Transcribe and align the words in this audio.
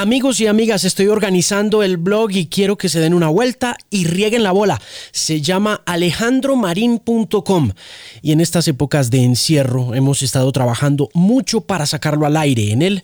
Amigos 0.00 0.40
y 0.40 0.46
amigas, 0.46 0.84
estoy 0.84 1.08
organizando 1.08 1.82
el 1.82 1.96
blog 1.96 2.30
y 2.30 2.46
quiero 2.46 2.78
que 2.78 2.88
se 2.88 3.00
den 3.00 3.14
una 3.14 3.26
vuelta 3.30 3.76
y 3.90 4.04
rieguen 4.04 4.44
la 4.44 4.52
bola. 4.52 4.80
Se 5.10 5.40
llama 5.40 5.82
alejandromarin.com 5.86 7.72
y 8.22 8.30
en 8.30 8.40
estas 8.40 8.68
épocas 8.68 9.10
de 9.10 9.24
encierro 9.24 9.96
hemos 9.96 10.22
estado 10.22 10.52
trabajando 10.52 11.08
mucho 11.14 11.62
para 11.62 11.84
sacarlo 11.84 12.26
al 12.26 12.36
aire. 12.36 12.70
En 12.70 12.82
él 12.82 13.02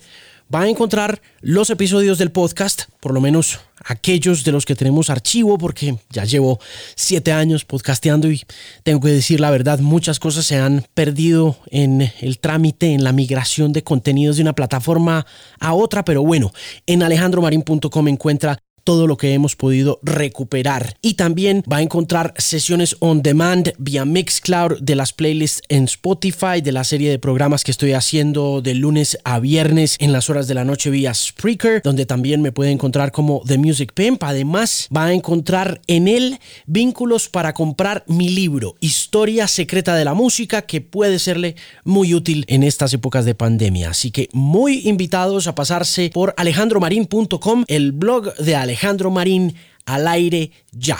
va 0.53 0.61
a 0.61 0.69
encontrar 0.69 1.21
los 1.41 1.69
episodios 1.69 2.17
del 2.17 2.31
podcast, 2.31 2.83
por 2.99 3.13
lo 3.13 3.21
menos 3.21 3.59
aquellos 3.83 4.43
de 4.43 4.51
los 4.51 4.65
que 4.65 4.75
tenemos 4.75 5.09
archivo, 5.09 5.57
porque 5.57 5.97
ya 6.09 6.23
llevo 6.25 6.59
siete 6.95 7.31
años 7.31 7.65
podcasteando 7.65 8.31
y 8.31 8.41
tengo 8.83 8.99
que 9.01 9.09
decir 9.09 9.39
la 9.39 9.51
verdad, 9.51 9.79
muchas 9.79 10.19
cosas 10.19 10.45
se 10.45 10.57
han 10.57 10.85
perdido 10.93 11.57
en 11.71 12.11
el 12.21 12.39
trámite, 12.39 12.93
en 12.93 13.03
la 13.03 13.11
migración 13.11 13.73
de 13.73 13.83
contenidos 13.83 14.37
de 14.37 14.43
una 14.43 14.53
plataforma 14.53 15.25
a 15.59 15.73
otra, 15.73 16.05
pero 16.05 16.23
bueno, 16.23 16.51
en 16.85 17.03
alejandromarin.com 17.03 18.07
encuentra 18.07 18.57
todo 18.85 19.07
lo 19.07 19.17
que 19.17 19.33
hemos 19.33 19.57
podido 19.57 19.99
recuperar. 20.03 20.95
Y 21.01 21.15
también 21.15 21.63
va 21.69 21.77
a 21.77 21.81
encontrar 21.81 22.33
sesiones 22.37 22.95
on 22.99 23.21
demand 23.21 23.73
vía 23.79 24.05
Mixcloud 24.05 24.79
de 24.79 24.95
las 24.95 25.11
playlists 25.11 25.61
en 25.69 25.85
Spotify, 25.85 26.61
de 26.63 26.71
la 26.71 26.83
serie 26.83 27.09
de 27.09 27.19
programas 27.19 27.63
que 27.63 27.71
estoy 27.71 27.93
haciendo 27.93 28.61
de 28.61 28.75
lunes 28.75 29.17
a 29.23 29.39
viernes 29.39 29.97
en 29.99 30.13
las 30.13 30.29
horas 30.29 30.47
de 30.47 30.53
la 30.53 30.63
noche 30.63 30.91
vía 30.91 31.13
Spreaker, 31.13 31.81
donde 31.83 32.05
también 32.05 32.41
me 32.43 32.51
puede 32.51 32.71
encontrar 32.71 33.11
como 33.11 33.41
The 33.45 33.57
Music 33.57 33.91
Pimp. 33.93 34.23
Además, 34.23 34.87
va 34.95 35.05
a 35.05 35.13
encontrar 35.13 35.81
en 35.87 36.07
él 36.07 36.39
vínculos 36.67 37.27
para 37.27 37.53
comprar 37.53 38.03
mi 38.07 38.29
libro, 38.29 38.75
Historia 38.81 39.47
Secreta 39.47 39.95
de 39.95 40.05
la 40.05 40.13
Música, 40.13 40.61
que 40.61 40.81
puede 40.81 41.17
serle 41.17 41.55
muy 41.83 42.13
útil 42.13 42.45
en 42.47 42.61
estas 42.61 42.93
épocas 42.93 43.25
de 43.25 43.33
pandemia. 43.33 43.89
Así 43.89 44.11
que 44.11 44.29
muy 44.31 44.87
invitados 44.87 45.47
a 45.47 45.55
pasarse 45.55 46.11
por 46.13 46.35
alejandromarin.com, 46.37 47.63
el 47.67 47.91
blog 47.91 48.35
de 48.35 48.55
Alejandro 48.55 48.74
Alejandro 48.75 49.09
Marín 49.09 49.55
al 49.85 50.05
aire 50.05 50.51
ya. 50.73 50.97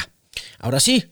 Ahora 0.59 0.79
sí. 0.79 1.03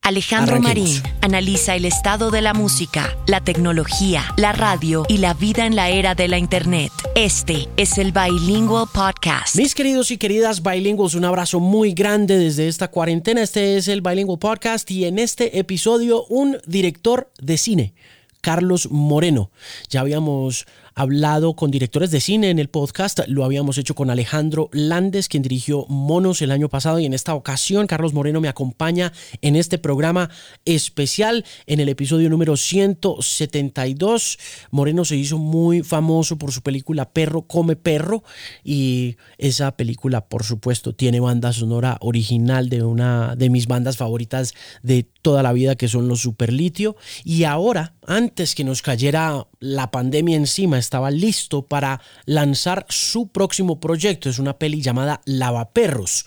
Alejandro 0.00 0.60
Marín 0.60 1.02
analiza 1.22 1.74
el 1.74 1.84
estado 1.84 2.30
de 2.30 2.40
la 2.40 2.54
música, 2.54 3.18
la 3.26 3.42
tecnología, 3.42 4.32
la 4.36 4.52
radio 4.52 5.04
y 5.08 5.18
la 5.18 5.34
vida 5.34 5.66
en 5.66 5.74
la 5.74 5.90
era 5.90 6.14
de 6.14 6.28
la 6.28 6.38
Internet. 6.38 6.92
Este 7.16 7.68
es 7.76 7.98
el 7.98 8.12
Bilingual 8.12 8.86
Podcast. 8.94 9.56
Mis 9.56 9.74
queridos 9.74 10.12
y 10.12 10.18
queridas 10.18 10.62
bilingües, 10.62 11.16
un 11.16 11.24
abrazo 11.24 11.58
muy 11.58 11.94
grande 11.94 12.38
desde 12.38 12.68
esta 12.68 12.92
cuarentena. 12.92 13.42
Este 13.42 13.76
es 13.76 13.88
el 13.88 14.00
Bilingual 14.00 14.38
Podcast 14.38 14.88
y 14.92 15.04
en 15.04 15.18
este 15.18 15.58
episodio 15.58 16.26
un 16.26 16.58
director 16.64 17.32
de 17.42 17.58
cine, 17.58 17.94
Carlos 18.40 18.88
Moreno. 18.92 19.50
Ya 19.90 20.02
habíamos 20.02 20.64
hablado 20.98 21.54
con 21.54 21.70
directores 21.70 22.10
de 22.10 22.20
cine 22.20 22.50
en 22.50 22.58
el 22.58 22.70
podcast. 22.70 23.20
Lo 23.28 23.44
habíamos 23.44 23.78
hecho 23.78 23.94
con 23.94 24.10
Alejandro 24.10 24.68
Landes, 24.72 25.28
quien 25.28 25.44
dirigió 25.44 25.86
Monos 25.88 26.42
el 26.42 26.50
año 26.50 26.68
pasado 26.68 26.98
y 26.98 27.06
en 27.06 27.14
esta 27.14 27.34
ocasión 27.34 27.86
Carlos 27.86 28.14
Moreno 28.14 28.40
me 28.40 28.48
acompaña 28.48 29.12
en 29.40 29.54
este 29.54 29.78
programa 29.78 30.28
especial 30.64 31.44
en 31.66 31.78
el 31.78 31.88
episodio 31.88 32.28
número 32.28 32.56
172. 32.56 34.38
Moreno 34.72 35.04
se 35.04 35.14
hizo 35.14 35.38
muy 35.38 35.84
famoso 35.84 36.36
por 36.36 36.50
su 36.50 36.62
película 36.62 37.12
Perro 37.12 37.42
come 37.42 37.76
perro 37.76 38.24
y 38.64 39.18
esa 39.38 39.76
película 39.76 40.26
por 40.26 40.42
supuesto 40.42 40.96
tiene 40.96 41.20
banda 41.20 41.52
sonora 41.52 41.98
original 42.00 42.68
de 42.68 42.82
una 42.82 43.36
de 43.36 43.50
mis 43.50 43.68
bandas 43.68 43.96
favoritas 43.98 44.52
de 44.82 45.04
toda 45.22 45.44
la 45.44 45.52
vida 45.52 45.76
que 45.76 45.86
son 45.86 46.08
los 46.08 46.22
Superlitio 46.22 46.96
y 47.24 47.44
ahora 47.44 47.94
antes 48.08 48.54
que 48.54 48.64
nos 48.64 48.80
cayera 48.80 49.46
la 49.60 49.90
pandemia 49.90 50.36
encima 50.36 50.78
estaba 50.78 51.10
listo 51.10 51.66
para 51.66 52.00
lanzar 52.24 52.86
su 52.88 53.28
próximo 53.28 53.78
proyecto. 53.80 54.30
Es 54.30 54.38
una 54.38 54.58
peli 54.58 54.80
llamada 54.80 55.20
Lavaperros. 55.26 56.24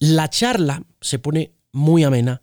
La 0.00 0.28
charla 0.28 0.82
se 1.00 1.20
pone 1.20 1.52
muy 1.72 2.02
amena 2.02 2.42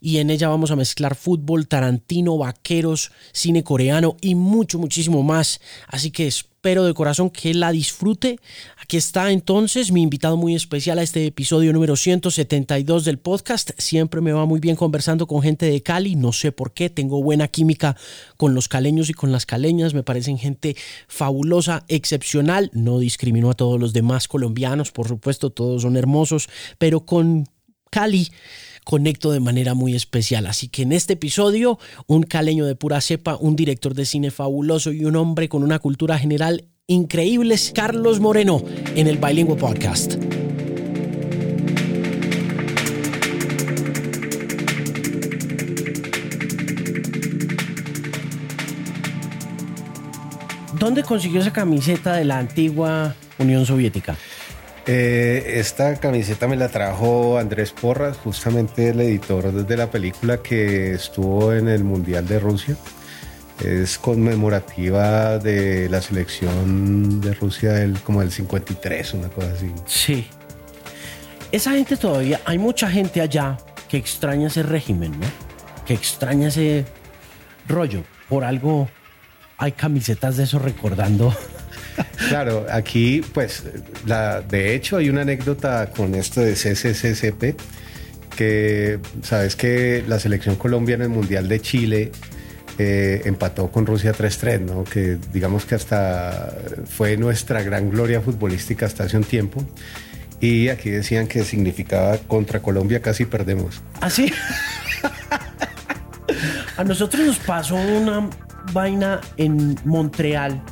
y 0.00 0.18
en 0.18 0.30
ella 0.30 0.48
vamos 0.48 0.70
a 0.70 0.76
mezclar 0.76 1.14
fútbol, 1.14 1.68
tarantino, 1.68 2.38
vaqueros, 2.38 3.12
cine 3.32 3.62
coreano 3.62 4.16
y 4.20 4.34
mucho, 4.34 4.78
muchísimo 4.78 5.22
más. 5.22 5.60
Así 5.86 6.10
que 6.10 6.26
espero 6.26 6.84
de 6.84 6.94
corazón 6.94 7.30
que 7.30 7.54
la 7.54 7.72
disfrute. 7.72 8.38
Aquí 8.82 8.96
está 8.96 9.30
entonces 9.30 9.92
mi 9.92 10.02
invitado 10.02 10.36
muy 10.36 10.54
especial 10.54 10.98
a 10.98 11.02
este 11.02 11.26
episodio 11.26 11.72
número 11.72 11.96
172 11.96 13.04
del 13.04 13.18
podcast. 13.18 13.70
Siempre 13.78 14.20
me 14.20 14.32
va 14.32 14.46
muy 14.46 14.60
bien 14.60 14.76
conversando 14.76 15.26
con 15.26 15.42
gente 15.42 15.66
de 15.66 15.82
Cali, 15.82 16.16
no 16.16 16.32
sé 16.32 16.52
por 16.52 16.72
qué, 16.72 16.90
tengo 16.90 17.22
buena 17.22 17.48
química 17.48 17.96
con 18.36 18.54
los 18.54 18.68
caleños 18.68 19.10
y 19.10 19.14
con 19.14 19.32
las 19.32 19.46
caleñas, 19.46 19.94
me 19.94 20.02
parecen 20.02 20.38
gente 20.38 20.76
fabulosa, 21.08 21.84
excepcional, 21.88 22.70
no 22.72 22.98
discrimino 22.98 23.50
a 23.50 23.54
todos 23.54 23.78
los 23.78 23.92
demás 23.92 24.28
colombianos, 24.28 24.92
por 24.92 25.08
supuesto, 25.08 25.50
todos 25.50 25.82
son 25.82 25.96
hermosos, 25.96 26.48
pero 26.78 27.06
con 27.06 27.46
Cali 27.90 28.30
conecto 28.84 29.30
de 29.30 29.40
manera 29.40 29.74
muy 29.74 29.94
especial. 29.94 30.46
Así 30.46 30.68
que 30.68 30.82
en 30.82 30.92
este 30.92 31.14
episodio, 31.14 31.78
un 32.06 32.22
caleño 32.22 32.66
de 32.66 32.74
pura 32.74 33.00
cepa, 33.00 33.36
un 33.36 33.56
director 33.56 33.94
de 33.94 34.04
cine 34.04 34.30
fabuloso 34.30 34.92
y 34.92 35.04
un 35.04 35.16
hombre 35.16 35.48
con 35.48 35.62
una 35.62 35.78
cultura 35.78 36.18
general 36.18 36.64
increíble, 36.86 37.56
Carlos 37.72 38.20
Moreno, 38.20 38.62
en 38.96 39.06
el 39.06 39.18
Bilingüe 39.18 39.56
Podcast. 39.56 40.16
¿Dónde 50.80 51.02
consiguió 51.02 51.42
esa 51.42 51.52
camiseta 51.52 52.14
de 52.14 52.24
la 52.24 52.38
antigua 52.38 53.14
Unión 53.38 53.66
Soviética? 53.66 54.16
Eh, 54.86 55.58
esta 55.58 55.96
camiseta 55.96 56.48
me 56.48 56.56
la 56.56 56.68
trajo 56.68 57.38
Andrés 57.38 57.72
Porras, 57.72 58.16
justamente 58.16 58.90
el 58.90 59.00
editor 59.00 59.52
de 59.52 59.76
la 59.76 59.90
película 59.90 60.38
que 60.38 60.94
estuvo 60.94 61.52
en 61.52 61.68
el 61.68 61.84
Mundial 61.84 62.26
de 62.26 62.38
Rusia. 62.38 62.76
Es 63.64 63.98
conmemorativa 63.98 65.38
de 65.38 65.88
la 65.90 66.00
selección 66.00 67.20
de 67.20 67.34
Rusia 67.34 67.72
del, 67.72 68.00
como 68.00 68.20
del 68.20 68.32
53, 68.32 69.14
una 69.14 69.28
cosa 69.28 69.52
así. 69.52 69.70
Sí. 69.86 70.26
Esa 71.52 71.72
gente 71.72 71.96
todavía, 71.96 72.40
hay 72.46 72.58
mucha 72.58 72.90
gente 72.90 73.20
allá 73.20 73.58
que 73.88 73.98
extraña 73.98 74.46
ese 74.46 74.62
régimen, 74.62 75.12
¿no? 75.20 75.26
Que 75.84 75.92
extraña 75.92 76.48
ese 76.48 76.86
rollo. 77.68 78.02
Por 78.28 78.44
algo 78.44 78.88
hay 79.58 79.72
camisetas 79.72 80.38
de 80.38 80.44
eso 80.44 80.58
recordando 80.58 81.34
Claro, 82.28 82.66
aquí, 82.70 83.22
pues, 83.34 83.64
la, 84.06 84.40
de 84.40 84.74
hecho, 84.74 84.98
hay 84.98 85.08
una 85.08 85.22
anécdota 85.22 85.90
con 85.90 86.14
esto 86.14 86.40
de 86.40 86.54
CCCCP, 86.54 87.60
que 88.36 88.98
sabes 89.22 89.56
que 89.56 90.04
la 90.06 90.18
selección 90.18 90.56
colombiana 90.56 91.04
en 91.04 91.10
el 91.10 91.16
Mundial 91.16 91.48
de 91.48 91.60
Chile 91.60 92.12
eh, 92.78 93.22
empató 93.24 93.70
con 93.70 93.84
Rusia 93.84 94.12
3-3, 94.12 94.60
¿no? 94.60 94.84
Que 94.84 95.18
digamos 95.32 95.66
que 95.66 95.74
hasta 95.74 96.56
fue 96.86 97.16
nuestra 97.16 97.62
gran 97.62 97.90
gloria 97.90 98.20
futbolística 98.20 98.86
hasta 98.86 99.04
hace 99.04 99.16
un 99.16 99.24
tiempo. 99.24 99.64
Y 100.40 100.68
aquí 100.68 100.88
decían 100.88 101.26
que 101.26 101.44
significaba 101.44 102.16
contra 102.16 102.62
Colombia 102.62 103.02
casi 103.02 103.26
perdemos. 103.26 103.82
¿Ah, 104.00 104.08
sí? 104.08 104.32
A 106.78 106.84
nosotros 106.84 107.26
nos 107.26 107.38
pasó 107.40 107.74
una 107.74 108.30
vaina 108.72 109.20
en 109.36 109.76
Montreal 109.84 110.62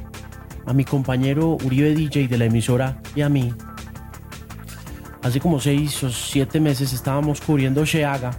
a 0.69 0.75
mi 0.75 0.85
compañero 0.85 1.57
Uribe 1.65 1.95
DJ 1.95 2.29
de 2.29 2.37
la 2.37 2.45
emisora 2.45 3.01
y 3.17 3.23
a 3.23 3.31
mí. 3.31 3.55
Hace 5.23 5.41
como 5.41 5.61
seis 5.61 6.03
o 6.05 6.11
siete 6.11 6.61
meses 6.61 6.93
estábamos 6.93 7.41
cubriendo 7.41 7.85
Sheaga 7.87 8.33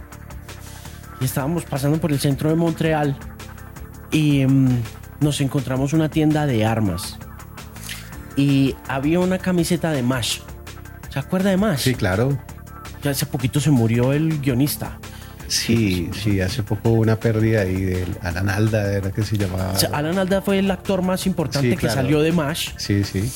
y 1.20 1.24
estábamos 1.24 1.64
pasando 1.64 2.00
por 2.00 2.12
el 2.12 2.20
centro 2.20 2.48
de 2.48 2.54
Montreal 2.54 3.16
y 4.12 4.46
mm, 4.46 4.82
nos 5.20 5.40
encontramos 5.40 5.92
una 5.92 6.08
tienda 6.08 6.46
de 6.46 6.64
armas 6.64 7.18
y 8.36 8.76
había 8.86 9.18
una 9.18 9.38
camiseta 9.38 9.90
de 9.90 10.04
Mash. 10.04 10.38
¿Se 11.10 11.18
acuerda 11.18 11.50
de 11.50 11.56
Mash? 11.56 11.80
Sí, 11.80 11.94
claro. 11.96 12.38
Ya 13.02 13.10
hace 13.10 13.26
poquito 13.26 13.58
se 13.58 13.72
murió 13.72 14.12
el 14.12 14.40
guionista. 14.40 15.00
Sí, 15.50 16.08
sí, 16.12 16.40
hace 16.40 16.62
poco 16.62 16.90
hubo 16.90 17.00
una 17.00 17.18
pérdida 17.18 17.62
ahí 17.62 17.74
de 17.74 18.06
Alan 18.22 18.48
Alda, 18.48 18.92
era 18.92 19.10
que 19.10 19.24
se 19.24 19.36
llamaba. 19.36 19.74
Alan 19.92 20.16
Alda 20.16 20.42
fue 20.42 20.60
el 20.60 20.70
actor 20.70 21.02
más 21.02 21.26
importante 21.26 21.76
que 21.76 21.90
salió 21.90 22.20
de 22.20 22.30
MASH. 22.30 22.74
Sí, 22.76 23.02
sí. 23.02 23.28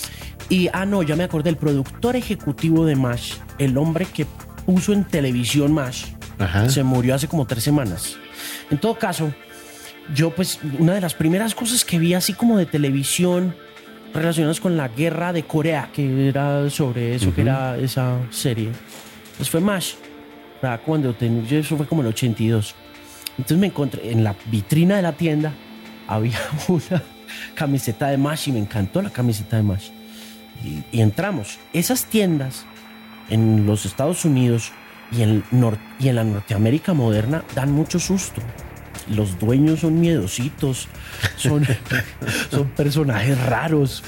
Y, 0.48 0.68
ah, 0.72 0.86
no, 0.86 1.02
ya 1.02 1.16
me 1.16 1.24
acordé, 1.24 1.50
el 1.50 1.56
productor 1.56 2.14
ejecutivo 2.14 2.86
de 2.86 2.94
MASH, 2.94 3.38
el 3.58 3.76
hombre 3.76 4.06
que 4.06 4.26
puso 4.64 4.92
en 4.92 5.04
televisión 5.04 5.72
MASH, 5.72 6.04
se 6.68 6.84
murió 6.84 7.16
hace 7.16 7.26
como 7.26 7.46
tres 7.46 7.64
semanas. 7.64 8.16
En 8.70 8.78
todo 8.78 8.96
caso, 8.96 9.34
yo 10.14 10.30
pues 10.30 10.60
una 10.78 10.94
de 10.94 11.00
las 11.00 11.14
primeras 11.14 11.52
cosas 11.52 11.84
que 11.84 11.98
vi 11.98 12.14
así 12.14 12.32
como 12.32 12.58
de 12.58 12.66
televisión 12.66 13.56
relacionadas 14.14 14.60
con 14.60 14.76
la 14.76 14.86
guerra 14.86 15.32
de 15.32 15.42
Corea, 15.42 15.90
que 15.92 16.28
era 16.28 16.70
sobre 16.70 17.16
eso, 17.16 17.34
que 17.34 17.40
era 17.40 17.76
esa 17.76 18.18
serie, 18.30 18.70
pues 19.36 19.50
fue 19.50 19.60
MASH 19.60 19.94
cuando 20.84 21.14
tenía, 21.14 21.58
eso 21.58 21.76
fue 21.76 21.86
como 21.86 22.02
el 22.02 22.08
82. 22.08 22.74
Entonces 23.36 23.58
me 23.58 23.66
encontré 23.66 24.10
en 24.10 24.24
la 24.24 24.34
vitrina 24.46 24.96
de 24.96 25.02
la 25.02 25.12
tienda, 25.12 25.52
había 26.06 26.38
una 26.68 27.02
camiseta 27.54 28.08
de 28.08 28.18
Mash 28.18 28.48
y 28.48 28.52
me 28.52 28.60
encantó 28.60 29.02
la 29.02 29.10
camiseta 29.10 29.56
de 29.56 29.62
Mash. 29.62 29.90
y, 30.92 31.00
entramos. 31.00 31.58
Esas 31.72 32.06
tiendas 32.06 32.64
en 33.30 33.66
los 33.66 33.86
Estados 33.86 34.24
Unidos 34.24 34.72
y 35.12 35.22
en, 35.22 35.44
y 35.98 36.08
en 36.08 36.16
la 36.16 36.24
Norteamérica 36.24 36.94
moderna 36.94 37.44
dan 37.54 37.72
mucho 37.72 37.98
susto. 37.98 38.40
Los 39.08 39.38
dueños 39.38 39.80
son 39.80 40.00
miedositos, 40.00 40.88
son, 41.36 41.66
son 42.50 42.68
personajes 42.68 43.40
raros. 43.46 44.02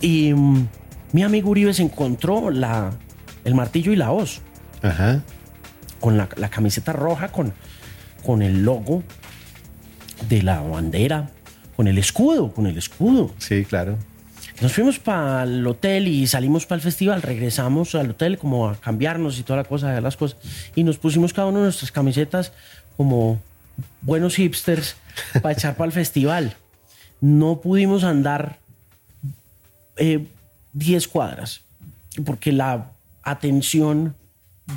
Y 0.00 0.32
mm, 0.34 0.66
mi 1.12 1.22
amigo 1.22 1.50
Uribe 1.50 1.72
se 1.74 1.82
encontró 1.82 2.50
la, 2.50 2.90
el 3.44 3.54
martillo 3.54 3.92
y 3.92 3.96
la 3.96 4.10
hoz. 4.10 4.40
Ajá. 4.82 5.22
Con 6.00 6.16
la, 6.16 6.28
la 6.36 6.48
camiseta 6.48 6.92
roja, 6.92 7.28
con, 7.28 7.52
con 8.24 8.42
el 8.42 8.64
logo 8.64 9.02
de 10.28 10.42
la 10.42 10.60
bandera, 10.60 11.30
con 11.76 11.88
el 11.88 11.98
escudo, 11.98 12.52
con 12.52 12.66
el 12.66 12.78
escudo. 12.78 13.32
Sí, 13.38 13.64
claro. 13.64 13.96
Nos 14.60 14.74
fuimos 14.74 14.98
para 14.98 15.44
el 15.44 15.66
hotel 15.66 16.06
y 16.06 16.26
salimos 16.26 16.66
para 16.66 16.76
el 16.76 16.82
festival. 16.82 17.22
Regresamos 17.22 17.94
al 17.94 18.10
hotel 18.10 18.36
como 18.36 18.68
a 18.68 18.76
cambiarnos 18.76 19.38
y 19.38 19.42
toda 19.42 19.58
la 19.58 19.64
cosa, 19.64 19.90
de 19.90 20.00
las 20.02 20.16
cosas. 20.16 20.38
Y 20.74 20.84
nos 20.84 20.98
pusimos 20.98 21.32
cada 21.32 21.48
uno 21.48 21.58
de 21.58 21.64
nuestras 21.64 21.90
camisetas 21.90 22.52
como 22.96 23.40
buenos 24.02 24.36
hipsters 24.36 24.96
para 25.40 25.52
echar 25.56 25.76
para 25.76 25.86
el 25.86 25.92
festival. 25.92 26.54
No 27.22 27.60
pudimos 27.62 28.04
andar 28.04 28.58
10 29.96 30.26
eh, 31.04 31.08
cuadras 31.10 31.62
porque 32.26 32.52
la 32.52 32.90
atención 33.22 34.14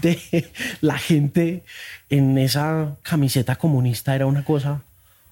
de 0.01 0.51
la 0.81 0.97
gente 0.97 1.63
en 2.09 2.37
esa 2.37 2.95
camiseta 3.01 3.55
comunista 3.55 4.15
era 4.15 4.25
una 4.25 4.43
cosa 4.43 4.81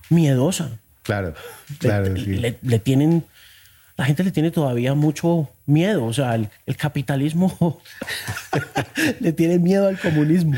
miedosa. 0.10 0.70
Claro, 1.04 1.34
claro. 1.80 2.14
Le, 2.14 2.80
tienen, 2.80 3.26
la 3.98 4.06
gente 4.06 4.24
le 4.24 4.32
tiene 4.32 4.52
todavía 4.52 4.94
mucho 4.94 5.50
miedo. 5.66 6.06
O 6.06 6.14
sea, 6.14 6.36
el, 6.36 6.50
capitalismo 6.78 7.82
le 9.20 9.34
tiene 9.34 9.58
miedo 9.58 9.88
al 9.88 10.00
comunismo. 10.00 10.58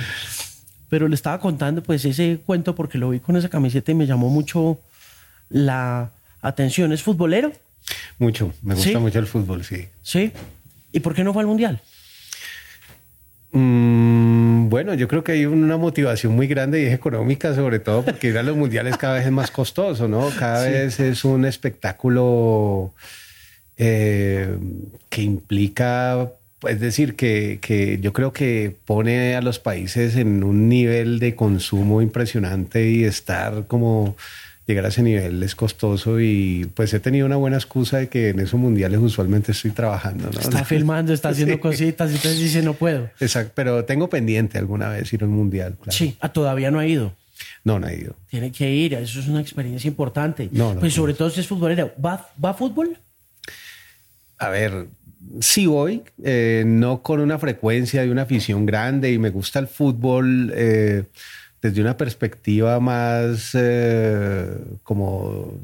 Pero 0.90 1.08
le 1.08 1.16
estaba 1.16 1.40
contando 1.40 1.82
pues 1.82 2.06
ese 2.06 2.40
cuento 2.46 2.76
porque 2.76 2.98
lo 2.98 3.10
vi 3.10 3.20
con 3.20 3.36
esa 3.36 3.50
camiseta 3.50 3.92
y 3.92 3.96
me 3.96 4.06
llamó 4.06 4.30
mucho 4.30 4.80
la 5.50 6.12
atención. 6.42 6.92
¿Es 6.92 7.02
futbolero? 7.02 7.52
Mucho, 8.20 8.54
me 8.62 8.76
gusta 8.76 9.00
mucho 9.00 9.20
el 9.20 9.28
fútbol, 9.28 9.64
sí. 9.64 9.88
Sí. 10.04 10.32
¿Y 10.92 11.00
por 11.00 11.16
qué 11.16 11.24
no 11.24 11.34
fue 11.34 11.42
al 11.42 11.48
mundial? 11.48 11.82
Mm, 13.54 14.70
bueno, 14.70 14.96
yo 14.96 15.08
creo 15.08 15.24
que 15.24 15.34
hay 15.34 15.46
una 15.46 15.78
motivación 15.78 16.36
muy 16.36 16.48
grande 16.48 16.82
y 16.82 16.86
es 16.86 16.94
económica, 16.94 17.54
sobre 17.54 17.78
todo 17.80 18.04
porque 18.04 18.30
ir 18.30 18.38
a 18.40 18.44
los 18.44 18.58
mundiales 18.58 18.98
cada 18.98 19.14
vez 19.16 19.28
es 19.28 19.32
más 19.32 19.52
costoso, 19.52 20.08
¿no? 20.08 20.30
Cada 20.40 20.66
vez 20.66 21.00
es 21.00 21.24
un 21.24 21.46
espectáculo 21.46 22.94
eh, 23.78 24.58
que 25.10 25.22
implica, 25.22 26.32
es 26.68 26.80
decir, 26.80 27.16
que, 27.16 27.60
que, 27.62 28.00
yo 28.00 28.12
creo 28.12 28.34
que 28.34 28.76
pone 28.86 29.36
a 29.36 29.42
los 29.42 29.60
países 29.60 30.16
en 30.16 30.44
un 30.44 30.68
nivel 30.68 31.20
de 31.20 31.36
consumo 31.36 32.02
impresionante 32.02 32.90
y 32.90 33.04
estar 33.04 33.68
como 33.68 34.16
llegar 34.66 34.86
a 34.86 34.88
ese 34.88 35.02
nivel 35.02 35.44
es 35.44 35.56
costoso 35.56 36.20
y 36.20 36.70
pues 36.74 36.94
he 36.94 37.00
tenido 37.00 37.26
una 37.26 37.36
buena 37.36 37.58
excusa 37.58 37.98
de 37.98 38.08
que 38.08 38.30
en 38.30 38.40
esos 38.40 38.60
mundiales 38.60 39.00
usualmente 39.00 39.52
estoy 39.52 39.72
trabajando. 39.72 40.30
¿no? 40.32 40.40
Está 40.40 40.64
filmando, 40.64 41.14
está 41.14 41.30
haciendo 41.30 41.60
cositas 41.60 42.12
y 42.12 42.16
entonces 42.16 42.40
dice 42.40 42.62
no 42.62 42.74
puedo. 42.74 43.10
Exacto, 43.20 43.52
pero 43.56 43.86
tengo 43.86 44.10
pendiente 44.10 44.58
alguna 44.58 44.90
vez 44.90 45.12
ir 45.12 45.24
a 45.24 45.26
un 45.26 45.34
mundial. 45.34 45.78
Sí, 45.90 46.18
ah, 46.22 46.32
todavía 46.32 46.72
no 46.72 46.80
ha 46.80 46.88
ido. 46.88 47.14
No, 47.64 47.80
no 47.80 47.88
ha 47.88 47.94
ido. 47.94 48.16
Tiene 48.30 48.52
que 48.52 48.70
ir, 48.70 48.94
eso 48.94 49.20
es 49.20 49.28
una 49.28 49.42
experiencia 49.42 49.88
importante. 49.88 50.50
No, 50.52 50.76
pues 50.80 50.94
sobre 50.94 51.14
todo 51.14 51.30
si 51.30 51.40
es 51.40 51.48
futbolero. 51.48 51.92
¿Va, 52.04 52.30
¿Va 52.44 52.50
a 52.52 52.54
fútbol? 52.54 52.98
A 54.38 54.50
ver, 54.50 54.88
sí 55.40 55.66
voy, 55.66 56.04
eh, 56.24 56.64
no 56.66 57.02
con 57.02 57.20
una 57.20 57.40
frecuencia 57.40 58.02
de 58.02 58.12
una 58.12 58.24
afición 58.24 58.66
grande 58.66 59.12
y 59.12 59.18
me 59.18 59.30
gusta 59.30 59.60
el 59.60 59.68
fútbol. 59.68 60.52
Eh, 60.56 61.04
desde 61.64 61.80
una 61.80 61.96
perspectiva 61.96 62.78
más 62.82 63.52
eh, 63.54 64.54
como, 64.84 65.58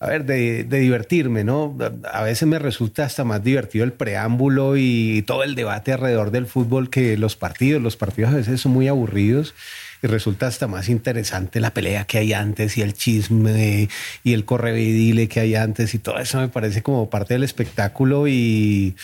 a 0.00 0.06
ver, 0.06 0.24
de, 0.24 0.64
divertirme, 0.64 1.44
¿no? 1.44 1.76
A 2.10 2.22
veces 2.22 2.48
me 2.48 2.58
resulta 2.58 3.04
hasta 3.04 3.24
más 3.24 3.44
divertido 3.44 3.84
el 3.84 3.92
preámbulo 3.92 4.78
y 4.78 5.22
todo 5.26 5.44
el 5.44 5.54
debate 5.54 5.92
alrededor 5.92 6.30
del 6.30 6.46
fútbol 6.46 6.88
que 6.88 7.18
los 7.18 7.36
partidos. 7.36 7.82
Los 7.82 7.98
partidos 7.98 8.32
a 8.32 8.36
veces 8.36 8.62
son 8.62 8.72
muy 8.72 8.88
aburridos 8.88 9.54
y 10.02 10.06
resulta 10.06 10.46
hasta 10.46 10.66
más 10.66 10.88
interesante 10.88 11.60
la 11.60 11.74
pelea 11.74 12.06
que 12.06 12.16
hay 12.16 12.32
antes 12.32 12.78
y 12.78 12.82
el 12.82 12.94
chisme 12.94 13.90
y 14.24 14.32
el 14.32 14.46
correvidile 14.46 15.28
que 15.28 15.40
hay 15.40 15.56
antes 15.56 15.94
y 15.94 15.98
todo 15.98 16.18
eso 16.20 16.38
me 16.38 16.48
parece 16.48 16.82
como 16.82 17.10
parte 17.10 17.34
del 17.34 17.44
espectáculo 17.44 18.26
y 18.28 18.96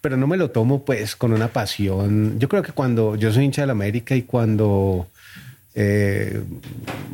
pero 0.00 0.16
no 0.16 0.26
me 0.26 0.36
lo 0.36 0.50
tomo 0.50 0.84
pues 0.84 1.14
con 1.14 1.32
una 1.32 1.48
pasión. 1.48 2.38
Yo 2.40 2.48
creo 2.48 2.62
que 2.62 2.72
cuando 2.72 3.14
yo 3.14 3.32
soy 3.32 3.44
hincha 3.44 3.62
del 3.62 3.70
América 3.70 4.16
y 4.16 4.22
cuando 4.22 5.08
eh, 5.74 6.42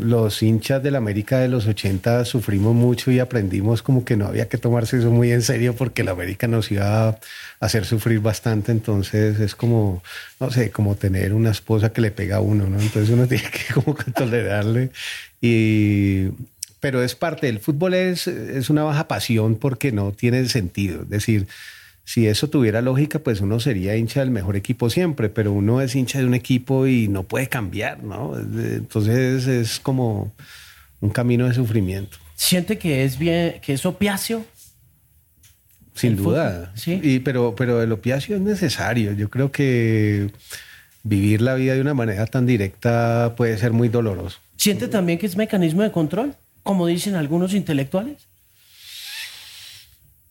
los 0.01 0.43
hinchas 0.43 0.83
del 0.83 0.97
América 0.97 1.39
de 1.39 1.49
los 1.49 1.67
80 1.67 2.25
sufrimos 2.25 2.75
mucho 2.75 3.11
y 3.11 3.19
aprendimos 3.19 3.83
como 3.83 4.05
que 4.05 4.17
no 4.17 4.27
había 4.27 4.49
que 4.49 4.59
tomarse 4.59 4.99
eso 4.99 5.11
muy 5.11 5.33
en 5.33 5.43
serio 5.43 5.75
porque 5.75 6.03
el 6.03 6.09
América 6.09 6.47
nos 6.47 6.71
iba 6.71 7.09
a 7.09 7.19
hacer 7.61 7.85
sufrir 7.85 8.21
bastante. 8.21 8.73
Entonces 8.73 9.41
es 9.41 9.55
como, 9.55 10.03
no 10.41 10.51
sé, 10.51 10.71
como 10.71 10.95
tener 10.95 11.35
una 11.35 11.51
esposa 11.51 11.93
que 11.93 12.01
le 12.01 12.11
pega 12.11 12.37
a 12.37 12.41
uno, 12.41 12.67
¿no? 12.67 12.81
Entonces 12.81 13.11
uno 13.11 13.27
tiene 13.29 13.45
que 13.51 13.75
como 13.75 13.95
que 13.95 14.11
tolerarle. 14.13 14.91
Y, 15.41 16.29
pero 16.81 17.03
es 17.03 17.15
parte 17.15 17.47
del 17.47 17.61
fútbol, 17.61 17.95
es, 17.95 18.27
es 18.27 18.71
una 18.71 18.85
baja 18.85 19.09
pasión 19.09 19.57
porque 19.57 19.93
no 19.93 20.13
tiene 20.13 20.49
sentido. 20.49 21.03
Es 21.03 21.09
decir, 21.11 21.49
si 22.05 22.27
eso 22.27 22.49
tuviera 22.49 22.83
lógica, 22.83 23.19
pues 23.19 23.41
uno 23.41 23.61
sería 23.61 23.97
hincha 23.97 24.21
del 24.21 24.31
mejor 24.31 24.57
equipo 24.57 24.91
siempre, 24.91 25.31
pero 25.31 25.53
uno 25.53 25.81
es 25.81 25.95
hincha 25.95 26.19
de 26.19 26.27
un 26.27 26.35
equipo 26.35 26.87
y 26.87 27.09
no 27.09 27.23
puede 27.23 27.49
cambiar, 27.49 28.03
¿no? 28.03 28.39
Entonces 28.39 29.47
es 29.47 29.81
como 29.81 30.33
un 31.01 31.11
camino 31.11 31.49
de 31.49 31.55
sufrimiento. 31.55 32.19
¿Siente 32.37 32.77
que 32.79 33.05
es 33.05 33.19
bien, 33.19 33.61
que 33.63 33.73
es 33.73 33.87
opiáceo? 33.87 34.45
Sin 35.95 36.17
duda. 36.17 36.73
Sí. 36.75 37.01
Y, 37.03 37.21
pero, 37.21 37.55
pero 37.57 37.83
el 37.83 37.93
opiáceo 37.93 38.37
es 38.37 38.43
necesario. 38.43 39.13
Yo 39.13 39.31
creo 39.31 39.53
que 39.53 40.31
vivir 41.05 41.41
la 41.41 41.55
vida 41.55 41.75
de 41.75 41.81
una 41.81 41.95
manera 41.95 42.27
tan 42.27 42.47
directa 42.47 43.35
puede 43.37 43.57
ser 43.57 43.73
muy 43.73 43.89
doloroso. 43.89 44.39
¿Siente 44.57 44.89
también 44.89 45.19
que 45.19 45.27
es 45.27 45.37
mecanismo 45.37 45.83
de 45.83 45.93
control, 45.93 46.35
como 46.63 46.87
dicen 46.87 47.15
algunos 47.15 47.55
intelectuales? 47.55 48.27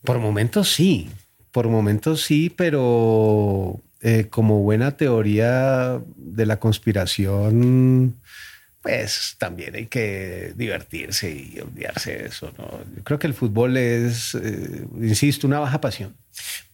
Por 0.02 0.18
momentos 0.18 0.68
sí. 0.68 1.08
Por 1.54 1.68
momentos 1.68 2.22
sí, 2.22 2.50
pero 2.50 3.80
eh, 4.00 4.26
como 4.28 4.58
buena 4.58 4.96
teoría 4.96 6.00
de 6.16 6.46
la 6.46 6.58
conspiración, 6.58 8.16
pues 8.82 9.36
también 9.38 9.76
hay 9.76 9.86
que 9.86 10.52
divertirse 10.56 11.30
y 11.30 11.60
olvidarse 11.60 12.18
de 12.18 12.26
eso. 12.26 12.52
¿no? 12.58 12.64
Yo 12.96 13.04
creo 13.04 13.20
que 13.20 13.28
el 13.28 13.34
fútbol 13.34 13.76
es, 13.76 14.34
eh, 14.34 14.84
insisto, 15.00 15.46
una 15.46 15.60
baja 15.60 15.80
pasión. 15.80 16.16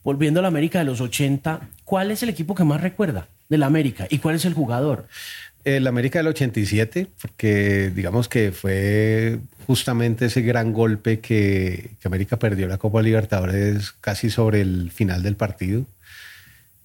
Volviendo 0.03 0.41
a 0.41 0.43
la 0.43 0.49
América 0.49 0.79
de 0.79 0.87
los 0.87 1.03
80, 1.03 1.61
¿cuál 1.85 2.11
es 2.11 2.23
el 2.23 2.31
equipo 2.31 2.55
que 2.55 2.65
más 2.65 2.81
recuerda 2.81 3.29
de 3.51 3.59
la 3.59 3.67
América 3.67 4.07
y 4.09 4.17
cuál 4.17 4.37
es 4.37 4.47
el 4.47 4.55
jugador? 4.55 5.09
El 5.63 5.87
América 5.89 6.21
del 6.21 6.29
87, 6.29 7.07
porque 7.21 7.93
digamos 7.95 8.31
que 8.31 8.51
fue 8.51 9.41
justamente 9.71 10.27
ese 10.27 10.43
gran 10.43 10.73
golpe 10.73 11.21
que, 11.21 11.91
América 12.03 12.41
perdió 12.41 12.67
la 12.67 12.77
Copa 12.77 13.03
Libertadores 13.03 13.93
casi 14.01 14.29
sobre 14.29 14.63
el 14.63 14.91
final 14.91 15.23
del 15.23 15.37
partido. 15.37 15.87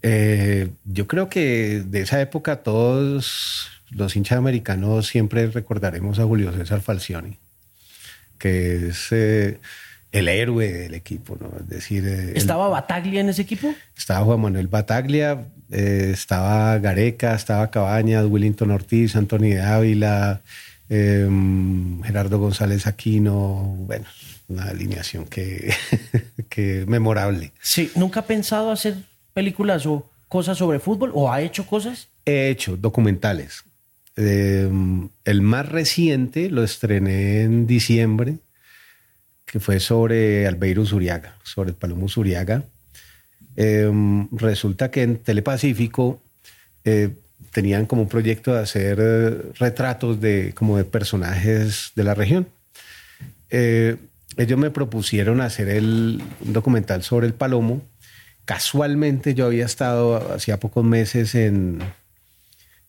Eh, 0.03 0.69
yo 0.83 1.07
creo 1.07 1.27
que 1.27 1.81
de 1.83 2.01
esa 2.01 2.21
época 2.21 2.57
todos 2.57 3.71
los 3.89 4.15
hinchas 4.15 4.37
americanos 4.37 5.07
siempre 5.07 5.47
recordaremos 5.47 6.19
a 6.19 6.25
Julio 6.25 6.51
César 6.51 6.81
Falcioni, 6.81 7.39
que 8.37 8.89
es 8.89 9.07
eh, 9.09 9.57
el 10.11 10.27
héroe 10.27 10.71
del 10.71 10.93
equipo, 10.93 11.39
¿no? 11.41 11.57
Es 11.59 11.67
decir... 11.67 12.05
Eh, 12.05 12.33
¿Estaba 12.35 12.69
Bataglia 12.69 13.21
en 13.21 13.29
ese 13.29 13.41
equipo? 13.41 13.73
Estaba 13.97 14.23
Juan 14.25 14.41
Manuel 14.41 14.67
Bataglia, 14.67 15.47
eh, 15.71 16.11
estaba 16.13 16.77
Gareca, 16.77 17.33
estaba 17.33 17.71
Cabañas, 17.71 18.27
Willington 18.27 18.69
Ortiz, 18.69 19.15
Anthony 19.15 19.57
Ávila, 19.59 20.41
em, 20.89 22.01
Gerardo 22.03 22.39
González 22.39 22.87
Aquino, 22.87 23.75
bueno, 23.79 24.05
una 24.47 24.65
alineación 24.65 25.25
que, 25.25 25.73
que 26.49 26.85
memorable. 26.87 27.51
Sí, 27.61 27.91
¿nunca 27.95 28.21
ha 28.21 28.25
pensado 28.25 28.71
hacer 28.71 28.95
películas 29.33 29.85
o 29.85 30.09
cosas 30.27 30.57
sobre 30.57 30.79
fútbol 30.79 31.11
o 31.13 31.31
ha 31.31 31.41
hecho 31.41 31.65
cosas? 31.65 32.09
He 32.25 32.49
hecho 32.49 32.77
documentales. 32.77 33.63
Em, 34.15 35.09
el 35.25 35.41
más 35.41 35.67
reciente 35.67 36.49
lo 36.49 36.63
estrené 36.63 37.41
en 37.41 37.67
diciembre, 37.67 38.37
que 39.45 39.59
fue 39.59 39.79
sobre 39.79 40.47
Albeiro 40.47 40.85
Zuriaga, 40.85 41.37
sobre 41.43 41.71
el 41.71 41.75
Palomo 41.75 42.07
Zuriaga 42.07 42.63
Em, 43.55 44.27
resulta 44.31 44.91
que 44.91 45.03
en 45.03 45.17
Telepacífico 45.19 46.21
eh, 46.83 47.09
tenían 47.55 47.85
como 47.85 48.01
un 48.01 48.09
proyecto 48.09 48.53
de 48.53 48.59
hacer 48.59 49.00
eh, 49.01 49.51
retratos 49.57 50.19
de, 50.19 50.51
como 50.53 50.75
de 50.75 50.83
personajes 50.83 51.93
de 51.95 52.03
la 52.03 52.13
región. 52.13 52.50
Eh, 53.50 53.95
ellos 54.35 54.59
me 54.59 54.71
propusieron 54.71 55.39
hacer 55.39 55.69
el 55.69 56.21
documental 56.41 57.01
sobre 57.01 57.27
el 57.27 57.33
Palomo 57.33 57.81
casualmente 58.43 59.33
yo 59.33 59.45
había 59.45 59.65
estado 59.65 60.33
hacía 60.33 60.59
pocos 60.59 60.83
meses 60.83 61.33
en, 61.33 61.79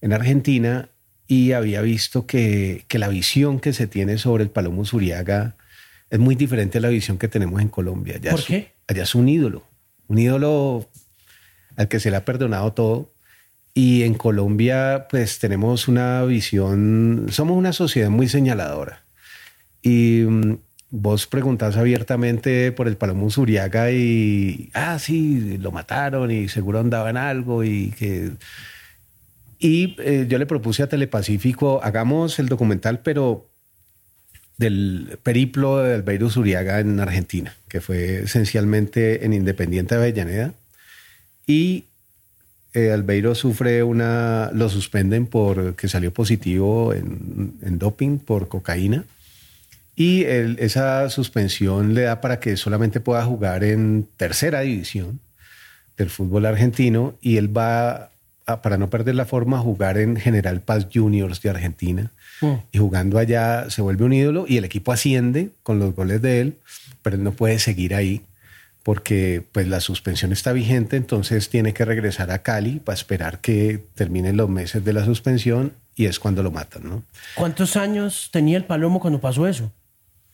en 0.01 0.13
Argentina 0.13 0.89
y 1.27 1.53
había 1.53 1.81
visto 1.81 2.27
que, 2.27 2.85
que, 2.89 2.99
la 2.99 3.09
visión 3.09 3.59
que 3.59 3.73
se 3.73 3.87
tiene 3.87 4.19
sobre 4.19 4.45
el 4.45 4.51
Palomo 4.51 4.85
Zuriaga 4.85 5.57
es 6.11 6.19
muy 6.19 6.35
diferente 6.35 6.79
a 6.79 6.81
la 6.81 6.89
visión 6.89 7.17
que 7.17 7.27
tenemos 7.29 7.61
en 7.61 7.69
Colombia. 7.69 8.21
¿Por 8.31 8.45
qué? 8.45 8.73
allá 8.87 9.03
es 9.03 9.15
un 9.15 9.29
ídolo, 9.29 9.65
un 10.07 10.19
ídolo 10.19 10.89
al 11.77 11.89
que 11.89 11.99
se 11.99 12.11
le 12.11 12.17
ha 12.17 12.25
perdonado 12.25 12.73
todo. 12.73 13.11
Y 13.77 14.05
en 14.05 14.15
Colombia, 14.15 15.07
pues 15.11 15.39
tenemos 15.39 15.87
una 15.87 16.25
visión, 16.25 17.27
somos 17.29 17.59
una 17.59 17.75
sociedad 17.75 18.09
muy 18.09 18.27
señaladora. 18.27 19.03
Y 19.83 20.23
mm, 20.27 20.57
vos 20.89 21.27
preguntás 21.27 21.77
abiertamente 21.77 22.73
por 22.73 22.89
el 22.89 22.97
Palomo 22.97 23.31
Zuriaga 23.31 23.91
y, 23.91 24.71
ah, 24.73 24.99
sí, 24.99 25.59
lo 25.59 25.73
mataron 25.73 26.31
y 26.31 26.49
seguro 26.49 26.81
andaba 26.81 27.11
en 27.11 27.19
algo 27.19 27.65
y 27.65 27.91
que... 27.99 28.31
Y 29.59 29.95
eh, 29.99 30.25
yo 30.27 30.39
le 30.39 30.47
propuse 30.47 30.83
a 30.83 30.89
Telepacífico, 30.89 31.83
hagamos 31.85 32.39
el 32.39 32.49
documental, 32.49 33.01
pero 33.01 33.51
del 34.57 35.19
periplo 35.23 35.83
de 35.83 35.97
Albeiro 35.97 36.31
Zuriaga 36.31 36.81
en 36.81 36.99
Argentina, 36.99 37.55
que 37.69 37.83
fue 37.83 38.21
esencialmente 38.21 39.27
en 39.27 39.35
Independiente 39.35 39.97
de 39.97 40.01
Avellaneda. 40.01 40.55
Y 41.47 41.85
eh, 42.77 42.93
Albeiro 42.93 43.35
sufre 43.35 43.83
una, 43.83 44.51
lo 44.53 44.69
suspenden 44.69 45.27
porque 45.27 45.89
salió 45.89 46.13
positivo 46.13 46.93
en, 46.93 47.55
en 47.63 47.79
doping 47.79 48.19
por 48.19 48.49
cocaína. 48.49 49.05
Y 49.97 50.25
esa 50.25 51.09
suspensión 51.09 51.95
le 51.95 52.03
da 52.03 52.21
para 52.21 52.39
que 52.39 52.59
solamente 52.59 53.01
pueda 53.01 53.25
jugar 53.25 53.65
en 53.65 54.07
tercera 54.19 54.61
división 54.61 55.21
del 55.97 56.11
fútbol 56.11 56.45
argentino 56.45 57.15
y 57.23 57.39
él 57.39 57.57
va, 57.57 58.11
para 58.45 58.77
no 58.77 58.91
perder 58.91 59.15
la 59.15 59.25
forma, 59.25 59.57
a 59.57 59.63
jugar 59.63 59.97
en 59.97 60.17
General 60.17 60.61
Paz 60.61 60.87
Juniors 60.93 61.41
de 61.41 61.49
Argentina. 61.49 62.11
Mm. 62.43 62.53
Y 62.73 62.79
jugando 62.79 63.17
allá 63.17 63.71
se 63.71 63.81
vuelve 63.81 64.05
un 64.05 64.13
ídolo 64.13 64.45
y 64.47 64.59
el 64.59 64.67
equipo 64.67 64.93
asciende 64.93 65.49
con 65.63 65.79
los 65.79 65.95
goles 65.95 66.21
de 66.21 66.43
él, 66.43 66.59
pero 67.01 67.17
él 67.17 67.25
no 67.25 67.33
puede 67.33 67.59
seguir 67.59 67.95
ahí 67.95 68.21
porque 68.87 69.45
pues 69.51 69.67
la 69.67 69.81
suspensión 69.81 70.31
está 70.31 70.53
vigente, 70.53 70.97
entonces 70.97 71.49
tiene 71.49 71.75
que 71.75 71.85
regresar 71.85 72.31
a 72.31 72.45
Cali 72.45 72.79
para 72.79 72.95
esperar 72.95 73.41
que 73.41 73.85
terminen 73.97 74.37
los 74.37 74.49
meses 74.49 74.85
de 74.85 74.93
la 74.93 75.05
suspensión 75.05 75.73
y 75.97 76.05
es 76.05 76.21
cuando 76.21 76.45
lo 76.45 76.53
matan, 76.53 76.89
¿no? 76.89 77.03
¿Cuántos 77.35 77.77
años 77.77 78.29
tenía 78.31 78.57
el 78.57 78.65
Palomo 78.65 79.01
cuando 79.01 79.21
pasó 79.21 79.49
eso? 79.49 79.73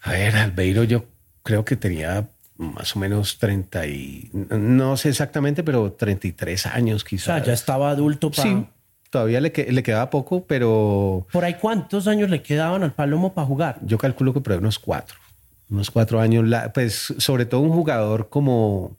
A 0.03 0.13
ver, 0.13 0.37
Albeiro 0.37 0.85
yo 0.85 1.07
creo 1.43 1.65
que 1.65 1.77
tenía 1.77 2.29
más 2.59 2.95
o 2.95 2.99
menos 2.99 3.39
30 3.39 3.87
y... 3.87 4.29
No 4.51 4.99
sé 4.99 5.09
exactamente, 5.09 5.63
pero 5.65 5.91
33 5.93 6.67
años 6.67 7.05
quizás. 7.05 7.29
O 7.29 7.33
sea, 7.39 7.43
ya 7.43 7.55
estaba 7.55 7.89
adulto 7.89 8.31
para... 8.31 8.43
Sí, 8.43 8.67
todavía 9.09 9.41
le, 9.41 9.51
le, 9.51 9.83
quedaba 9.83 10.11
poco, 10.11 10.45
pero... 10.45 11.27
¿Por 11.33 11.47
ahí 11.47 11.55
cuántos 11.55 12.07
años 12.07 12.29
le 12.29 12.43
quedaban 12.43 12.83
al 12.83 12.93
Palomo 12.93 13.33
para 13.33 13.47
jugar? 13.47 13.79
Yo 13.81 13.97
calculo 13.97 14.35
que 14.35 14.43
por 14.43 14.53
ahí 14.53 14.59
unos 14.59 14.79
cuatro. 14.79 15.17
Unos 15.73 15.91
cuatro 15.91 16.21
años. 16.21 16.45
pues 16.73 17.15
sobre 17.19 17.47
todo 17.47 17.61
un 17.61 17.71
jugador 17.71 18.29
como... 18.29 18.97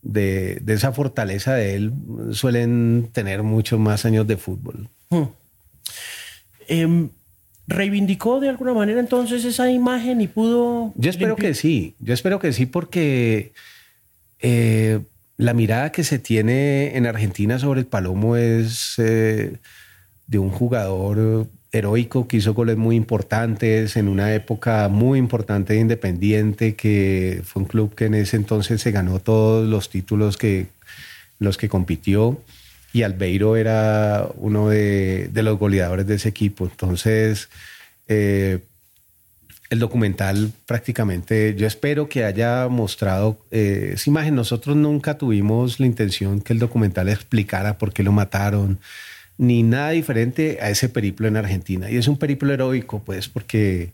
De, 0.00 0.60
de, 0.62 0.74
esa 0.74 0.92
fortaleza 0.92 1.54
de 1.54 1.74
él 1.74 1.92
suelen 2.30 3.10
tener 3.12 3.42
muchos 3.42 3.80
más 3.80 4.04
años 4.04 4.26
de 4.26 4.36
fútbol. 4.36 4.88
Hmm. 5.10 5.24
Eh, 6.68 7.08
¿Reivindicó 7.66 8.40
de 8.40 8.48
alguna 8.48 8.72
manera 8.72 9.00
entonces 9.00 9.44
esa 9.44 9.70
imagen 9.70 10.22
y 10.22 10.28
pudo... 10.28 10.94
Yo 10.96 11.10
espero 11.10 11.36
que 11.36 11.52
sí, 11.52 11.94
yo 11.98 12.14
espero 12.14 12.38
que 12.38 12.54
sí 12.54 12.64
porque 12.64 13.52
eh, 14.38 15.00
la 15.36 15.52
mirada 15.52 15.92
que 15.92 16.02
se 16.02 16.18
tiene 16.18 16.96
en 16.96 17.06
Argentina 17.06 17.58
sobre 17.58 17.80
el 17.80 17.86
Palomo 17.86 18.36
es 18.36 18.94
eh, 18.96 19.58
de 20.26 20.38
un 20.38 20.48
jugador 20.48 21.46
heroico 21.72 22.28
que 22.28 22.38
hizo 22.38 22.54
goles 22.54 22.76
muy 22.76 22.96
importantes 22.96 23.96
en 23.96 24.08
una 24.08 24.34
época 24.34 24.88
muy 24.88 25.18
importante 25.18 25.74
de 25.74 25.80
Independiente, 25.80 26.74
que 26.74 27.42
fue 27.44 27.62
un 27.62 27.68
club 27.68 27.94
que 27.94 28.06
en 28.06 28.14
ese 28.14 28.36
entonces 28.36 28.80
se 28.80 28.90
ganó 28.90 29.20
todos 29.20 29.68
los 29.68 29.90
títulos 29.90 30.36
que 30.36 30.68
los 31.38 31.56
que 31.58 31.68
compitió 31.68 32.40
y 32.92 33.02
Albeiro 33.02 33.56
era 33.56 34.28
uno 34.36 34.68
de, 34.70 35.30
los 35.34 35.58
goleadores 35.58 36.06
de 36.06 36.14
ese 36.16 36.28
equipo. 36.28 36.64
Entonces, 36.64 37.48
eh, 38.08 38.60
el 39.70 39.78
documental 39.78 40.52
prácticamente, 40.66 41.54
yo 41.54 41.66
espero 41.66 42.08
que 42.08 42.24
haya 42.24 42.68
mostrado 42.68 43.38
eh, 43.50 43.92
esa 43.94 44.08
imagen. 44.08 44.34
Nosotros 44.34 44.76
nunca 44.76 45.18
tuvimos 45.18 45.78
la 45.78 45.86
intención 45.86 46.40
que 46.40 46.54
el 46.54 46.58
documental 46.58 47.08
explicara 47.08 47.76
por 47.76 47.92
qué 47.92 48.02
lo 48.02 48.12
mataron, 48.12 48.78
ni 49.38 49.62
nada 49.62 49.90
diferente 49.90 50.58
a 50.60 50.68
ese 50.68 50.88
periplo 50.88 51.28
en 51.28 51.36
Argentina. 51.36 51.90
Y 51.90 51.96
es 51.96 52.08
un 52.08 52.18
periplo 52.18 52.52
heroico, 52.52 53.02
pues, 53.04 53.28
porque 53.28 53.92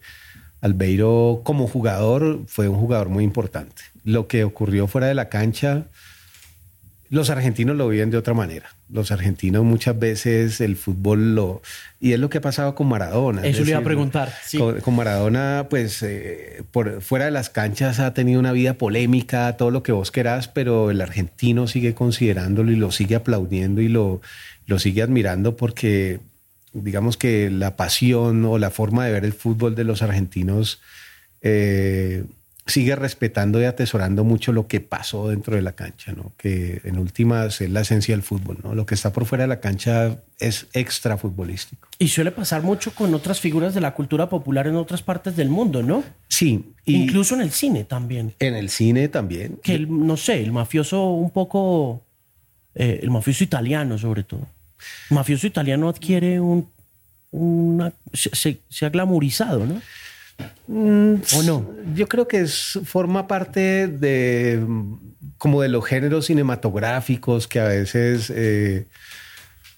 Albeiro 0.61 1.43
como 1.45 1.69
jugador 1.69 2.41
fue 2.47 2.69
un 2.69 2.79
jugador 2.79 3.11
muy 3.11 3.23
importante. 3.23 3.83
Lo 4.03 4.27
que 4.27 4.45
ocurrió 4.45 4.87
fuera 4.87 5.07
de 5.07 5.15
la 5.15 5.29
cancha 5.29 5.87
los 7.15 7.31
argentinos 7.31 7.77
lo 7.77 7.89
viven 7.89 8.11
de 8.11 8.17
otra 8.17 8.35
manera. 8.35 8.75
Los 8.89 9.13
argentinos 9.13 9.63
muchas 9.63 9.97
veces 9.97 10.61
el 10.61 10.75
fútbol 10.75 11.37
lo... 11.37 11.63
Y 12.01 12.13
es 12.13 12.19
lo 12.19 12.29
que 12.29 12.39
ha 12.39 12.41
pasado 12.41 12.75
con 12.75 12.89
Maradona. 12.89 13.47
Eso 13.47 13.63
le 13.63 13.71
iba 13.71 13.79
a 13.79 13.85
preguntar. 13.85 14.33
Con, 14.83 14.97
Maradona, 14.97 15.69
pues 15.71 16.03
eh, 16.03 16.65
por 16.73 17.03
fuera 17.03 17.27
de 17.27 17.31
las 17.31 17.51
canchas 17.51 18.01
ha 18.01 18.15
tenido 18.15 18.41
una 18.41 18.51
vida 18.51 18.75
polémica, 18.75 19.57
todo 19.57 19.71
lo 19.71 19.85
que 19.85 19.93
vos 19.93 20.11
querás, 20.11 20.49
pero 20.49 20.91
el 20.91 21.01
argentino 21.01 21.69
sigue 21.69 21.95
considerándolo 21.95 22.73
y 22.73 22.77
lo 22.77 22.91
sigue 22.91 23.15
aplaudiendo 23.15 23.81
y 23.81 23.87
lo, 23.87 24.21
lo 24.67 24.81
sigue 24.81 25.03
admirando 25.03 25.57
porque 25.57 26.19
digamos 26.73 27.17
que 27.17 27.49
la 27.49 27.77
pasión 27.77 28.45
o 28.45 28.59
la 28.59 28.73
forma 28.73 29.07
de 29.07 29.13
ver 29.13 29.25
el 29.25 29.35
fútbol 29.35 29.77
de 29.77 29.85
los 29.85 30.03
argentinos... 30.03 30.81
Eh, 31.43 32.25
sigue 32.67 32.97
respetando 32.97 33.61
y 33.61 33.65
atesorando 33.65 34.25
mucho 34.25 34.53
lo 34.53 34.67
que 34.67 34.81
pasó 34.81 35.29
dentro 35.29 35.55
de 35.55 35.63
la 35.63 35.73
cancha, 35.73 36.13
¿no? 36.13 36.33
que 36.39 36.81
en 36.85 36.99
últimas 36.99 37.61
es 37.61 37.71
la 37.71 37.83
esencia 37.83 38.15
del 38.15 38.23
fútbol. 38.23 38.59
¿no? 38.63 38.75
Lo 38.75 38.87
que 38.87 38.95
está 38.95 39.13
por 39.13 39.27
fuera 39.27 39.45
de 39.45 39.49
la 39.49 39.61
cancha 39.61 40.19
es 40.39 40.67
extra 40.73 41.19
futbolístico. 41.19 41.89
Y 41.99 42.09
suele 42.09 42.31
pasar 42.31 42.63
mucho 42.63 42.95
con 42.95 43.13
otras 43.15 43.41
figuras 43.41 43.75
de 43.75 43.83
la 43.83 43.93
cultura 43.95 44.31
popular 44.31 44.67
en 44.67 44.77
otras 44.77 45.03
partes 45.03 45.37
del 45.37 45.51
mundo, 45.51 45.83
¿no? 45.83 46.05
Sí. 46.29 46.73
Incluso 46.87 47.35
en 47.35 47.43
el 47.43 47.51
cine 47.51 47.85
también. 47.85 48.35
En 48.39 48.55
el 48.55 48.71
cine 48.71 49.09
también. 49.09 49.59
Que, 49.63 49.75
el, 49.75 50.07
no 50.07 50.17
sé, 50.17 50.43
el 50.43 50.53
mafioso 50.53 51.11
un 51.11 51.31
poco, 51.31 52.03
eh, 52.75 53.01
el 53.03 53.11
mafioso 53.11 53.45
italiano 53.45 53.99
sobre 53.99 54.25
todo. 54.25 54.49
El 55.11 55.17
mafioso 55.17 55.47
italiano 55.47 55.89
adquiere 55.89 56.41
un, 56.41 56.71
una, 57.31 57.93
se, 58.13 58.61
se 58.69 58.87
ha 58.87 58.89
glamorizado, 58.89 59.67
¿no? 59.67 59.81
Mm, 60.67 61.15
¿O 61.37 61.43
no? 61.43 61.71
Yo 61.95 62.09
creo 62.09 62.27
que 62.27 62.41
es, 62.41 62.79
forma 62.85 63.27
parte 63.27 63.87
de 63.87 64.65
como 65.39 65.61
de 65.61 65.69
los 65.69 65.85
géneros 65.85 66.27
cinematográficos 66.27 67.47
que 67.49 67.61
a 67.61 67.65
veces 67.65 68.33
eh, 68.35 68.87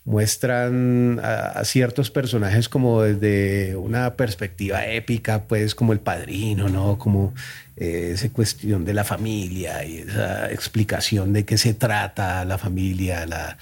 muestran 0.04 1.20
a, 1.22 1.64
ciertos 1.64 2.10
personajes 2.10 2.68
como 2.68 3.02
desde 3.02 3.75
una 3.75 4.14
perspectiva 4.14 4.86
épica, 4.86 5.44
pues 5.44 5.75
como 5.75 5.92
el 5.92 5.98
padrino, 5.98 6.68
¿no? 6.68 6.98
Como 6.98 7.34
eh, 7.76 8.12
esa 8.14 8.28
cuestión 8.30 8.84
de 8.84 8.94
la 8.94 9.02
familia 9.02 9.84
y 9.84 9.98
esa 9.98 10.50
explicación 10.52 11.32
de 11.32 11.44
qué 11.44 11.58
se 11.58 11.75
trata 11.75 12.44
la 12.44 12.58
familia, 12.58 13.26
la 13.26 13.58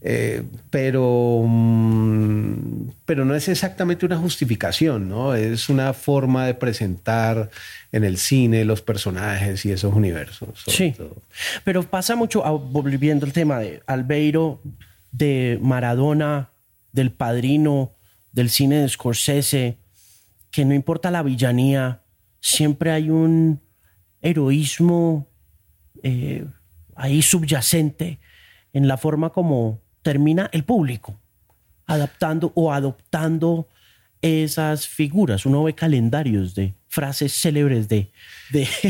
eh, 0.00 0.44
pero, 0.70 1.42
mm, 1.44 2.90
pero 3.04 3.24
no 3.24 3.34
es 3.34 3.48
exactamente 3.48 4.06
una 4.06 4.16
justificación, 4.16 5.08
¿no? 5.08 5.34
Es 5.34 5.68
una 5.68 5.92
forma 5.92 6.46
de 6.46 6.54
presentar 6.54 7.50
en 7.90 8.04
el 8.04 8.16
cine 8.16 8.64
los 8.64 8.80
personajes 8.80 9.64
y 9.64 9.72
esos 9.72 9.94
universos. 9.94 10.64
Sí, 10.66 10.94
pero 11.64 11.82
pasa 11.82 12.14
mucho, 12.14 12.44
ah, 12.46 12.52
volviendo 12.52 13.26
al 13.26 13.32
tema 13.32 13.58
de 13.58 13.82
Albeiro, 13.86 14.60
de 15.10 15.58
Maradona, 15.60 16.50
del 16.92 17.10
Padrino, 17.10 17.92
del 18.32 18.50
cine 18.50 18.76
de 18.76 18.88
Scorsese, 18.88 19.78
que 20.50 20.64
no 20.64 20.74
importa 20.74 21.10
la 21.10 21.22
villanía, 21.22 22.02
siempre 22.40 22.92
hay 22.92 23.10
un 23.10 23.60
heroísmo 24.22 25.28
eh, 26.02 26.46
ahí 26.94 27.22
subyacente 27.22 28.20
en 28.72 28.86
la 28.86 28.96
forma 28.96 29.30
como 29.30 29.80
termina 30.08 30.48
el 30.52 30.64
público 30.64 31.18
adaptando 31.86 32.50
o 32.54 32.72
adoptando 32.72 33.68
esas 34.22 34.88
figuras. 34.88 35.44
Uno 35.44 35.64
ve 35.64 35.74
calendarios 35.74 36.54
de 36.54 36.72
frases 36.88 37.30
célebres 37.34 37.90
de, 37.90 38.08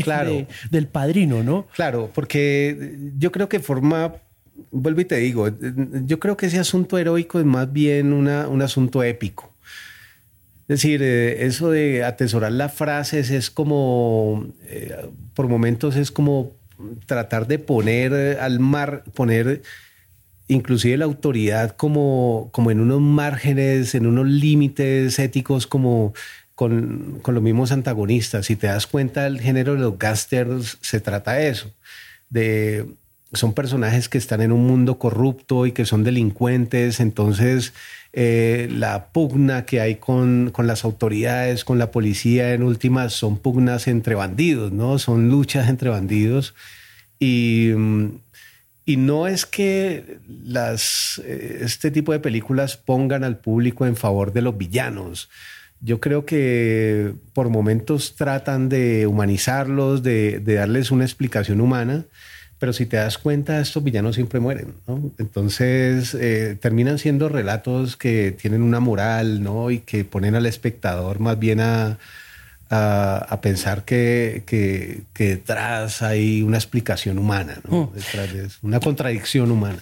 claro. 0.01 0.47
del 0.71 0.87
padrino, 0.87 1.43
¿no? 1.43 1.67
Claro, 1.75 2.09
porque 2.13 2.95
yo 3.17 3.33
creo 3.33 3.49
que 3.49 3.59
forma, 3.59 4.13
vuelvo 4.71 5.01
y 5.01 5.05
te 5.05 5.17
digo, 5.17 5.49
yo 6.05 6.21
creo 6.21 6.37
que 6.37 6.45
ese 6.45 6.57
asunto 6.57 6.97
heroico 6.97 7.37
es 7.37 7.45
más 7.45 7.69
bien 7.73 8.13
una, 8.13 8.47
un 8.47 8.61
asunto 8.61 9.03
épico. 9.03 9.53
Es 10.69 10.81
decir, 10.81 11.01
eh, 11.03 11.45
eso 11.45 11.69
de 11.69 12.05
atesorar 12.05 12.53
las 12.53 12.73
frases 12.73 13.29
es 13.29 13.51
como, 13.51 14.47
eh, 14.67 14.95
por 15.33 15.49
momentos 15.49 15.97
es 15.97 16.11
como 16.11 16.53
tratar 17.07 17.45
de 17.45 17.59
poner 17.59 18.39
al 18.39 18.61
mar, 18.61 19.03
poner 19.13 19.63
inclusive 20.49 20.97
la 20.97 21.05
autoridad 21.05 21.75
como, 21.77 22.49
como 22.51 22.71
en 22.71 22.81
unos 22.81 22.99
márgenes, 22.99 23.95
en 23.95 24.07
unos 24.07 24.27
límites 24.27 25.17
éticos 25.19 25.67
como 25.67 26.13
con, 26.55 27.19
con, 27.21 27.35
los 27.35 27.43
mismos 27.43 27.71
antagonistas. 27.71 28.47
Si 28.47 28.57
te 28.57 28.67
das 28.67 28.87
cuenta, 28.87 29.27
el 29.27 29.39
género 29.39 29.75
de 29.75 29.79
los 29.79 29.97
gangsters 29.97 30.77
se 30.81 30.99
trata 30.99 31.33
de 31.33 31.49
eso, 31.49 31.71
de 32.29 32.85
son 33.31 33.53
personajes 33.53 34.09
que 34.09 34.17
están 34.17 34.41
en 34.41 34.51
un 34.51 34.65
mundo 34.65 34.97
corrupto 34.97 35.67
y 35.67 35.71
que 35.71 35.85
son 35.85 36.03
delincuentes, 36.03 36.99
entonces 36.99 37.73
eh, 38.11 38.67
la 38.71 39.11
pugna 39.11 39.65
que 39.65 39.81
hay 39.81 39.97
con, 39.97 40.49
con, 40.51 40.65
las 40.65 40.83
autoridades, 40.83 41.63
con 41.63 41.77
la 41.77 41.91
policía, 41.91 42.55
en 42.55 42.63
últimas 42.63 43.13
son 43.13 43.37
pugnas 43.37 43.87
entre 43.87 44.15
bandidos, 44.15 44.71
¿no? 44.71 44.97
Son 44.97 45.29
luchas 45.29 45.69
entre 45.69 45.89
bandidos 45.89 46.55
y... 47.19 47.71
Y 48.85 48.97
no 48.97 49.27
es 49.27 49.45
que 49.45 50.19
las, 50.27 51.21
eh, 51.23 51.59
este 51.61 51.91
tipo 51.91 52.11
de 52.11 52.19
películas 52.19 52.77
pongan 52.77 53.23
al 53.23 53.37
público 53.37 53.85
en 53.85 53.95
favor 53.95 54.33
de 54.33 54.41
los 54.41 54.57
villanos. 54.57 55.29
Yo 55.81 55.99
creo 55.99 56.25
que 56.25 57.13
por 57.33 57.49
momentos 57.49 58.15
tratan 58.15 58.67
de 58.67 59.07
humanizarlos, 59.07 60.03
de, 60.03 60.39
darles 60.39 60.91
una 60.91 61.05
explicación 61.05 61.61
humana, 61.61 62.05
pero 62.57 62.73
si 62.73 62.85
te 62.85 62.97
das 62.97 63.17
cuenta, 63.17 63.61
estos 63.61 63.83
villanos 63.83 64.15
siempre 64.15 64.41
mueren, 64.41 64.73
¿no? 64.85 65.11
Entonces 65.17 66.13
eh, 66.15 66.57
terminan 66.59 66.97
siendo 66.97 67.29
relatos 67.29 67.95
que 67.95 68.31
tienen 68.31 68.61
una 68.61 68.81
moral, 68.81 69.41
¿no? 69.41 69.71
Y 69.71 69.79
que 69.79 70.03
ponen 70.03 70.35
al 70.35 70.45
espectador 70.45 71.19
más 71.19 71.39
bien 71.39 71.61
a, 71.61 71.97
a, 72.69 73.39
pensar 73.41 73.83
que, 73.83 74.43
que, 74.45 75.03
detrás 75.17 76.01
hay 76.01 76.41
una 76.43 76.57
explicación 76.57 77.17
humana, 77.17 77.59
¿no? 77.67 77.85
Mm. 77.85 77.93
Detrás 77.93 78.33
de 78.33 78.47
una 78.61 78.79
contradicción 78.79 79.51
humana. 79.51 79.79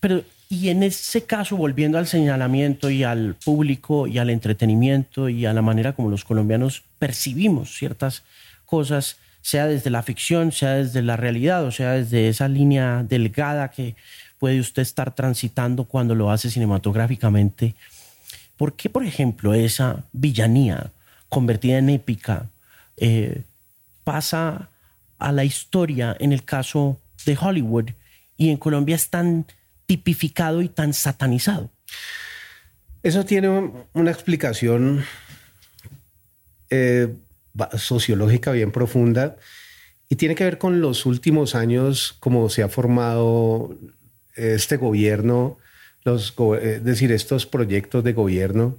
Pero, 0.00 0.24
y 0.48 0.70
en 0.70 0.82
ese 0.82 1.24
caso, 1.24 1.56
volviendo 1.56 1.98
al 1.98 2.06
señalamiento 2.06 2.90
y 2.90 3.04
al 3.04 3.34
público 3.34 4.06
y 4.06 4.18
al 4.18 4.30
entretenimiento 4.30 5.28
y 5.28 5.46
a 5.46 5.52
la 5.52 5.62
manera 5.62 5.92
como 5.92 6.10
los 6.10 6.24
colombianos 6.24 6.82
percibimos 6.98 7.76
ciertas 7.76 8.22
cosas, 8.64 9.16
sea 9.42 9.66
desde 9.66 9.90
la 9.90 10.02
ficción, 10.02 10.52
sea 10.52 10.74
desde 10.74 11.02
la 11.02 11.16
realidad, 11.16 11.64
o 11.64 11.70
sea 11.70 11.92
desde 11.92 12.28
esa 12.28 12.48
línea 12.48 13.04
delgada 13.08 13.70
que 13.70 13.96
puede 14.38 14.60
usted 14.60 14.82
estar 14.82 15.14
transitando 15.14 15.84
cuando 15.84 16.14
lo 16.14 16.30
hace 16.30 16.50
cinematográficamente. 16.50 17.74
¿Por 18.56 18.74
qué, 18.74 18.88
por 18.88 19.04
ejemplo, 19.04 19.54
esa 19.54 20.04
villanía 20.12 20.90
convertida 21.30 21.78
en 21.78 21.88
épica 21.88 22.50
eh, 22.98 23.44
pasa 24.04 24.68
a 25.18 25.32
la 25.32 25.44
historia 25.44 26.14
en 26.20 26.32
el 26.32 26.44
caso 26.44 27.00
de 27.24 27.38
Hollywood 27.40 27.90
y 28.36 28.50
en 28.50 28.58
Colombia 28.58 28.96
es 28.96 29.08
tan 29.08 29.46
tipificado 29.86 30.60
y 30.60 30.68
tan 30.68 30.92
satanizado? 30.92 31.70
Eso 33.02 33.24
tiene 33.24 33.72
una 33.94 34.10
explicación 34.10 35.04
eh, 36.68 37.14
sociológica 37.76 38.52
bien 38.52 38.72
profunda 38.72 39.36
y 40.08 40.16
tiene 40.16 40.34
que 40.34 40.44
ver 40.44 40.58
con 40.58 40.80
los 40.80 41.06
últimos 41.06 41.54
años, 41.54 42.16
cómo 42.20 42.50
se 42.50 42.62
ha 42.62 42.68
formado 42.68 43.76
este 44.34 44.76
gobierno, 44.76 45.58
los, 46.04 46.34
es 46.60 46.84
decir, 46.84 47.12
estos 47.12 47.46
proyectos 47.46 48.02
de 48.04 48.12
gobierno. 48.12 48.78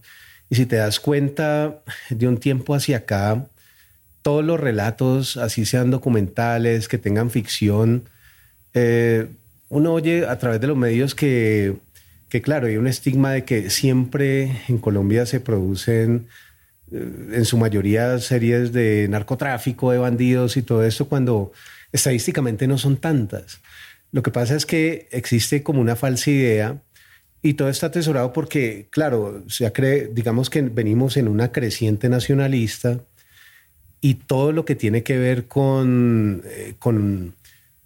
Y 0.52 0.56
si 0.56 0.66
te 0.66 0.76
das 0.76 1.00
cuenta, 1.00 1.82
de 2.10 2.28
un 2.28 2.38
tiempo 2.38 2.76
hacia 2.76 2.98
acá, 2.98 3.48
todos 4.22 4.44
los 4.44 4.60
relatos, 4.60 5.38
así 5.38 5.66
sean 5.66 5.92
documentales, 5.92 6.90
que 6.90 6.98
tengan 6.98 7.32
ficción, 7.32 8.04
eh, 8.74 9.30
uno 9.70 9.94
oye 9.94 10.26
a 10.28 10.38
través 10.40 10.60
de 10.60 10.68
los 10.68 10.76
medios 10.76 11.16
que, 11.16 11.78
que, 12.28 12.42
claro, 12.42 12.68
hay 12.68 12.76
un 12.76 12.88
estigma 12.88 13.32
de 13.32 13.46
que 13.46 13.70
siempre 13.70 14.58
en 14.68 14.78
Colombia 14.78 15.26
se 15.26 15.40
producen 15.40 16.28
eh, 16.92 17.30
en 17.32 17.46
su 17.46 17.58
mayoría 17.58 18.20
series 18.20 18.74
de 18.74 19.08
narcotráfico, 19.10 19.94
de 19.94 20.00
bandidos 20.00 20.58
y 20.58 20.64
todo 20.64 20.84
esto, 20.84 21.08
cuando 21.08 21.54
estadísticamente 21.94 22.68
no 22.68 22.78
son 22.78 22.98
tantas. 22.98 23.62
Lo 24.12 24.22
que 24.22 24.32
pasa 24.32 24.58
es 24.58 24.66
que 24.66 25.08
existe 25.12 25.64
como 25.64 25.80
una 25.80 25.96
falsa 25.96 26.30
idea 26.30 26.82
y 27.42 27.54
todo 27.56 27.70
está 27.70 27.88
atesorado 27.88 28.34
porque, 28.34 28.88
claro, 28.90 29.44
se 29.48 29.72
cree, 29.72 30.10
digamos 30.14 30.50
que 30.50 30.62
venimos 30.62 31.18
en 31.18 31.28
una 31.28 31.52
creciente 31.52 32.10
nacionalista 32.10 33.00
y 34.00 34.16
todo 34.16 34.52
lo 34.52 34.66
que 34.66 34.76
tiene 34.76 35.04
que 35.04 35.18
ver 35.18 35.48
con, 35.48 36.44
eh, 36.46 36.76
con 36.80 37.36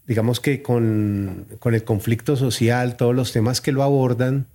digamos 0.08 0.40
que 0.40 0.62
con, 0.62 1.48
con 1.60 1.74
el 1.74 1.84
conflicto 1.84 2.36
social, 2.36 2.98
todos 2.98 3.16
los 3.16 3.32
temas 3.32 3.62
que 3.62 3.72
lo 3.72 3.84
abordan, 3.84 4.48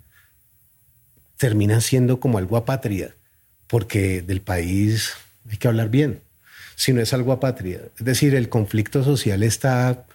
terminan 1.37 1.81
siendo 1.81 2.19
como 2.19 2.37
algo 2.37 2.57
apátrida 2.57 3.11
porque 3.71 4.21
del 4.21 4.41
país 4.41 5.13
hay 5.49 5.55
que 5.55 5.69
hablar 5.69 5.89
bien, 5.89 6.19
si 6.75 6.91
no 6.91 7.01
es 7.01 7.13
algo 7.13 7.31
apátrida. 7.31 7.79
Es 7.97 8.05
decir, 8.05 8.35
el 8.35 8.49
conflicto 8.49 9.01
social 9.01 9.43
está 9.43 10.05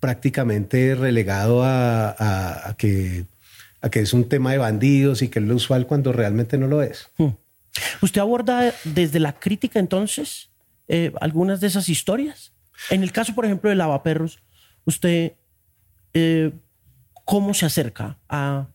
prácticamente 0.00 0.96
relegado 0.96 1.62
a, 1.64 2.74
que, 2.76 3.24
a 3.80 3.90
que 3.90 4.00
es 4.00 4.12
un 4.12 4.28
tema 4.28 4.52
de 4.52 4.58
bandidos 4.58 5.22
y 5.22 5.28
que 5.28 5.38
es 5.38 5.44
lo 5.44 5.54
usual 5.54 5.86
cuando 5.86 6.12
realmente 6.12 6.58
no 6.58 6.66
lo 6.66 6.82
es. 6.82 7.10
Hmm. 7.18 7.30
¿Usted 8.02 8.20
aborda 8.20 8.74
desde 8.84 9.20
la 9.20 9.38
crítica 9.38 9.78
entonces 9.78 10.50
eh, 10.88 11.12
algunas 11.20 11.60
de 11.60 11.68
esas 11.68 11.88
historias? 11.88 12.52
En 12.90 13.02
el 13.02 13.12
caso, 13.12 13.34
por 13.34 13.44
ejemplo, 13.44 13.70
de 13.70 13.76
Lavaperros, 13.76 14.40
¿usted 14.84 15.32
eh, 16.14 16.52
cómo 17.24 17.54
se 17.54 17.66
acerca 17.66 18.18
a 18.28 18.68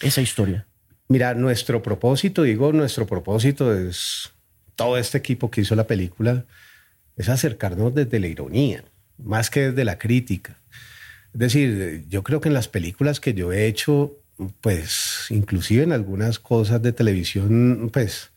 esa 0.00 0.20
historia? 0.20 0.66
Mira, 1.08 1.34
nuestro 1.34 1.82
propósito, 1.82 2.42
digo, 2.42 2.72
nuestro 2.72 3.06
propósito 3.06 3.74
es 3.74 4.30
todo 4.76 4.96
este 4.96 5.18
equipo 5.18 5.50
que 5.50 5.62
hizo 5.62 5.74
la 5.74 5.86
película, 5.86 6.44
es 7.16 7.28
acercarnos 7.28 7.94
desde 7.94 8.20
la 8.20 8.28
ironía, 8.28 8.84
más 9.18 9.50
que 9.50 9.70
desde 9.70 9.84
la 9.84 9.98
crítica. 9.98 10.56
Es 11.34 11.40
decir, 11.40 12.04
yo 12.08 12.22
creo 12.22 12.40
que 12.40 12.48
en 12.48 12.54
las 12.54 12.68
películas 12.68 13.20
que 13.20 13.34
yo 13.34 13.52
he 13.52 13.66
hecho, 13.66 14.19
pues 14.60 15.26
inclusive 15.30 15.82
en 15.82 15.92
algunas 15.92 16.38
cosas 16.38 16.82
de 16.82 16.92
televisión, 16.92 17.90
pues 17.92 18.30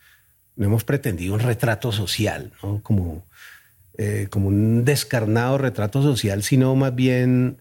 no 0.56 0.66
hemos 0.66 0.84
pretendido 0.84 1.34
un 1.34 1.40
retrato 1.40 1.92
social, 1.92 2.52
¿no? 2.62 2.82
Como, 2.84 3.26
eh, 3.98 4.28
como 4.30 4.48
un 4.48 4.86
descarnado 4.86 5.58
retrato 5.58 6.02
social, 6.02 6.44
sino 6.44 6.76
más 6.76 6.94
bien, 6.96 7.58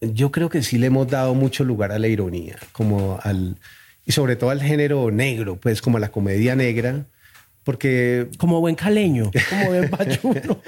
yo 0.00 0.30
creo 0.30 0.48
que 0.48 0.62
sí 0.62 0.78
le 0.78 0.88
hemos 0.88 1.08
dado 1.08 1.34
mucho 1.34 1.64
lugar 1.64 1.92
a 1.92 1.98
la 1.98 2.08
ironía, 2.08 2.56
como 2.72 3.18
al 3.22 3.56
y 4.06 4.12
sobre 4.12 4.36
todo 4.36 4.50
al 4.50 4.62
género 4.62 5.10
negro, 5.10 5.56
pues 5.56 5.82
como 5.82 5.98
la 5.98 6.10
comedia 6.10 6.54
negra, 6.54 7.06
porque... 7.64 8.28
Como 8.38 8.60
buen 8.60 8.76
caleño, 8.76 9.32
como 9.50 9.66
buen 9.66 9.90
payuno. 9.90 10.62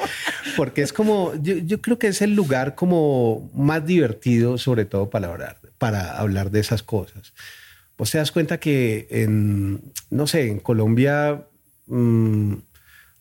porque 0.56 0.82
es 0.82 0.92
como, 0.92 1.32
yo, 1.40 1.80
creo 1.80 2.00
que 2.00 2.08
es 2.08 2.20
el 2.20 2.34
lugar 2.34 2.74
como 2.74 3.48
más 3.54 3.86
divertido, 3.86 4.58
sobre 4.58 4.84
todo 4.84 5.08
para 5.08 5.28
hablar, 5.28 5.56
para 5.78 6.18
hablar 6.18 6.50
de 6.50 6.60
esas 6.60 6.82
cosas. 6.82 7.32
Vos 7.96 8.10
te 8.10 8.18
das 8.18 8.30
cuenta 8.30 8.58
que 8.58 9.06
en, 9.10 9.92
no 10.10 10.26
sé, 10.26 10.48
en 10.48 10.60
Colombia 10.60 11.46
mm, 11.86 12.54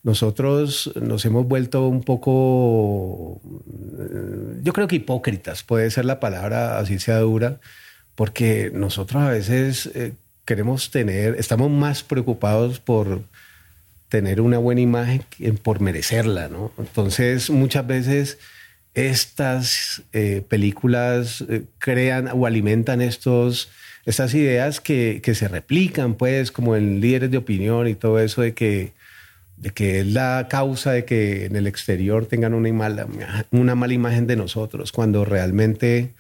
nosotros 0.04 0.92
nos 1.02 1.26
hemos 1.26 1.48
vuelto 1.48 1.88
un 1.88 2.04
poco, 2.04 3.42
yo 4.62 4.74
creo 4.74 4.88
que 4.88 4.98
hipócritas, 4.98 5.64
puede 5.64 5.92
ser 5.92 6.06
la 6.06 6.20
palabra, 6.20 6.80
así 6.80 7.00
sea 7.00 7.20
dura, 7.20 7.60
porque 8.16 8.72
nosotros 8.74 9.22
a 9.22 9.30
veces 9.30 9.90
eh, 9.96 10.14
queremos 10.46 10.92
tener, 10.92 11.36
estamos 11.36 11.70
más 11.70 12.04
preocupados 12.04 12.80
por 12.80 13.22
tener 14.10 14.40
una 14.40 14.58
buena 14.60 14.82
imagen 14.82 15.24
que 15.30 15.52
por 15.54 15.82
merecerla, 15.82 16.48
¿no? 16.48 16.72
Entonces, 16.78 17.50
muchas 17.50 17.86
veces 17.86 18.38
estas 18.98 20.02
eh, 20.12 20.42
películas 20.50 21.46
eh, 21.48 21.66
crean 21.78 22.30
o 22.34 22.48
alimentan 22.48 23.00
estos, 23.00 23.70
estas 24.06 24.34
ideas 24.34 24.82
que, 24.82 25.22
que, 25.22 25.36
se 25.36 25.48
replican, 25.48 26.16
pues, 26.16 26.52
como 26.52 26.76
en 26.76 27.00
líderes 27.00 27.30
de 27.30 27.38
opinión 27.38 27.88
y 27.88 27.94
todo 27.94 28.20
eso 28.20 28.42
de 28.42 28.56
que, 28.56 28.94
de 29.58 29.70
que 29.70 30.00
es 30.00 30.08
la 30.08 30.48
causa 30.50 30.94
de 30.94 31.06
que 31.06 31.46
en 31.46 31.56
el 31.56 31.68
exterior 31.68 32.26
tengan 32.26 32.56
una 32.56 32.74
mala, 32.74 33.08
una 33.52 33.76
mala 33.76 33.94
imagen 33.94 34.26
de 34.26 34.36
nosotros, 34.36 34.92
cuando 34.92 35.26
realmente 35.26 36.14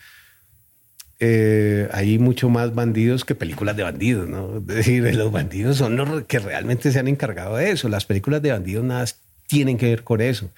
eh, 1.19 1.89
hay 1.93 2.19
mucho 2.19 2.47
más 2.47 2.75
bandidos 2.75 3.25
que 3.25 3.33
películas 3.33 3.75
de 3.75 3.81
bandidos, 3.81 4.29
¿no? 4.29 4.57
Es 4.57 4.67
decir, 4.67 5.03
los 5.15 5.31
bandidos 5.31 5.77
son 5.77 5.95
los 5.95 6.25
que 6.25 6.37
realmente 6.37 6.91
se 6.91 6.99
han 6.99 7.07
encargado 7.07 7.55
de 7.55 7.71
eso. 7.71 7.89
Las 7.89 8.05
películas 8.05 8.43
de 8.43 8.51
bandidos 8.51 8.83
nada 8.83 9.05
tienen 9.47 9.79
que 9.79 9.87
ver 9.87 10.03
con 10.03 10.21
eso. 10.21 10.51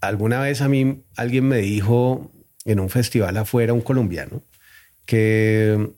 Alguna 0.00 0.40
vez 0.40 0.60
a 0.60 0.68
mí 0.68 1.02
alguien 1.16 1.48
me 1.48 1.58
dijo 1.58 2.30
en 2.64 2.80
un 2.80 2.90
festival 2.90 3.36
afuera, 3.36 3.72
un 3.72 3.80
colombiano, 3.80 4.42
que, 5.06 5.90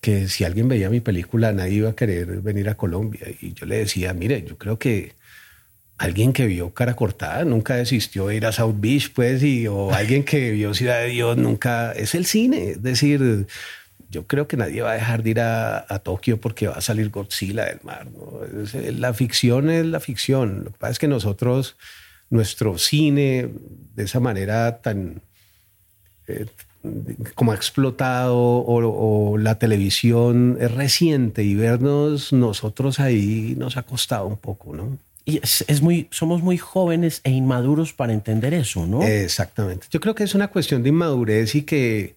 que 0.00 0.28
si 0.28 0.44
alguien 0.44 0.68
veía 0.68 0.90
mi 0.90 1.00
película 1.00 1.52
nadie 1.52 1.74
iba 1.74 1.90
a 1.90 1.96
querer 1.96 2.40
venir 2.40 2.68
a 2.68 2.76
Colombia. 2.76 3.26
Y 3.40 3.52
yo 3.52 3.66
le 3.66 3.78
decía, 3.78 4.14
mire, 4.14 4.42
yo 4.42 4.56
creo 4.58 4.78
que 4.78 5.12
alguien 5.98 6.32
que 6.32 6.46
vio 6.46 6.74
Cara 6.74 6.96
Cortada 6.96 7.44
nunca 7.44 7.76
desistió 7.76 8.28
de 8.28 8.36
ir 8.36 8.46
a 8.46 8.52
South 8.52 8.76
Beach, 8.78 9.12
pues, 9.12 9.42
y, 9.42 9.66
o 9.66 9.92
alguien 9.92 10.24
que 10.24 10.50
vio 10.50 10.74
Ciudad 10.74 11.00
de 11.00 11.08
Dios 11.08 11.36
nunca, 11.36 11.92
es 11.92 12.14
el 12.14 12.26
cine, 12.26 12.70
es 12.70 12.82
decir, 12.82 13.46
yo 14.14 14.26
creo 14.26 14.46
que 14.46 14.56
nadie 14.56 14.82
va 14.82 14.92
a 14.92 14.94
dejar 14.94 15.22
de 15.22 15.30
ir 15.30 15.40
a, 15.40 15.98
Tokio 16.04 16.40
porque 16.40 16.68
va 16.68 16.74
a 16.74 16.80
salir 16.80 17.10
Godzilla 17.10 17.64
del 17.64 17.80
mar. 17.82 18.06
la 18.92 19.12
ficción 19.12 19.70
es 19.70 19.84
la 19.86 19.98
ficción. 19.98 20.64
Lo 20.64 20.72
que 20.72 20.78
pasa 20.78 20.92
es 20.92 20.98
que 21.00 21.08
nosotros, 21.08 21.76
nuestro 22.34 22.76
cine, 22.78 23.48
de 23.94 24.04
esa 24.04 24.20
manera 24.20 24.80
tan 24.82 25.22
eh, 26.26 26.46
como 27.34 27.52
ha 27.52 27.54
explotado 27.54 28.36
o, 28.36 29.38
la 29.38 29.58
televisión 29.58 30.58
es 30.60 30.70
reciente 30.70 31.42
y 31.42 31.54
vernos 31.54 32.32
nosotros 32.32 33.00
ahí 33.00 33.54
nos 33.56 33.76
ha 33.76 33.82
costado 33.84 34.26
un 34.26 34.36
poco, 34.36 34.74
¿no? 34.74 34.98
Y 35.24 35.40
es, 35.42 35.80
muy, 35.80 36.06
somos 36.10 36.42
muy 36.42 36.58
jóvenes 36.58 37.22
e 37.24 37.30
inmaduros 37.30 37.94
para 37.94 38.12
entender 38.12 38.52
eso, 38.52 38.86
¿no? 38.86 39.02
Exactamente. 39.02 39.86
Yo 39.90 39.98
creo 40.00 40.14
que 40.14 40.24
es 40.24 40.34
una 40.34 40.48
cuestión 40.48 40.82
de 40.82 40.90
inmadurez 40.90 41.54
y 41.54 41.62
que 41.62 42.14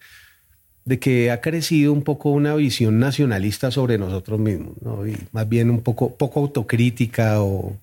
de 0.83 0.99
que 0.99 1.31
ha 1.31 1.41
crecido 1.41 1.91
un 1.91 2.03
poco 2.03 2.29
una 2.29 2.55
visión 2.55 2.99
nacionalista 2.99 3.71
sobre 3.71 3.97
nosotros 3.97 4.39
mismos, 4.39 4.73
¿no? 4.81 5.07
Y 5.07 5.17
más 5.31 5.47
bien 5.47 5.69
un 5.69 5.81
poco, 5.81 6.15
poco 6.15 6.41
autocrítica 6.41 7.41
o 7.41 7.77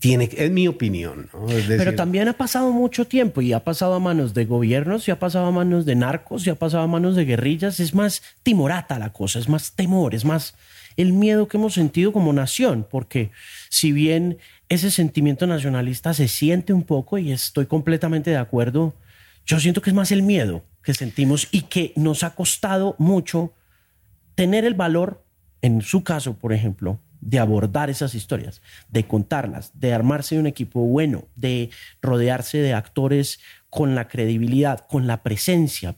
tiene, 0.00 0.28
es 0.32 0.50
mi 0.50 0.66
opinión. 0.66 1.28
¿no? 1.32 1.46
Pero 1.68 1.94
también 1.94 2.26
ha 2.26 2.32
pasado 2.32 2.72
mucho 2.72 3.06
tiempo 3.06 3.42
y 3.42 3.52
ha 3.52 3.62
pasado 3.62 3.94
a 3.94 4.00
manos 4.00 4.34
de 4.34 4.46
gobiernos, 4.46 5.06
y 5.06 5.10
ha 5.10 5.18
pasado 5.18 5.46
a 5.46 5.50
manos 5.52 5.84
de 5.84 5.94
narcos, 5.94 6.46
y 6.46 6.50
ha 6.50 6.54
pasado 6.54 6.82
a 6.82 6.86
manos 6.86 7.14
de 7.14 7.26
guerrillas. 7.26 7.78
Es 7.78 7.94
más 7.94 8.22
timorata 8.42 8.98
la 8.98 9.12
cosa, 9.12 9.38
es 9.38 9.48
más 9.48 9.72
temor, 9.72 10.14
es 10.14 10.24
más 10.24 10.54
el 10.96 11.12
miedo 11.12 11.48
que 11.48 11.58
hemos 11.58 11.74
sentido 11.74 12.12
como 12.12 12.32
nación, 12.32 12.86
porque 12.90 13.30
si 13.68 13.92
bien 13.92 14.38
ese 14.68 14.90
sentimiento 14.90 15.46
nacionalista 15.46 16.14
se 16.14 16.28
siente 16.28 16.72
un 16.72 16.82
poco 16.82 17.18
y 17.18 17.30
estoy 17.30 17.66
completamente 17.66 18.30
de 18.30 18.38
acuerdo, 18.38 18.94
yo 19.44 19.60
siento 19.60 19.82
que 19.82 19.90
es 19.90 19.94
más 19.94 20.12
el 20.12 20.22
miedo 20.22 20.64
que 20.82 20.94
sentimos 20.94 21.48
y 21.50 21.62
que 21.62 21.92
nos 21.94 22.24
ha 22.24 22.34
costado 22.34 22.96
mucho 22.98 23.52
tener 24.34 24.64
el 24.64 24.74
valor, 24.74 25.24
en 25.60 25.82
su 25.82 26.02
caso, 26.04 26.38
por 26.38 26.54
ejemplo, 26.54 26.98
de 27.20 27.38
abordar 27.38 27.90
esas 27.90 28.14
historias, 28.14 28.62
de 28.88 29.06
contarlas, 29.06 29.72
de 29.74 29.92
armarse 29.92 30.34
de 30.34 30.40
un 30.40 30.46
equipo 30.46 30.80
bueno, 30.80 31.28
de 31.36 31.70
rodearse 32.00 32.58
de 32.58 32.74
actores 32.74 33.40
con 33.68 33.94
la 33.94 34.08
credibilidad, 34.08 34.86
con 34.88 35.06
la 35.06 35.22
presencia 35.22 35.96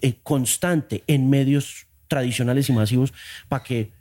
eh, 0.00 0.14
constante 0.22 1.04
en 1.06 1.30
medios 1.30 1.86
tradicionales 2.08 2.68
y 2.68 2.72
masivos 2.72 3.12
para 3.48 3.64
que 3.64 3.92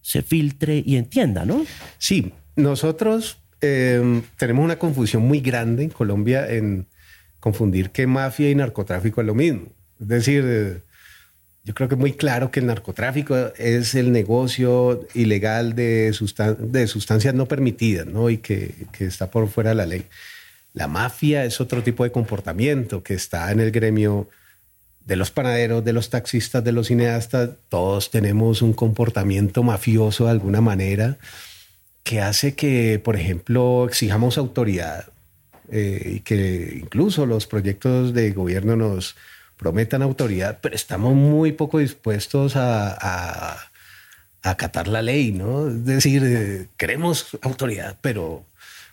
se 0.00 0.22
filtre 0.22 0.82
y 0.84 0.96
entienda, 0.96 1.44
¿no? 1.44 1.64
Sí, 1.98 2.32
nosotros 2.54 3.38
eh, 3.60 4.22
tenemos 4.36 4.64
una 4.64 4.78
confusión 4.78 5.26
muy 5.26 5.40
grande 5.40 5.82
en 5.82 5.90
Colombia 5.90 6.48
en 6.48 6.86
confundir 7.40 7.90
que 7.90 8.06
mafia 8.06 8.50
y 8.50 8.54
narcotráfico 8.54 9.20
es 9.20 9.26
lo 9.26 9.34
mismo. 9.34 9.68
Es 10.00 10.08
decir, 10.08 10.44
eh, 10.46 10.82
yo 11.66 11.74
creo 11.74 11.88
que 11.88 11.96
muy 11.96 12.12
claro 12.12 12.52
que 12.52 12.60
el 12.60 12.66
narcotráfico 12.66 13.36
es 13.58 13.96
el 13.96 14.12
negocio 14.12 15.04
ilegal 15.14 15.74
de, 15.74 16.16
de 16.60 16.86
sustancias 16.86 17.34
no 17.34 17.46
permitidas 17.46 18.06
¿no? 18.06 18.30
y 18.30 18.38
que, 18.38 18.72
que, 18.92 19.04
está 19.04 19.32
por 19.32 19.48
fuera 19.48 19.70
de 19.70 19.74
la 19.74 19.84
ley. 19.84 20.06
La 20.74 20.86
mafia 20.86 21.44
es 21.44 21.60
otro 21.60 21.82
tipo 21.82 22.04
de 22.04 22.12
comportamiento 22.12 23.02
que 23.02 23.14
está 23.14 23.50
en 23.50 23.58
el 23.58 23.72
gremio 23.72 24.28
de 25.04 25.16
los 25.16 25.32
panaderos, 25.32 25.84
de 25.84 25.92
los 25.92 26.08
taxistas, 26.08 26.62
de 26.62 26.70
los 26.70 26.86
cineastas. 26.86 27.50
Todos 27.68 28.12
tenemos 28.12 28.62
un 28.62 28.72
comportamiento 28.72 29.64
mafioso 29.64 30.26
de 30.26 30.30
alguna 30.30 30.60
manera 30.60 31.18
que 32.04 32.20
hace 32.20 32.54
que, 32.54 33.00
por 33.02 33.16
ejemplo, 33.16 33.86
exijamos 33.88 34.38
autoridad 34.38 35.06
eh, 35.72 36.12
y 36.14 36.20
que 36.20 36.78
incluso 36.80 37.26
los 37.26 37.48
proyectos 37.48 38.14
de 38.14 38.30
gobierno 38.30 38.76
nos 38.76 39.16
prometan 39.56 40.02
autoridad, 40.02 40.58
pero 40.60 40.74
estamos 40.74 41.14
muy 41.14 41.52
poco 41.52 41.78
dispuestos 41.78 42.56
a, 42.56 42.96
a, 43.00 43.70
acatar 44.42 44.86
la 44.86 45.02
ley, 45.02 45.32
¿no? 45.32 45.68
Es 45.68 45.84
decir, 45.84 46.22
eh, 46.24 46.68
queremos 46.76 47.36
autoridad, 47.42 47.96
pero 48.00 48.44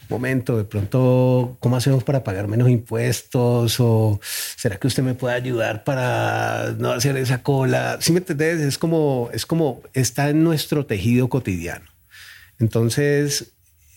momento, 0.10 0.58
de 0.58 0.64
pronto, 0.64 1.58
¿cómo 1.60 1.76
hacemos 1.76 2.04
para 2.04 2.24
pagar 2.24 2.48
menos 2.48 2.70
impuestos? 2.70 3.80
¿O 3.80 4.20
será 4.24 4.78
que 4.78 4.88
usted 4.88 5.04
me 5.04 5.14
puede 5.14 5.36
ayudar 5.36 5.84
para 5.84 6.76
no 6.78 6.92
hacer 6.92 7.18
esa 7.18 7.44
cola? 7.44 7.98
Si 8.02 8.12
me 8.12 8.20
entendés, 8.20 8.62
es 8.62 8.78
como, 8.78 9.30
es 9.34 9.46
como 9.46 9.82
está 9.94 10.30
en 10.30 10.44
nuestro 10.44 10.86
tejido 10.86 11.30
cotidiano. 11.30 11.86
Entonces, 12.60 13.54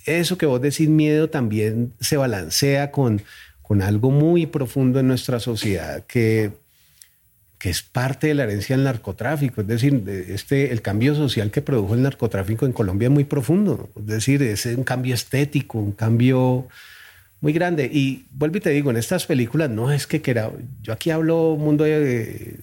eso 0.06 0.38
que 0.38 0.46
vos 0.46 0.60
decís 0.60 0.88
miedo 0.88 1.28
también 1.30 1.92
se 2.00 2.16
balancea 2.16 2.90
con 2.90 3.22
con 3.66 3.82
algo 3.82 4.12
muy 4.12 4.46
profundo 4.46 5.00
en 5.00 5.08
nuestra 5.08 5.40
sociedad 5.40 6.04
que, 6.06 6.52
que 7.58 7.68
es 7.68 7.82
parte 7.82 8.28
de 8.28 8.34
la 8.34 8.44
herencia 8.44 8.76
del 8.76 8.84
narcotráfico. 8.84 9.62
Es 9.62 9.66
decir, 9.66 10.04
este, 10.28 10.70
el 10.70 10.82
cambio 10.82 11.16
social 11.16 11.50
que 11.50 11.62
produjo 11.62 11.94
el 11.94 12.02
narcotráfico 12.02 12.64
en 12.64 12.72
Colombia 12.72 13.06
es 13.06 13.12
muy 13.12 13.24
profundo. 13.24 13.90
Es 13.96 14.06
decir, 14.06 14.40
es 14.44 14.66
un 14.66 14.84
cambio 14.84 15.14
estético, 15.14 15.78
un 15.78 15.90
cambio 15.90 16.68
muy 17.40 17.52
grande. 17.52 17.90
Y 17.92 18.26
vuelvo 18.30 18.58
y 18.58 18.60
te 18.60 18.70
digo, 18.70 18.90
en 18.92 18.98
estas 18.98 19.26
películas 19.26 19.68
no 19.68 19.90
es 19.90 20.06
que 20.06 20.22
quiera, 20.22 20.52
yo 20.80 20.92
aquí 20.92 21.10
hablo 21.10 21.56
mundo 21.58 21.82
de 21.82 22.60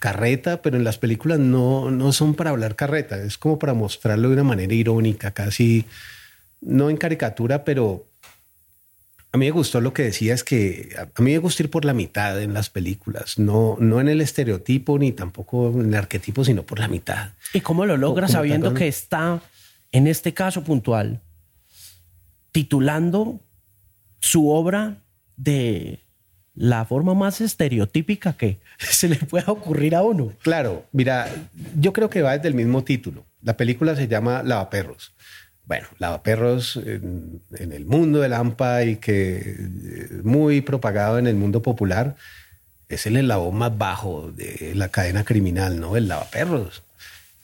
carreta, 0.00 0.62
pero 0.62 0.78
en 0.78 0.84
las 0.84 0.96
películas 0.96 1.38
no, 1.38 1.90
no 1.90 2.12
son 2.12 2.34
para 2.34 2.50
hablar 2.50 2.74
carreta, 2.74 3.20
es 3.22 3.36
como 3.36 3.58
para 3.58 3.74
mostrarlo 3.74 4.28
de 4.28 4.34
una 4.34 4.44
manera 4.44 4.72
irónica, 4.72 5.32
casi, 5.32 5.84
no 6.62 6.88
en 6.88 6.96
caricatura, 6.96 7.64
pero, 7.64 8.07
a 9.30 9.38
mí 9.38 9.46
me 9.46 9.50
gustó 9.50 9.80
lo 9.80 9.92
que 9.92 10.04
decías 10.04 10.42
que 10.42 10.96
a 10.98 11.22
mí 11.22 11.32
me 11.32 11.38
gusta 11.38 11.62
ir 11.62 11.70
por 11.70 11.84
la 11.84 11.92
mitad 11.92 12.40
en 12.40 12.54
las 12.54 12.70
películas, 12.70 13.38
no, 13.38 13.76
no 13.78 14.00
en 14.00 14.08
el 14.08 14.20
estereotipo 14.20 14.98
ni 14.98 15.12
tampoco 15.12 15.68
en 15.68 15.88
el 15.88 15.94
arquetipo, 15.94 16.44
sino 16.44 16.62
por 16.62 16.78
la 16.78 16.88
mitad. 16.88 17.32
¿Y 17.52 17.60
cómo 17.60 17.84
lo 17.84 17.96
logra 17.96 18.28
sabiendo 18.28 18.72
que 18.72 18.88
está, 18.88 19.42
en 19.92 20.06
este 20.06 20.32
caso 20.32 20.64
puntual, 20.64 21.20
titulando 22.52 23.40
su 24.20 24.48
obra 24.48 25.02
de 25.36 26.00
la 26.54 26.86
forma 26.86 27.14
más 27.14 27.40
estereotípica 27.40 28.32
que 28.32 28.60
se 28.78 29.08
le 29.08 29.16
pueda 29.16 29.52
ocurrir 29.52 29.94
a 29.94 30.02
uno? 30.02 30.32
Claro, 30.40 30.86
mira, 30.92 31.28
yo 31.78 31.92
creo 31.92 32.08
que 32.08 32.22
va 32.22 32.34
desde 32.34 32.48
el 32.48 32.54
mismo 32.54 32.82
título. 32.82 33.26
La 33.42 33.56
película 33.56 33.94
se 33.94 34.08
llama 34.08 34.42
Lavaperros 34.42 35.12
bueno, 35.68 35.86
lavaperros 35.98 36.76
en, 36.76 37.42
el 37.50 37.84
mundo 37.84 38.20
del 38.20 38.32
AMPA 38.32 38.84
y 38.84 38.96
que 38.96 39.36
eh, 39.36 40.08
muy 40.24 40.62
propagado 40.62 41.18
en 41.18 41.26
el 41.26 41.36
mundo 41.36 41.60
popular, 41.60 42.16
es 42.88 43.06
el 43.06 43.18
eslabón 43.18 43.56
más 43.56 43.76
bajo 43.76 44.32
de 44.32 44.72
la 44.74 44.88
cadena 44.88 45.24
criminal, 45.24 45.78
¿no? 45.78 45.94
El 45.94 46.08
lavaperros. 46.08 46.82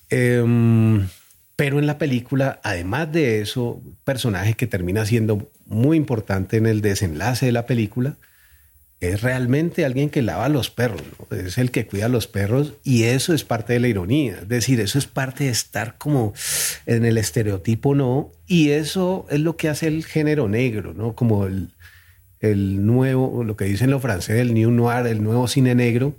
Em, 0.09 1.07
pero 1.55 1.79
en 1.79 1.87
la 1.87 1.99
película, 1.99 2.61
además 2.63 3.13
de 3.13 3.43
eso, 3.43 3.83
personaje 4.05 4.55
que 4.55 4.67
termina 4.67 5.05
siendo 5.05 5.51
muy 5.67 5.99
importante 5.99 6.57
en 6.57 6.65
el 6.65 6.81
desenlace 6.81 7.45
de 7.47 7.53
la 7.53 7.67
película, 7.67 8.17
es 9.11 9.23
realmente 9.23 9.85
alguien 9.85 10.11
que 10.11 10.23
lava 10.23 10.49
los 10.49 10.71
perros, 10.71 11.03
es 11.31 11.59
el 11.59 11.71
que 11.71 11.87
cuida 11.87 12.07
a 12.07 12.09
los 12.09 12.27
perros 12.27 12.75
y 12.85 13.05
eso 13.05 13.35
es 13.35 13.45
parte 13.45 13.73
de 13.73 13.81
la 13.81 13.89
ironía, 13.89 14.39
es 14.43 14.49
decir, 14.49 14.81
eso 14.81 14.99
es 14.99 15.07
parte 15.07 15.45
de 15.45 15.51
estar 15.51 15.97
como 15.99 16.33
en 16.87 17.05
el 17.05 17.19
estereotipo, 17.19 17.95
¿no? 17.95 18.31
Y 18.47 18.71
eso 18.71 19.27
es 19.31 19.41
lo 19.41 19.57
que 19.57 19.69
hace 19.69 19.87
el 19.89 20.05
género 20.05 20.49
negro, 20.49 20.95
¿no? 20.95 21.15
Como 21.15 21.47
el, 21.47 21.71
el 22.41 22.87
nuevo, 22.87 23.45
lo 23.45 23.57
que 23.57 23.65
dicen 23.65 23.91
los 23.91 24.03
franceses, 24.03 24.41
el 24.41 24.55
new 24.55 24.71
noir, 24.71 25.07
el 25.07 25.23
nuevo 25.23 25.49
cine 25.49 25.75
negro, 25.75 26.17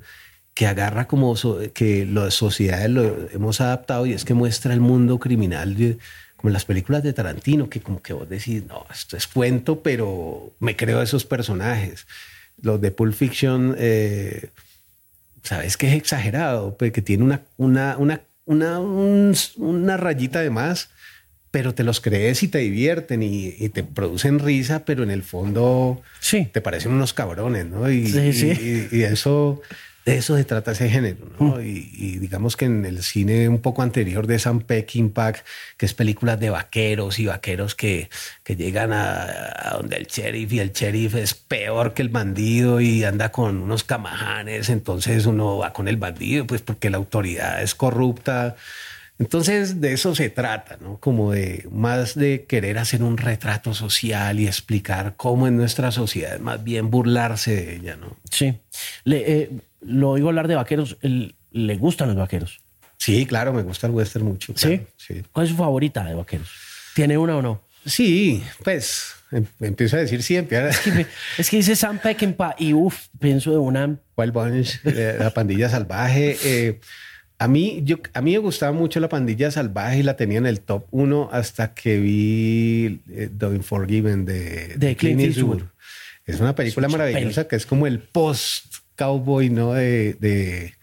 que 0.53 0.67
agarra 0.67 1.05
como 1.05 1.35
que 1.73 2.05
las 2.05 2.33
sociedades 2.33 2.89
lo 2.89 3.29
hemos 3.31 3.59
adaptado 3.59 4.05
y 4.05 4.13
es 4.13 4.23
que 4.23 4.33
muestra 4.33 4.73
el 4.73 4.79
mundo 4.79 5.19
criminal 5.19 5.97
como 6.37 6.49
en 6.49 6.53
las 6.53 6.65
películas 6.65 7.03
de 7.03 7.13
Tarantino, 7.13 7.69
que 7.69 7.81
como 7.81 8.01
que 8.01 8.13
vos 8.13 8.27
decís, 8.27 8.63
no, 8.65 8.85
esto 8.91 9.17
es 9.17 9.27
cuento, 9.27 9.81
pero 9.81 10.53
me 10.59 10.75
creo 10.75 11.01
esos 11.01 11.25
personajes 11.25 12.07
los 12.61 12.81
de 12.81 12.91
Pulp 12.91 13.13
Fiction, 13.13 13.75
eh, 13.77 14.49
sabes 15.43 15.77
que 15.77 15.87
es 15.87 15.93
exagerado, 15.93 16.75
pues, 16.77 16.91
que 16.91 17.01
tiene 17.01 17.23
una, 17.23 17.41
una, 17.57 17.97
una, 17.97 18.21
una, 18.45 18.79
una 19.57 19.97
rayita 19.97 20.41
de 20.41 20.49
más, 20.49 20.89
pero 21.51 21.73
te 21.73 21.83
los 21.83 22.01
crees 22.01 22.43
y 22.43 22.49
te 22.49 22.57
divierten 22.57 23.23
y, 23.23 23.69
te 23.69 23.83
producen 23.83 24.39
risa, 24.39 24.83
pero 24.83 25.03
en 25.03 25.11
el 25.11 25.23
fondo 25.23 26.01
sí. 26.19 26.49
te 26.51 26.59
parecen 26.61 26.91
unos 26.91 27.13
cabrones, 27.13 27.65
¿no? 27.67 27.89
Y, 27.89 28.07
sí, 28.07 28.33
sí. 28.33 28.87
y, 28.91 29.03
eso 29.03 29.61
de 30.05 30.17
eso 30.17 30.37
se 30.37 30.43
trata 30.43 30.71
ese 30.71 30.87
género, 30.87 31.27
¿no? 31.39 31.55
Mm. 31.55 31.61
Y, 31.61 32.19
digamos 32.19 32.55
que 32.55 32.65
en 32.65 32.85
el 32.85 33.01
cine 33.01 33.49
un 33.49 33.59
poco 33.59 33.81
anterior 33.81 34.27
de 34.27 34.37
Sam 34.37 34.61
Peckinpah, 34.61 35.33
que 35.77 35.85
es 35.85 35.95
películas 35.95 36.39
de 36.39 36.51
vaqueros 36.51 37.17
y 37.17 37.25
vaqueros 37.25 37.73
que, 37.73 38.09
que 38.43 38.55
llegan 38.55 38.93
a, 38.93 39.73
donde 39.73 39.97
el 39.97 40.05
sheriff 40.05 40.53
y 40.53 40.59
el 40.59 40.71
sheriff 40.71 41.15
es 41.15 41.33
peor 41.33 41.95
que 41.95 42.03
el 42.03 42.09
bandido 42.09 42.79
y 42.81 43.03
anda 43.03 43.31
con 43.31 43.57
unos 43.57 43.83
camajanes, 43.83 44.69
entonces 44.69 45.25
uno 45.25 45.57
va 45.57 45.73
con 45.73 45.87
el 45.87 45.97
bandido, 45.97 46.45
pues 46.45 46.61
porque 46.61 46.91
la 46.91 46.97
autoridad 46.97 47.63
es 47.63 47.73
corrupta. 47.73 48.55
Entonces 49.17 49.81
de 49.81 49.93
eso 49.93 50.13
se 50.13 50.29
trata, 50.29 50.77
¿no? 50.81 50.97
Como 50.97 51.31
de 51.31 51.65
más 51.71 52.13
de 52.15 52.45
querer 52.45 52.77
hacer 52.77 53.01
un 53.01 53.17
retrato 53.17 53.73
social 53.73 54.39
y 54.39 54.45
explicar 54.45 55.15
cómo 55.15 55.47
en 55.47 55.55
nuestra 55.55 55.91
sociedad 55.91 56.37
más 56.39 56.63
bien 56.63 56.91
burlarse 56.91 57.55
de 57.55 57.75
ella, 57.77 57.95
¿no? 57.95 58.17
Sí. 58.29 58.59
Le, 59.05 59.31
eh, 59.31 59.49
lo 59.85 60.11
oigo 60.11 60.29
hablar 60.29 60.47
de 60.47 60.55
vaqueros. 60.55 60.97
¿Le 61.51 61.77
gustan 61.77 62.09
los 62.09 62.17
vaqueros? 62.17 62.59
Sí, 62.97 63.25
claro, 63.25 63.53
me 63.53 63.63
gusta 63.63 63.87
el 63.87 63.93
western 63.93 64.25
mucho. 64.25 64.53
¿Sí? 64.55 64.81
¿Sí? 64.97 65.23
¿Cuál 65.31 65.45
es 65.45 65.51
su 65.51 65.57
favorita 65.57 66.03
de 66.03 66.15
vaqueros? 66.15 66.49
¿Tiene 66.95 67.17
una 67.17 67.37
o 67.37 67.41
no? 67.41 67.61
Sí, 67.85 68.43
pues 68.63 69.13
em, 69.31 69.45
empiezo 69.61 69.97
a 69.97 69.99
decir 69.99 70.23
siempre. 70.23 70.69
Es 70.69 70.79
que, 70.79 71.05
es 71.37 71.49
que 71.49 71.57
dice 71.57 71.75
Sam 71.75 71.99
Peckinpah 71.99 72.55
y 72.57 72.73
uff, 72.73 73.07
pienso 73.19 73.51
de 73.51 73.57
una... 73.57 73.97
Wild 74.17 74.33
Bunch, 74.33 74.79
eh, 74.85 75.17
la 75.19 75.31
pandilla 75.31 75.69
salvaje. 75.69 76.37
Eh, 76.43 76.79
a 77.37 77.47
mí, 77.47 77.81
yo, 77.83 77.97
a 78.13 78.21
mí 78.21 78.31
me 78.31 78.37
gustaba 78.37 78.71
mucho 78.71 78.99
la 78.99 79.09
pandilla 79.09 79.51
salvaje 79.51 79.99
y 79.99 80.03
la 80.03 80.15
tenía 80.15 80.37
en 80.37 80.45
el 80.45 80.61
top 80.61 80.87
uno 80.91 81.29
hasta 81.31 81.73
que 81.73 81.99
vi 81.99 83.01
eh, 83.11 83.29
The 83.37 83.47
Unforgiven 83.47 84.25
de, 84.25 84.75
de, 84.77 84.95
Clint 84.95 85.21
Eastwood. 85.21 85.63
Es 86.25 86.39
una 86.39 86.55
película 86.55 86.87
maravillosa 86.87 87.47
que 87.47 87.55
es 87.55 87.65
como 87.65 87.85
el 87.85 87.99
post 87.99 88.84
cowboy, 88.95 89.49
¿no? 89.49 89.73
de, 89.73 90.73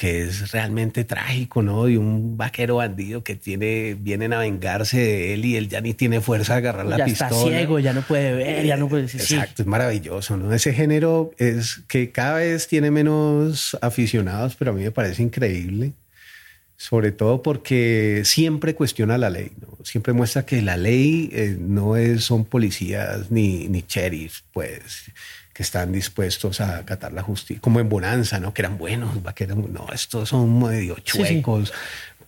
que 0.00 0.22
es 0.22 0.52
realmente 0.52 1.04
trágico, 1.04 1.60
¿no? 1.60 1.84
De 1.84 1.98
un 1.98 2.38
vaquero 2.38 2.76
bandido 2.76 3.22
que 3.22 3.34
tiene, 3.34 3.94
vienen 4.00 4.32
a 4.32 4.38
vengarse 4.38 4.98
de 4.98 5.34
él 5.34 5.44
y 5.44 5.56
él 5.56 5.68
ya 5.68 5.82
ni 5.82 5.92
tiene 5.92 6.22
fuerza 6.22 6.54
de 6.54 6.60
agarrar 6.60 6.86
la 6.86 6.96
ya 6.96 7.04
pistola. 7.04 7.30
Está 7.30 7.42
ciego, 7.42 7.78
ya 7.80 7.92
no 7.92 8.00
puede 8.00 8.32
ver, 8.32 8.64
ya 8.64 8.78
no 8.78 8.88
puede 8.88 9.02
decir. 9.02 9.20
Exacto, 9.20 9.60
es 9.60 9.68
maravilloso, 9.68 10.38
¿no? 10.38 10.54
Ese 10.54 10.72
género 10.72 11.32
es 11.36 11.82
que 11.86 12.12
cada 12.12 12.38
vez 12.38 12.66
tiene 12.66 12.90
menos 12.90 13.76
aficionados, 13.82 14.56
pero 14.56 14.70
a 14.70 14.74
mí 14.74 14.82
me 14.82 14.90
parece 14.90 15.22
increíble. 15.22 15.92
Sobre 16.80 17.12
todo 17.12 17.42
porque 17.42 18.22
siempre 18.24 18.74
cuestiona 18.74 19.18
la 19.18 19.28
ley, 19.28 19.52
¿no? 19.60 19.84
Siempre 19.84 20.14
muestra 20.14 20.46
que 20.46 20.62
la 20.62 20.78
ley 20.78 21.28
eh, 21.30 21.54
no 21.60 21.94
es, 21.94 22.24
son 22.24 22.46
policías 22.46 23.30
ni, 23.30 23.68
ni 23.68 23.84
sheriffs, 23.86 24.44
pues 24.50 25.12
que 25.52 25.62
están 25.62 25.92
dispuestos 25.92 26.58
a 26.62 26.78
acatar 26.78 27.12
la 27.12 27.22
justicia, 27.22 27.60
como 27.60 27.80
en 27.80 27.90
Bonanza, 27.90 28.40
¿no? 28.40 28.54
Que 28.54 28.62
eran 28.62 28.78
buenos, 28.78 29.14
no, 29.14 29.88
estos 29.92 30.30
son 30.30 30.58
medio 30.58 30.96
chuecos, 31.00 31.70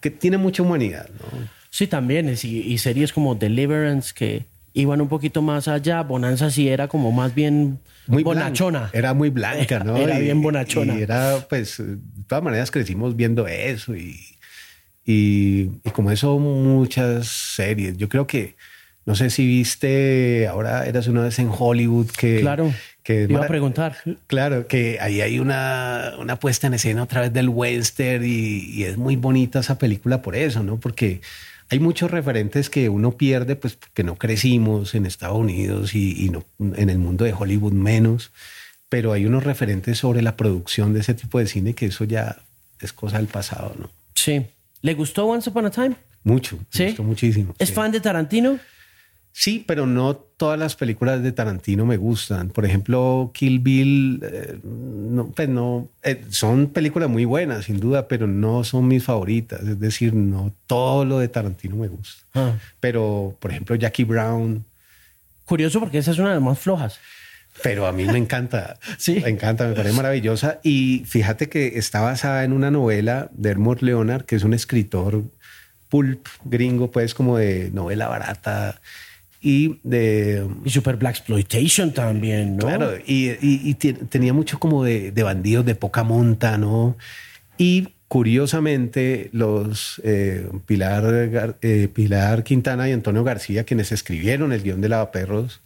que 0.03 0.11
tiene 0.11 0.37
mucha 0.37 0.63
humanidad, 0.63 1.09
¿no? 1.09 1.49
Sí, 1.71 1.87
también, 1.87 2.29
y, 2.29 2.77
series 2.77 3.15
como 3.15 3.35
Deliverance 3.35 4.13
que 4.15 4.45
iban 4.75 5.01
un 5.01 5.09
poquito 5.09 5.41
más 5.41 5.67
allá, 5.67 6.03
Bonanza 6.03 6.51
sí 6.51 6.69
era 6.69 6.89
como 6.89 7.11
más 7.11 7.35
bien 7.35 7.79
muy 8.07 8.23
bonachona. 8.23 8.91
Era 8.93 9.15
muy 9.15 9.31
blanca, 9.31 9.79
¿no? 9.83 9.97
Era 10.07 10.19
bien 10.19 10.43
bonachona. 10.43 10.99
Y 10.99 11.03
era, 11.03 11.47
pues, 11.49 11.79
de 11.79 11.97
todas 12.27 12.45
maneras 12.45 12.71
crecimos 12.71 13.17
viendo 13.17 13.47
eso 13.47 13.97
y, 13.97 14.21
y, 15.05 15.71
y 15.85 15.91
como 15.93 16.11
eso 16.11 16.39
muchas 16.39 17.27
series. 17.27 17.97
Yo 17.97 18.09
creo 18.09 18.27
que, 18.27 18.57
no 19.05 19.15
sé 19.15 19.31
si 19.31 19.47
viste, 19.47 20.47
ahora 20.47 20.87
eras 20.87 21.07
una 21.07 21.23
vez 21.23 21.39
en 21.39 21.51
Hollywood 21.51 22.11
que... 22.11 22.41
Claro 22.41 22.73
que 23.03 23.27
Iba 23.29 23.45
a 23.45 23.49
preguntar. 23.49 23.97
Claro, 24.27 24.67
que 24.67 24.99
ahí 25.01 25.21
hay 25.21 25.41
una, 25.41 26.15
una 26.19 26.37
puesta 26.39 26.69
en 26.69 26.75
escena 26.75 27.03
otra 27.03 27.23
vez 27.23 27.33
del 27.33 27.49
western 27.49 28.25
y, 28.25 28.85
es 28.85 28.97
muy 28.97 29.17
bonita 29.17 29.61
esa 29.61 29.79
película 29.79 30.23
por 30.23 30.37
eso, 30.37 30.63
¿no? 30.63 30.79
Porque 30.79 31.21
hay 31.69 31.81
muchos 31.81 32.11
referentes 32.11 32.71
que 32.71 32.89
uno 32.89 33.13
pierde, 33.17 33.57
pues 33.57 33.75
porque 33.75 34.05
no 34.05 34.17
crecimos 34.17 34.95
en 34.95 35.07
Estados 35.07 35.39
Unidos 35.39 35.95
y, 35.95 36.31
no, 36.31 36.45
en 36.77 36.91
el 36.91 36.99
mundo 36.99 37.25
de 37.25 37.33
Hollywood 37.33 37.73
menos, 37.73 38.31
pero 38.89 39.13
hay 39.13 39.27
unos 39.27 39.43
referentes 39.43 39.99
sobre 39.99 40.23
la 40.23 40.37
producción 40.37 40.93
de 40.93 41.01
ese 41.01 41.15
tipo 41.15 41.39
de 41.39 41.47
cine 41.47 41.75
que 41.75 41.87
eso 41.87 42.05
ya 42.05 42.37
es 42.81 42.93
cosa 42.93 43.17
del 43.17 43.27
pasado, 43.27 43.75
¿no? 43.79 43.91
Sí. 44.15 44.47
¿Le 44.83 44.95
gustó 44.95 45.27
Once 45.27 45.49
Upon 45.49 45.67
a 45.67 45.71
Time? 45.71 45.97
Mucho, 46.25 46.59
¿Sí? 46.71 46.87
gustó 46.87 47.03
muchísimo. 47.05 47.55
¿Es 47.59 47.73
fan 47.73 47.91
de 47.91 48.01
Tarantino? 48.01 48.59
Sí, 49.35 49.65
pero 49.67 49.87
no 49.87 50.15
todas 50.15 50.59
las 50.59 50.77
películas 50.77 51.23
de 51.23 51.33
Tarantino 51.33 51.87
me 51.87 51.97
gustan. 51.97 52.51
Por 52.51 52.67
ejemplo, 52.67 53.31
Kill 53.33 53.61
Bill, 53.61 54.21
eh, 54.23 54.59
no, 54.63 55.29
pues 55.29 55.49
no, 55.49 55.89
eh, 56.03 56.23
son 56.29 56.67
películas 56.67 57.09
muy 57.09 57.25
buenas, 57.25 57.65
sin 57.65 57.81
duda, 57.81 58.09
pero 58.09 58.27
no 58.27 58.63
son 58.63 58.89
mis 58.89 59.05
favoritas. 59.05 59.63
Es 59.63 59.81
decir, 59.81 60.13
no 60.13 60.53
todo 60.67 61.07
lo 61.07 61.19
de 61.19 61.29
Tarantino 61.29 61.77
me 61.77 61.89
gusta. 61.89 62.25
Ah. 62.35 62.53
Pero, 62.79 63.35
por 63.41 63.53
ejemplo, 63.53 63.75
Jackie 63.75 64.05
Brown. 64.05 64.65
Curioso 65.47 65.81
porque 65.81 65.99
esa 65.99 66.11
es 66.11 66.19
una 66.19 66.29
de 66.29 66.35
las 66.35 66.45
más 66.45 66.59
flojas. 66.59 67.01
Pero 67.63 67.87
a 67.87 67.93
mí 67.93 68.05
me 68.05 68.19
encanta. 68.19 68.79
sí. 68.99 69.21
Me 69.23 69.29
encanta, 69.31 69.67
me 69.67 69.75
parece 69.75 69.95
maravillosa. 69.95 70.61
Y 70.63 71.05
fíjate 71.07 71.49
que 71.49 71.79
está 71.79 72.01
basada 72.01 72.45
en 72.45 72.53
una 72.53 72.71
novela 72.71 73.29
de 73.33 73.51
Hermod 73.51 73.81
Leonard, 73.81 74.25
que 74.25 74.37
es 74.37 74.45
un 74.45 74.55
escritor 74.55 75.23
pulp 75.89 76.27
gringo, 76.45 76.91
pues 76.91 77.15
como 77.15 77.37
de 77.37 77.71
novela 77.73 78.09
barata 78.09 78.81
y 79.43 79.81
de... 79.83 80.47
Y 80.65 80.71
Super 80.71 80.97
Black 80.97 81.17
Exploitation 81.17 81.93
también, 81.93 82.57
¿no? 82.57 82.67
Claro, 82.67 82.93
y, 83.05 83.75
tenía 83.75 84.33
mucho 84.33 84.59
como 84.59 84.85
de, 84.85 85.11
bandidos 85.23 85.67
de 85.67 85.75
poca 85.75 86.05
monta, 86.05 86.57
¿no? 86.57 86.97
Y 87.59 87.89
curiosamente 88.09 89.29
los 89.33 90.01
eh, 90.05 90.49
Pilar, 90.65 91.57
eh, 91.61 91.89
Pilar 91.93 92.45
Quintana 92.45 92.89
y 92.89 92.93
Antonio 92.93 93.25
García, 93.25 93.65
quienes 93.65 93.91
escribieron 93.91 94.53
el 94.53 94.63
guion 94.63 94.81
de 94.81 94.89
Lavaperros, 94.89 95.61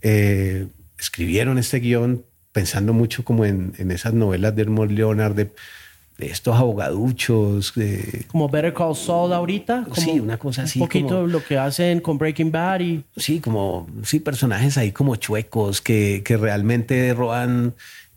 eh, 0.00 0.66
escribieron 1.02 1.58
este 1.58 1.80
guion 1.80 2.24
pensando 2.52 2.92
mucho 2.92 3.24
como 3.24 3.44
en, 3.44 3.72
en 3.78 3.90
esas 3.90 4.14
novelas 4.14 4.54
de 4.54 4.62
Hermod 4.62 4.90
Leonard, 4.90 5.34
de 5.34 5.50
estos 6.18 6.56
abogaduchos. 6.56 7.72
De... 7.74 8.24
Como 8.28 8.48
Better 8.48 8.74
Call 8.74 8.94
Saul 8.94 9.32
ahorita. 9.32 9.84
Como 9.84 9.96
sí, 9.96 10.20
una 10.20 10.38
cosa 10.38 10.62
así. 10.62 10.78
Un 10.80 10.86
poquito 10.86 11.26
lo 11.26 11.42
que 11.44 11.58
hacen 11.58 12.00
con 12.00 12.18
Breaking 12.18 12.52
Bad 12.52 12.80
y... 12.80 13.04
Sí, 13.16 13.40
como, 13.40 13.88
sí, 14.04 14.20
personajes 14.20 14.78
ahí 14.78 14.92
como 14.92 15.16
chuecos 15.16 15.80
que, 15.80 16.22
que 16.24 16.36
realmente 16.36 17.12
roban... 17.14 17.74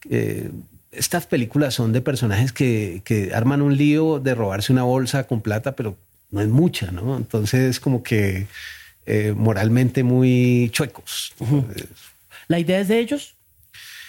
Eh, 0.09 0.51
estas 0.91 1.25
películas 1.25 1.73
son 1.73 1.91
de 1.91 1.99
personajes 1.99 2.53
que, 2.53 3.01
que, 3.03 3.33
arman 3.33 3.61
un 3.61 3.75
lío 3.75 4.19
de 4.19 4.33
robarse 4.33 4.71
una 4.71 4.83
bolsa 4.83 5.25
con 5.25 5.41
plata, 5.41 5.75
pero 5.75 5.97
no 6.31 6.39
es 6.39 6.47
mucha, 6.47 6.89
¿no? 6.91 7.17
Entonces, 7.17 7.81
como 7.81 8.01
que 8.01 8.47
eh, 9.05 9.33
moralmente 9.35 10.03
muy 10.03 10.69
chuecos. 10.71 11.33
¿La 12.47 12.60
idea 12.60 12.79
es 12.79 12.88
de 12.88 12.99
ellos? 12.99 13.36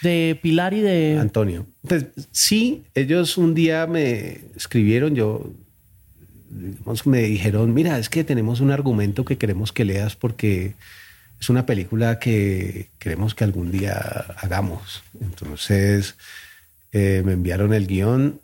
de 0.01 0.37
Pilar 0.41 0.73
y 0.73 0.81
de... 0.81 1.17
Antonio. 1.19 1.65
Pues 1.87 2.05
sí, 2.31 2.83
ellos 2.93 3.37
un 3.37 3.53
día 3.53 3.87
me 3.87 4.41
escribieron, 4.55 5.15
yo, 5.15 5.51
me 7.05 7.21
dijeron, 7.23 7.73
mira, 7.73 7.97
es 7.99 8.09
que 8.09 8.23
tenemos 8.23 8.59
un 8.59 8.71
argumento 8.71 9.25
que 9.25 9.37
queremos 9.37 9.71
que 9.71 9.85
leas 9.85 10.15
porque 10.15 10.75
es 11.39 11.49
una 11.49 11.65
película 11.65 12.19
que 12.19 12.89
queremos 12.99 13.35
que 13.35 13.43
algún 13.43 13.71
día 13.71 13.97
hagamos. 14.37 15.03
Entonces 15.21 16.15
eh, 16.91 17.21
me 17.25 17.33
enviaron 17.33 17.73
el 17.73 17.87
guion 17.87 18.39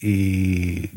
y 0.00 0.90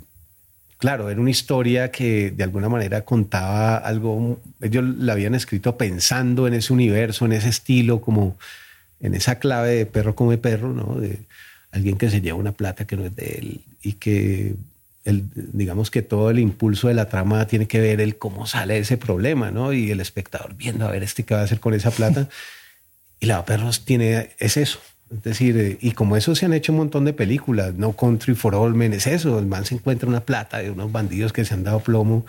claro, 0.78 1.10
era 1.10 1.20
una 1.20 1.30
historia 1.30 1.92
que 1.92 2.32
de 2.32 2.44
alguna 2.44 2.70
manera 2.70 3.04
contaba 3.04 3.78
algo, 3.78 4.40
ellos 4.62 4.84
la 4.84 5.14
habían 5.14 5.36
escrito 5.36 5.78
pensando 5.78 6.48
en 6.48 6.54
ese 6.54 6.74
universo, 6.74 7.26
en 7.26 7.34
ese 7.34 7.50
estilo, 7.50 8.02
como 8.02 8.38
en 9.00 9.16
esa 9.16 9.40
clave 9.40 9.70
de 9.76 9.86
perro 9.86 10.16
come 10.16 10.38
perro, 10.38 10.74
¿no? 10.74 11.00
De 11.00 11.20
alguien 11.72 11.98
que 11.98 12.10
se 12.10 12.22
lleva 12.22 12.38
una 12.38 12.54
plata 12.54 12.86
que 12.86 12.96
no 12.96 13.06
es 13.06 13.16
de 13.16 13.26
él 13.38 13.62
y 13.82 13.94
que 13.94 14.56
el, 15.04 15.26
digamos 15.34 15.92
que 15.92 16.02
todo 16.02 16.30
el 16.30 16.40
impulso 16.40 16.88
de 16.88 16.94
la 16.94 17.10
trama 17.10 17.48
tiene 17.48 17.68
que 17.68 17.80
ver 17.80 18.02
el 18.02 18.18
cómo 18.18 18.46
sale 18.46 18.78
ese 18.78 18.98
problema, 18.98 19.52
¿no? 19.52 19.74
Y 19.74 19.92
el 19.92 20.02
espectador 20.02 20.56
viendo 20.56 20.86
a 20.88 20.92
ver 20.92 21.04
este 21.04 21.24
qué 21.24 21.34
va 21.34 21.42
a 21.42 21.44
hacer 21.44 21.60
con 21.60 21.74
esa 21.74 21.92
plata. 21.92 22.30
y 23.20 23.26
la 23.26 23.46
perros 23.46 23.86
tiene 23.86 24.32
es 24.40 24.58
eso. 24.58 24.80
Es 25.12 25.24
decir, 25.24 25.58
eh, 25.58 25.78
y 25.80 25.92
como 25.92 26.18
eso 26.18 26.36
se 26.36 26.46
han 26.46 26.54
hecho 26.54 26.72
un 26.72 26.80
montón 26.80 27.06
de 27.06 27.14
películas, 27.14 27.76
No 27.76 27.94
Country 27.94 28.36
for 28.36 28.56
All 28.56 28.74
Men 28.74 28.94
es 28.94 29.08
eso, 29.08 29.40
el 29.40 29.46
man 29.46 29.66
se 29.66 29.76
encuentra 29.76 30.10
una 30.10 30.22
plata 30.22 30.60
de 30.60 30.70
unos 30.72 30.92
bandidos 30.92 31.32
que 31.32 31.46
se 31.46 31.54
han 31.54 31.64
dado 31.64 31.80
plomo 31.80 32.26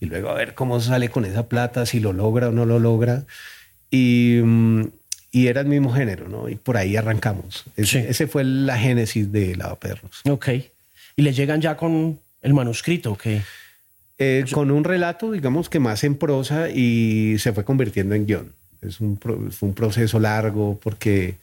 y 0.00 0.06
luego 0.06 0.30
a 0.30 0.34
ver 0.34 0.54
cómo 0.54 0.80
sale 0.80 1.10
con 1.10 1.24
esa 1.24 1.48
plata, 1.48 1.86
si 1.86 2.00
lo 2.00 2.12
logra 2.12 2.48
o 2.48 2.52
no 2.52 2.64
lo 2.66 2.78
logra. 2.78 3.24
Y, 3.90 4.40
mm, 4.42 4.84
y 5.32 5.46
era 5.46 5.60
el 5.60 5.66
mismo 5.66 5.92
género, 5.92 6.28
¿no? 6.28 6.48
Y 6.48 6.56
por 6.56 6.76
ahí 6.76 6.96
arrancamos. 6.96 7.64
Ese, 7.76 8.26
fue 8.26 8.44
la 8.44 8.78
génesis 8.78 9.30
de 9.30 9.54
Lavaperros. 9.54 10.22
Ok. 10.28 10.48
¿Y 11.16 11.22
le 11.22 11.32
llegan 11.32 11.60
ya 11.60 11.76
con 11.76 12.18
el 12.42 12.54
manuscrito? 12.54 13.12
Ok. 13.12 13.26
Eh, 14.18 14.44
con 14.52 14.70
un 14.70 14.84
relato, 14.84 15.32
digamos 15.32 15.68
que 15.68 15.78
más 15.78 16.02
en 16.04 16.16
prosa 16.16 16.68
y 16.68 17.36
se 17.38 17.52
fue 17.52 17.64
convirtiendo 17.64 18.14
en 18.14 18.26
guion. 18.26 18.52
Es 18.82 19.00
un, 19.00 19.18
fue 19.18 19.68
un 19.68 19.74
proceso 19.74 20.18
largo 20.18 20.78
porque 20.82 21.36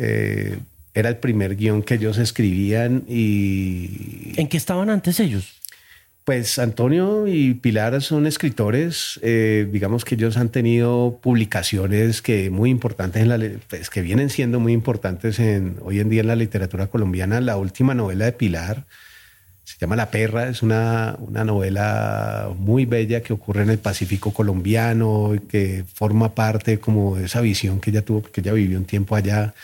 eh, 0.00 0.58
era 0.94 1.08
el 1.08 1.18
primer 1.18 1.56
guion 1.56 1.82
que 1.82 1.94
ellos 1.94 2.18
escribían 2.18 3.04
y... 3.06 4.32
¿En 4.36 4.48
qué 4.48 4.56
estaban 4.56 4.90
antes 4.90 5.20
ellos? 5.20 5.60
Pues 6.24 6.58
Antonio 6.58 7.26
y 7.26 7.54
Pilar 7.54 8.00
son 8.02 8.26
escritores, 8.26 9.18
eh, 9.22 9.68
digamos 9.70 10.04
que 10.04 10.14
ellos 10.14 10.36
han 10.36 10.50
tenido 10.50 11.18
publicaciones 11.22 12.22
que 12.22 12.50
muy 12.50 12.70
importantes, 12.70 13.22
en 13.22 13.28
la, 13.28 13.38
pues, 13.68 13.90
que 13.90 14.02
vienen 14.02 14.30
siendo 14.30 14.60
muy 14.60 14.72
importantes 14.72 15.38
en, 15.38 15.76
hoy 15.82 15.98
en 15.98 16.08
día 16.08 16.20
en 16.20 16.28
la 16.28 16.36
literatura 16.36 16.86
colombiana. 16.86 17.40
La 17.40 17.56
última 17.56 17.94
novela 17.94 18.26
de 18.26 18.32
Pilar 18.32 18.84
Se 19.64 19.76
llama 19.80 19.96
La 19.96 20.10
Perra, 20.10 20.48
es 20.48 20.62
una, 20.62 21.16
una 21.18 21.44
novela 21.44 22.50
muy 22.56 22.84
bella 22.84 23.22
que 23.22 23.32
ocurre 23.32 23.62
en 23.62 23.70
el 23.70 23.78
Pacífico 23.78 24.32
colombiano 24.32 25.34
y 25.34 25.40
que 25.40 25.84
forma 25.92 26.34
parte 26.34 26.78
como 26.78 27.16
de 27.16 27.26
esa 27.26 27.40
visión 27.40 27.80
que 27.80 27.90
ella 27.90 28.02
tuvo, 28.02 28.22
porque 28.22 28.40
ella 28.40 28.52
vivió 28.52 28.78
un 28.78 28.84
tiempo 28.84 29.16
allá. 29.16 29.54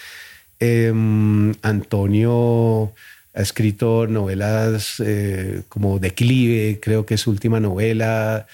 Em, 0.61 1.55
Antonio 1.63 2.93
ha 3.35 3.43
escrito 3.43 4.07
novelas 4.07 4.95
eh, 5.05 5.63
como 5.69 5.99
Declive, 5.99 6.81
creo 6.81 7.05
que 7.05 7.15
es 7.15 7.21
su 7.21 7.31
última 7.31 7.61
novela. 7.61 8.47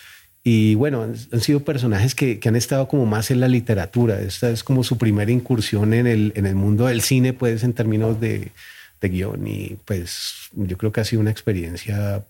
Y 0.45 0.75
bueno, 0.75 1.03
han, 1.03 1.41
sido 1.41 1.61
personajes 1.61 2.17
que, 2.17 2.41
que, 2.41 2.49
han 2.49 2.57
estado 2.57 2.88
como 2.88 3.07
más 3.07 3.31
en 3.31 3.38
la 3.38 3.47
literatura. 3.47 4.21
Esta 4.21 4.51
es 4.51 4.65
como 4.65 4.83
su 4.83 4.99
primera 4.99 5.31
incursión 5.31 5.95
en 5.95 6.09
el, 6.09 6.33
en 6.35 6.47
el 6.47 6.57
mundo 6.57 6.87
del 6.87 7.01
cine, 7.01 7.33
pues 7.33 7.62
en 7.62 7.75
términos 7.75 8.21
de, 8.21 8.51
de 9.01 9.09
guion. 9.09 9.47
Y 9.47 9.77
pues 9.85 10.51
yo 10.53 10.77
creo 10.77 10.91
que 10.91 11.01
ha 11.01 11.05
sido 11.05 11.21
una 11.21 11.31
experiencia 11.31 12.25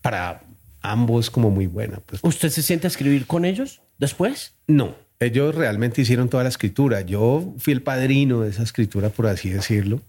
para 0.00 0.42
ambos 0.80 1.30
como 1.30 1.50
muy 1.50 1.66
buena. 1.66 2.00
Pues. 2.06 2.20
¿Usted 2.24 2.48
se 2.48 2.62
siente 2.62 2.86
a 2.86 2.88
escribir 2.88 3.26
con 3.26 3.44
ellos 3.44 3.82
después? 3.98 4.54
No, 4.66 4.94
ellos 5.20 5.54
realmente 5.54 6.00
hicieron 6.00 6.30
toda 6.30 6.42
la 6.42 6.48
escritura. 6.48 7.02
Yo 7.02 7.54
fui 7.58 7.74
el 7.74 7.82
padrino 7.82 8.40
de 8.40 8.50
esa 8.50 8.62
escritura, 8.62 9.10
por 9.10 9.26
así 9.26 9.50
decirlo. 9.50 10.00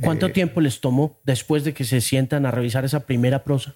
¿Cuánto 0.00 0.26
eh, 0.26 0.30
tiempo 0.30 0.60
les 0.60 0.80
tomó 0.80 1.18
después 1.24 1.64
de 1.64 1.72
que 1.72 1.84
se 1.84 2.00
sientan 2.02 2.44
a 2.44 2.50
revisar 2.50 2.84
esa 2.84 3.00
primera 3.00 3.42
prosa? 3.42 3.74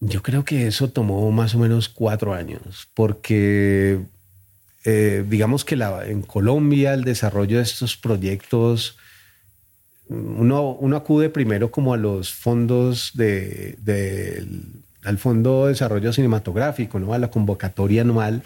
Yo 0.00 0.22
creo 0.22 0.44
que 0.44 0.66
eso 0.66 0.88
tomó 0.88 1.30
más 1.30 1.54
o 1.54 1.58
menos 1.58 1.88
cuatro 1.88 2.34
años, 2.34 2.88
porque 2.94 4.00
eh, 4.84 5.24
digamos 5.28 5.64
que 5.64 5.76
la, 5.76 6.06
en 6.06 6.22
Colombia 6.22 6.94
el 6.94 7.04
desarrollo 7.04 7.58
de 7.58 7.62
estos 7.62 7.96
proyectos, 7.96 8.96
uno, 10.08 10.72
uno 10.72 10.96
acude 10.96 11.28
primero 11.28 11.70
como 11.70 11.94
a 11.94 11.98
los 11.98 12.32
fondos 12.32 13.12
de, 13.14 13.76
de, 13.80 14.44
al 15.04 15.18
Fondo 15.18 15.64
de 15.64 15.72
Desarrollo 15.72 16.12
Cinematográfico, 16.12 16.98
¿no? 16.98 17.12
a 17.12 17.18
la 17.18 17.30
convocatoria 17.30 18.02
anual, 18.02 18.42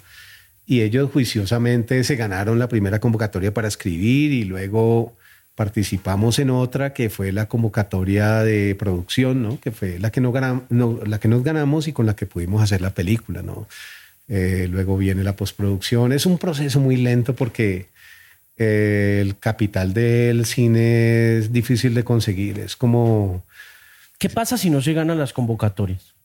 y 0.67 0.83
ellos 0.83 1.11
juiciosamente 1.13 2.03
se 2.03 2.17
ganaron 2.17 2.59
la 2.59 2.69
primera 2.69 2.99
convocatoria 2.99 3.55
para 3.55 3.69
escribir 3.69 4.33
y 4.33 4.45
luego 4.45 5.17
participamos 5.55 6.39
en 6.39 6.51
otra 6.51 6.93
que 6.93 7.09
fue 7.09 7.33
la 7.33 7.47
convocatoria 7.47 8.43
de 8.43 8.75
producción, 8.75 9.43
¿no? 9.43 9.61
que 9.61 9.71
fue 9.71 9.99
la 9.99 10.11
que, 10.11 10.21
no 10.21 10.33
ganamos, 10.33 10.65
la 11.09 11.19
que 11.19 11.29
nos 11.29 11.45
ganamos 11.45 11.89
y 11.89 11.93
con 11.93 12.05
la 12.05 12.17
que 12.17 12.27
pudimos 12.27 12.63
hacer 12.63 12.81
la 12.83 12.91
película. 12.91 13.43
¿no? 13.43 13.69
Eh, 14.29 14.67
luego 14.71 14.99
viene 14.99 15.23
la 15.23 15.37
postproducción. 15.37 16.13
Es 16.13 16.27
un 16.27 16.37
proceso 16.37 16.81
muy 16.81 16.97
lento 16.97 17.35
porque 17.35 17.87
eh, 18.59 19.21
el 19.23 19.39
capital 19.39 19.95
del 19.95 20.47
cine 20.47 21.39
es 21.39 21.53
difícil 21.53 21.95
de 21.95 22.05
conseguir. 22.05 22.59
Es 22.59 22.77
como... 22.77 23.45
¿Qué 24.19 24.29
pasa 24.29 24.59
si 24.59 24.69
no 24.69 24.83
se 24.83 24.95
ganan 24.95 25.19
las 25.19 25.33
convocatorias? 25.33 26.16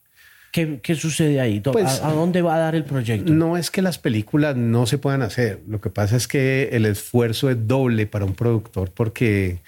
¿Qué, 0.52 0.96
sucede 0.96 1.40
ahí? 1.40 1.62
Pues, 1.62 2.02
¿A, 2.02 2.12
dónde 2.12 2.42
va 2.42 2.56
a 2.56 2.60
dar 2.60 2.76
el 2.76 2.84
proyecto? 2.84 3.32
No 3.32 3.56
es 3.56 3.72
que 3.72 3.82
las 3.82 3.98
películas 3.98 4.58
no 4.58 4.86
se 4.86 4.98
puedan 4.98 5.22
hacer. 5.22 5.62
Lo 5.68 5.80
que 5.80 5.90
pasa 5.90 6.18
es 6.18 6.28
que 6.28 6.70
el 6.74 6.86
esfuerzo 6.86 7.50
es 7.50 7.68
doble 7.68 8.06
para 8.06 8.26
un 8.26 8.34
productor 8.34 8.92
porque 8.92 9.60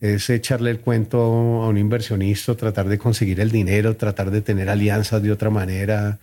es 0.00 0.30
echarle 0.30 0.70
el 0.70 0.80
cuento 0.80 1.18
a 1.62 1.68
un 1.68 1.76
inversionista, 1.76 2.54
tratar 2.54 2.88
de 2.88 2.96
conseguir 2.96 3.40
el 3.40 3.50
dinero, 3.50 3.96
tratar 3.96 4.30
de 4.30 4.40
tener 4.40 4.70
alianzas 4.70 5.22
de 5.22 5.32
otra 5.32 5.50
manera 5.50 6.18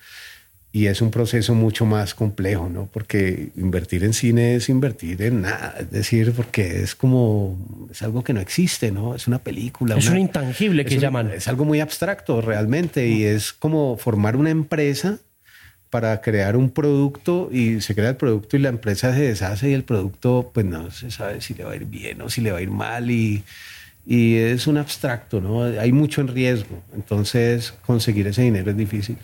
y 0.75 0.87
es 0.87 1.03
un 1.03 1.11
proceso 1.11 1.53
mucho 1.53 1.85
más 1.85 2.15
complejo, 2.15 2.67
¿no? 2.67 2.89
Porque 2.91 3.51
invertir 3.55 4.03
en 4.03 4.13
cine 4.13 4.55
es 4.55 4.69
invertir 4.69 5.21
en 5.21 5.43
nada, 5.43 5.75
es 5.79 5.91
decir, 5.91 6.33
porque 6.33 6.81
es 6.81 6.95
como, 6.95 7.87
es 7.91 8.01
algo 8.01 8.23
que 8.23 8.33
no 8.33 8.39
existe, 8.39 8.91
¿no? 8.91 9.13
Es 9.13 9.27
una 9.27 9.37
película. 9.37 9.95
Es 9.95 10.09
un 10.09 10.17
intangible 10.17 10.83
que 10.83 10.97
llaman. 10.97 11.29
Es 11.29 11.47
algo 11.47 11.63
muy 11.63 11.79
abstracto 11.79 12.41
realmente 12.41 13.07
y 13.07 13.23
es 13.23 13.53
como 13.53 13.97
formar 13.97 14.35
una 14.35 14.49
empresa 14.49 15.19
para 15.91 16.21
crear 16.21 16.57
un 16.57 16.71
producto 16.71 17.49
y 17.51 17.79
se 17.81 17.93
crea 17.93 18.09
el 18.09 18.15
producto 18.15 18.57
y 18.57 18.59
la 18.59 18.69
empresa 18.69 19.13
se 19.13 19.21
deshace 19.21 19.69
y 19.69 19.73
el 19.73 19.83
producto 19.83 20.49
pues 20.51 20.65
no 20.65 20.89
se 20.89 21.11
sabe 21.11 21.39
si 21.41 21.53
le 21.53 21.65
va 21.65 21.73
a 21.73 21.75
ir 21.75 21.85
bien 21.85 22.19
o 22.23 22.31
si 22.31 22.41
le 22.41 22.51
va 22.51 22.57
a 22.57 22.61
ir 22.63 22.71
mal 22.71 23.11
y 23.11 23.43
y 24.05 24.35
es 24.35 24.67
un 24.67 24.77
abstracto, 24.77 25.39
¿no? 25.39 25.63
Hay 25.63 25.91
mucho 25.91 26.21
en 26.21 26.27
riesgo, 26.27 26.81
entonces 26.93 27.73
conseguir 27.85 28.27
ese 28.27 28.41
dinero 28.41 28.71
es 28.71 28.77
difícil. 28.77 29.17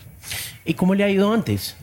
¿Y 0.64 0.74
cómo 0.74 0.94
le 0.94 1.04
ha 1.04 1.10
ido 1.10 1.32
antes? 1.32 1.76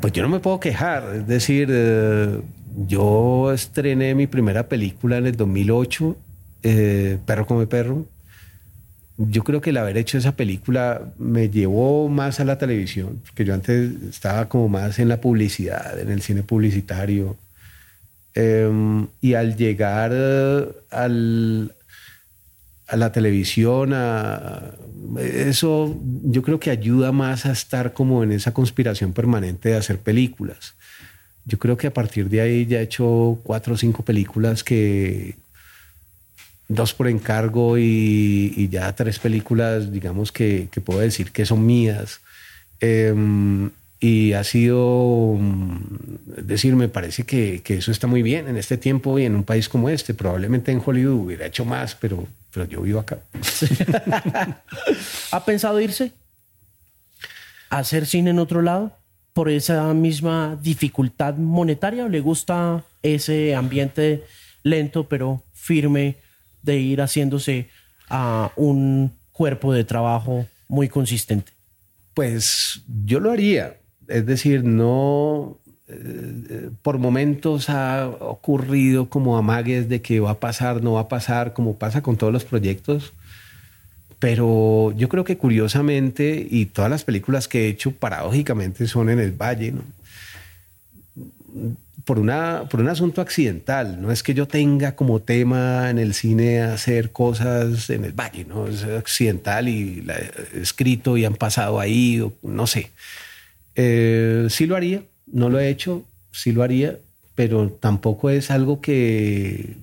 Pues 0.00 0.12
yo 0.12 0.22
no 0.22 0.28
me 0.28 0.40
puedo 0.40 0.60
quejar, 0.60 1.14
es 1.14 1.26
decir, 1.26 1.68
eh, 1.70 2.40
yo 2.86 3.52
estrené 3.52 4.14
mi 4.14 4.26
primera 4.26 4.68
película 4.68 5.18
en 5.18 5.26
el 5.26 5.36
2008, 5.36 6.16
eh, 6.62 7.18
Perro 7.24 7.46
come 7.46 7.66
perro. 7.66 8.06
Yo 9.18 9.44
creo 9.44 9.62
que 9.62 9.70
el 9.70 9.78
haber 9.78 9.96
hecho 9.96 10.18
esa 10.18 10.36
película 10.36 11.14
me 11.16 11.48
llevó 11.48 12.08
más 12.10 12.38
a 12.38 12.44
la 12.44 12.58
televisión, 12.58 13.22
porque 13.24 13.46
yo 13.46 13.54
antes 13.54 13.92
estaba 14.10 14.46
como 14.48 14.68
más 14.68 14.98
en 14.98 15.08
la 15.08 15.22
publicidad, 15.22 15.98
en 15.98 16.10
el 16.10 16.20
cine 16.20 16.42
publicitario 16.42 17.36
Em, 18.36 19.06
y 19.22 19.32
al 19.32 19.56
llegar 19.56 20.12
eh, 20.14 20.68
al, 20.90 21.72
a 22.86 22.96
la 22.96 23.10
televisión, 23.10 23.94
a, 23.94 24.74
eso 25.18 25.98
yo 26.22 26.42
creo 26.42 26.60
que 26.60 26.70
ayuda 26.70 27.12
más 27.12 27.46
a 27.46 27.52
estar 27.52 27.94
como 27.94 28.22
en 28.22 28.32
esa 28.32 28.52
conspiración 28.52 29.14
permanente 29.14 29.70
de 29.70 29.76
hacer 29.76 30.00
películas. 30.00 30.74
Yo 31.46 31.58
creo 31.58 31.78
que 31.78 31.86
a 31.86 31.94
partir 31.94 32.28
de 32.28 32.42
ahí 32.42 32.66
ya 32.66 32.80
he 32.80 32.82
hecho 32.82 33.40
cuatro 33.42 33.72
o 33.72 33.78
cinco 33.78 34.04
películas 34.04 34.62
que, 34.62 35.36
dos 36.68 36.92
por 36.92 37.08
encargo 37.08 37.78
y, 37.78 38.68
ya 38.70 38.94
tres 38.94 39.18
películas, 39.18 39.90
digamos, 39.90 40.30
que, 40.30 40.68
que, 40.70 40.82
puedo 40.82 41.00
decir 41.00 41.32
que 41.32 41.46
son 41.46 41.64
mías. 41.64 42.20
Eh, 42.82 43.14
y 43.98 44.34
ha 44.34 44.44
sido, 44.44 45.36
mm, 45.38 46.38
es 46.38 46.46
decir, 46.46 46.76
me 46.76 46.88
parece 46.88 47.24
que, 47.24 47.62
que, 47.62 47.78
eso 47.78 47.90
está 47.90 48.06
muy 48.06 48.22
bien 48.22 48.46
en 48.48 48.56
este 48.56 48.76
tiempo 48.76 49.18
y 49.18 49.24
en 49.24 49.34
un 49.34 49.44
país 49.44 49.68
como 49.68 49.88
este. 49.88 50.12
Probablemente 50.12 50.70
en 50.70 50.82
Hollywood 50.84 51.26
hubiera 51.26 51.46
hecho 51.46 51.64
más, 51.64 51.94
pero, 51.94 52.26
pero 52.52 52.66
yo 52.66 52.82
vivo 52.82 53.00
acá. 53.00 53.18
¿Ha 55.32 55.44
pensado 55.44 55.80
irse? 55.80 56.12
¿A 57.70 57.78
hacer 57.78 58.06
cine 58.06 58.30
en 58.30 58.38
otro 58.38 58.60
lado? 58.60 58.92
¿Por 59.32 59.48
esa 59.48 59.92
misma 59.94 60.58
dificultad 60.60 61.34
monetaria? 61.36 62.04
¿O 62.04 62.08
le 62.08 62.20
gusta 62.20 62.84
ese 63.02 63.54
ambiente 63.54 64.24
lento 64.62 65.08
pero 65.08 65.42
firme 65.52 66.16
de 66.62 66.78
ir 66.78 67.00
haciéndose 67.00 67.68
a 68.08 68.52
un 68.56 69.12
cuerpo 69.32 69.72
de 69.72 69.84
trabajo 69.84 70.46
muy 70.68 70.88
consistente? 70.88 71.52
Pues 72.12 72.82
yo 73.04 73.20
lo 73.20 73.30
haría 73.30 73.76
es 74.08 74.26
decir, 74.26 74.64
no 74.64 75.58
eh, 75.88 76.70
por 76.82 76.98
momentos 76.98 77.70
ha 77.70 78.08
ocurrido 78.08 79.08
como 79.08 79.38
amagues 79.38 79.88
de 79.88 80.02
que 80.02 80.18
va 80.20 80.32
a 80.32 80.40
pasar, 80.40 80.82
no 80.82 80.94
va 80.94 81.02
a 81.02 81.08
pasar, 81.08 81.52
como 81.52 81.76
pasa 81.76 82.02
con 82.02 82.16
todos 82.16 82.32
los 82.32 82.44
proyectos. 82.44 83.12
Pero 84.18 84.92
yo 84.96 85.08
creo 85.08 85.24
que 85.24 85.36
curiosamente, 85.36 86.46
y 86.50 86.66
todas 86.66 86.90
las 86.90 87.04
películas 87.04 87.48
que 87.48 87.66
he 87.66 87.68
hecho 87.68 87.92
paradójicamente 87.92 88.86
son 88.88 89.10
en 89.10 89.20
el 89.20 89.32
Valle, 89.32 89.74
por, 92.04 92.18
una, 92.18 92.64
por 92.70 92.80
un 92.80 92.88
asunto 92.88 93.20
accidental. 93.20 94.00
No 94.00 94.10
es 94.10 94.22
que 94.22 94.32
yo 94.32 94.48
tenga 94.48 94.96
como 94.96 95.20
tema 95.20 95.90
en 95.90 95.98
el 95.98 96.14
cine 96.14 96.62
hacer 96.62 97.12
cosas 97.12 97.90
en 97.90 98.04
el 98.04 98.12
Valle, 98.12 98.44
¿no? 98.46 98.66
es 98.68 98.84
accidental 98.84 99.68
y 99.68 100.06
escrito 100.54 101.16
y 101.16 101.24
han 101.24 101.34
pasado 101.34 101.78
ahí, 101.78 102.24
no 102.42 102.66
sé. 102.66 102.90
Eh, 103.76 104.46
sí 104.50 104.66
lo 104.66 104.74
haría, 104.74 105.02
no 105.26 105.48
lo 105.50 105.60
he 105.60 105.68
hecho, 105.68 106.04
sí 106.32 106.52
lo 106.52 106.62
haría, 106.62 106.98
pero 107.34 107.70
tampoco 107.70 108.30
es 108.30 108.50
algo 108.50 108.80
que 108.80 109.76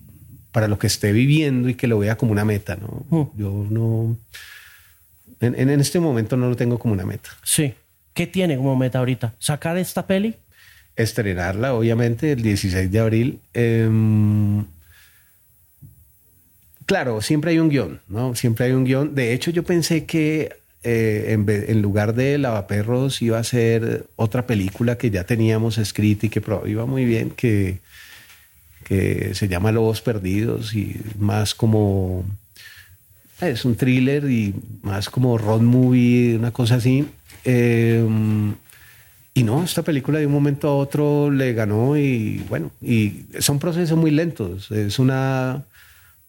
para 0.52 0.68
lo 0.68 0.78
que 0.78 0.88
esté 0.88 1.12
viviendo 1.12 1.70
y 1.70 1.76
que 1.76 1.88
lo 1.88 2.00
vea 2.00 2.18
como 2.18 2.32
una 2.32 2.46
meta, 2.46 2.76
¿no? 2.76 3.06
Mm. 3.10 3.38
Yo 3.38 3.68
no... 3.70 4.18
En, 5.40 5.70
en, 5.70 5.80
este 5.80 6.00
momento 6.00 6.38
no 6.38 6.50
lo 6.50 6.56
tengo 6.56 6.80
como 6.80 6.94
una 6.94 7.06
meta. 7.06 7.30
Sí. 7.44 7.74
¿Qué 8.14 8.28
tiene 8.28 8.56
como 8.58 8.76
meta 8.76 9.00
ahorita? 9.00 9.34
¿Sacar 9.40 9.78
esta 9.78 10.06
peli? 10.06 10.36
Estrenarla, 10.96 11.74
obviamente, 11.74 12.32
el 12.34 12.42
16 12.44 12.92
de 12.92 13.00
abril. 13.00 13.40
Em, 13.54 14.64
claro, 16.86 17.22
siempre 17.22 17.52
hay 17.52 17.60
un 17.60 17.70
guion, 17.70 18.02
¿no? 18.08 18.36
Siempre 18.36 18.68
hay 18.68 18.74
un 18.74 18.86
guion. 18.86 19.16
De 19.16 19.34
hecho, 19.34 19.50
yo 19.50 19.64
pensé 19.64 20.06
que 20.06 20.56
eh, 20.84 21.38
en, 21.68 21.82
lugar 21.82 22.14
de 22.14 22.38
Lavaperros 22.38 23.22
iba 23.22 23.40
a 23.40 23.44
ser 23.44 24.06
otra 24.18 24.46
película 24.46 24.98
que 24.98 25.12
ya 25.12 25.24
teníamos 25.24 25.78
escrita 25.78 26.26
y 26.26 26.30
que 26.30 26.42
iba 26.66 26.86
muy 26.86 27.06
bien, 27.06 27.30
que, 27.30 27.80
que 28.84 29.34
se 29.34 29.48
llama 29.48 29.72
Lobos 29.72 30.02
Perdidos 30.02 30.76
y 30.76 31.00
más 31.18 31.56
como... 31.56 32.26
Es 33.42 33.66
un 33.66 33.76
thriller 33.76 34.30
y 34.30 34.54
más 34.84 35.10
como 35.10 35.38
road 35.38 35.62
movie, 35.62 36.38
una 36.38 36.52
cosa 36.52 36.76
así. 36.76 37.06
Em, 37.44 38.54
y 39.34 39.44
no, 39.44 39.64
esta 39.64 39.82
película 39.82 40.20
de 40.20 40.28
un 40.28 40.34
momento 40.34 40.68
a 40.70 40.76
otro 40.76 41.32
le 41.32 41.54
ganó 41.54 41.98
y 41.98 42.44
bueno, 42.48 42.72
y 42.82 43.26
son 43.40 43.60
procesos 43.60 43.98
muy 43.98 44.12
lentos. 44.12 44.72
Es 44.72 45.00
una 45.00 45.64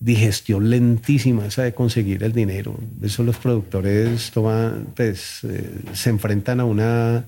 digestión 0.04 0.68
lentísima 0.68 1.46
esa 1.46 1.62
de 1.62 1.72
conseguir 1.72 2.22
el 2.22 2.32
dinero. 2.32 2.76
Eso 3.02 3.22
los 3.22 3.36
productores 3.36 4.30
toman, 4.30 4.88
pues, 4.94 5.40
eh, 5.44 5.70
se 5.94 6.10
enfrentan 6.10 6.60
a 6.60 6.64
una, 6.64 7.24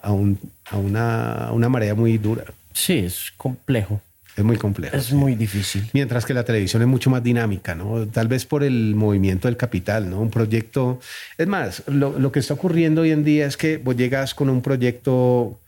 a, 0.00 0.12
un, 0.12 0.38
a, 0.70 0.78
una, 0.78 1.32
a 1.48 1.52
una 1.52 1.68
marea 1.68 1.94
muy 1.94 2.16
dura. 2.16 2.44
Sí, 2.72 2.94
es 2.98 3.32
complejo. 3.36 4.00
Es 4.36 4.44
muy 4.44 4.56
complejo. 4.56 4.96
Es 4.96 5.12
muy 5.12 5.34
difícil. 5.34 5.90
Mientras 5.92 6.24
que 6.24 6.32
la 6.32 6.44
televisión 6.44 6.80
es 6.80 6.88
mucho 6.88 7.10
más 7.10 7.22
dinámica, 7.22 7.74
¿no? 7.74 8.06
Tal 8.06 8.28
vez 8.28 8.46
por 8.46 8.62
el 8.62 8.94
movimiento 8.94 9.48
del 9.48 9.56
capital, 9.56 10.08
¿no? 10.08 10.20
Un 10.20 10.30
proyecto. 10.30 11.00
Es 11.36 11.48
más, 11.48 11.82
lo, 11.88 12.18
lo 12.18 12.30
que 12.30 12.38
está 12.38 12.54
ocurriendo 12.54 13.02
hoy 13.02 13.10
en 13.10 13.24
día 13.24 13.46
es 13.46 13.56
que 13.56 13.78
vos 13.78 13.96
llegas 13.96 14.34
con 14.34 14.48
un 14.48 14.62
proyecto 14.62 15.58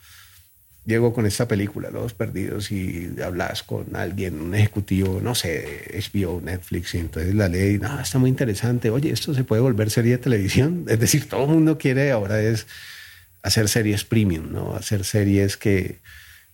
llego 0.84 1.12
con 1.12 1.26
esta 1.26 1.46
película, 1.46 1.90
Los 1.90 2.14
Perdidos, 2.14 2.72
y 2.72 3.14
hablas 3.24 3.62
con 3.62 3.94
alguien, 3.94 4.40
un 4.40 4.54
ejecutivo, 4.54 5.20
no 5.22 5.34
sé, 5.34 6.02
HBO, 6.12 6.40
Netflix, 6.40 6.94
y 6.94 6.98
entonces 6.98 7.34
la 7.34 7.48
ley, 7.48 7.78
no, 7.78 8.00
está 8.00 8.18
muy 8.18 8.30
interesante, 8.30 8.90
oye, 8.90 9.10
esto 9.10 9.34
se 9.34 9.44
puede 9.44 9.62
volver 9.62 9.90
serie 9.90 10.12
de 10.12 10.18
televisión. 10.18 10.84
Es 10.88 10.98
decir, 10.98 11.28
todo 11.28 11.44
el 11.44 11.50
mundo 11.50 11.78
quiere 11.78 12.10
ahora 12.10 12.40
es 12.40 12.66
hacer 13.42 13.68
series 13.68 14.04
premium, 14.04 14.52
¿no? 14.52 14.74
Hacer 14.74 15.04
series 15.04 15.56
que, 15.56 15.98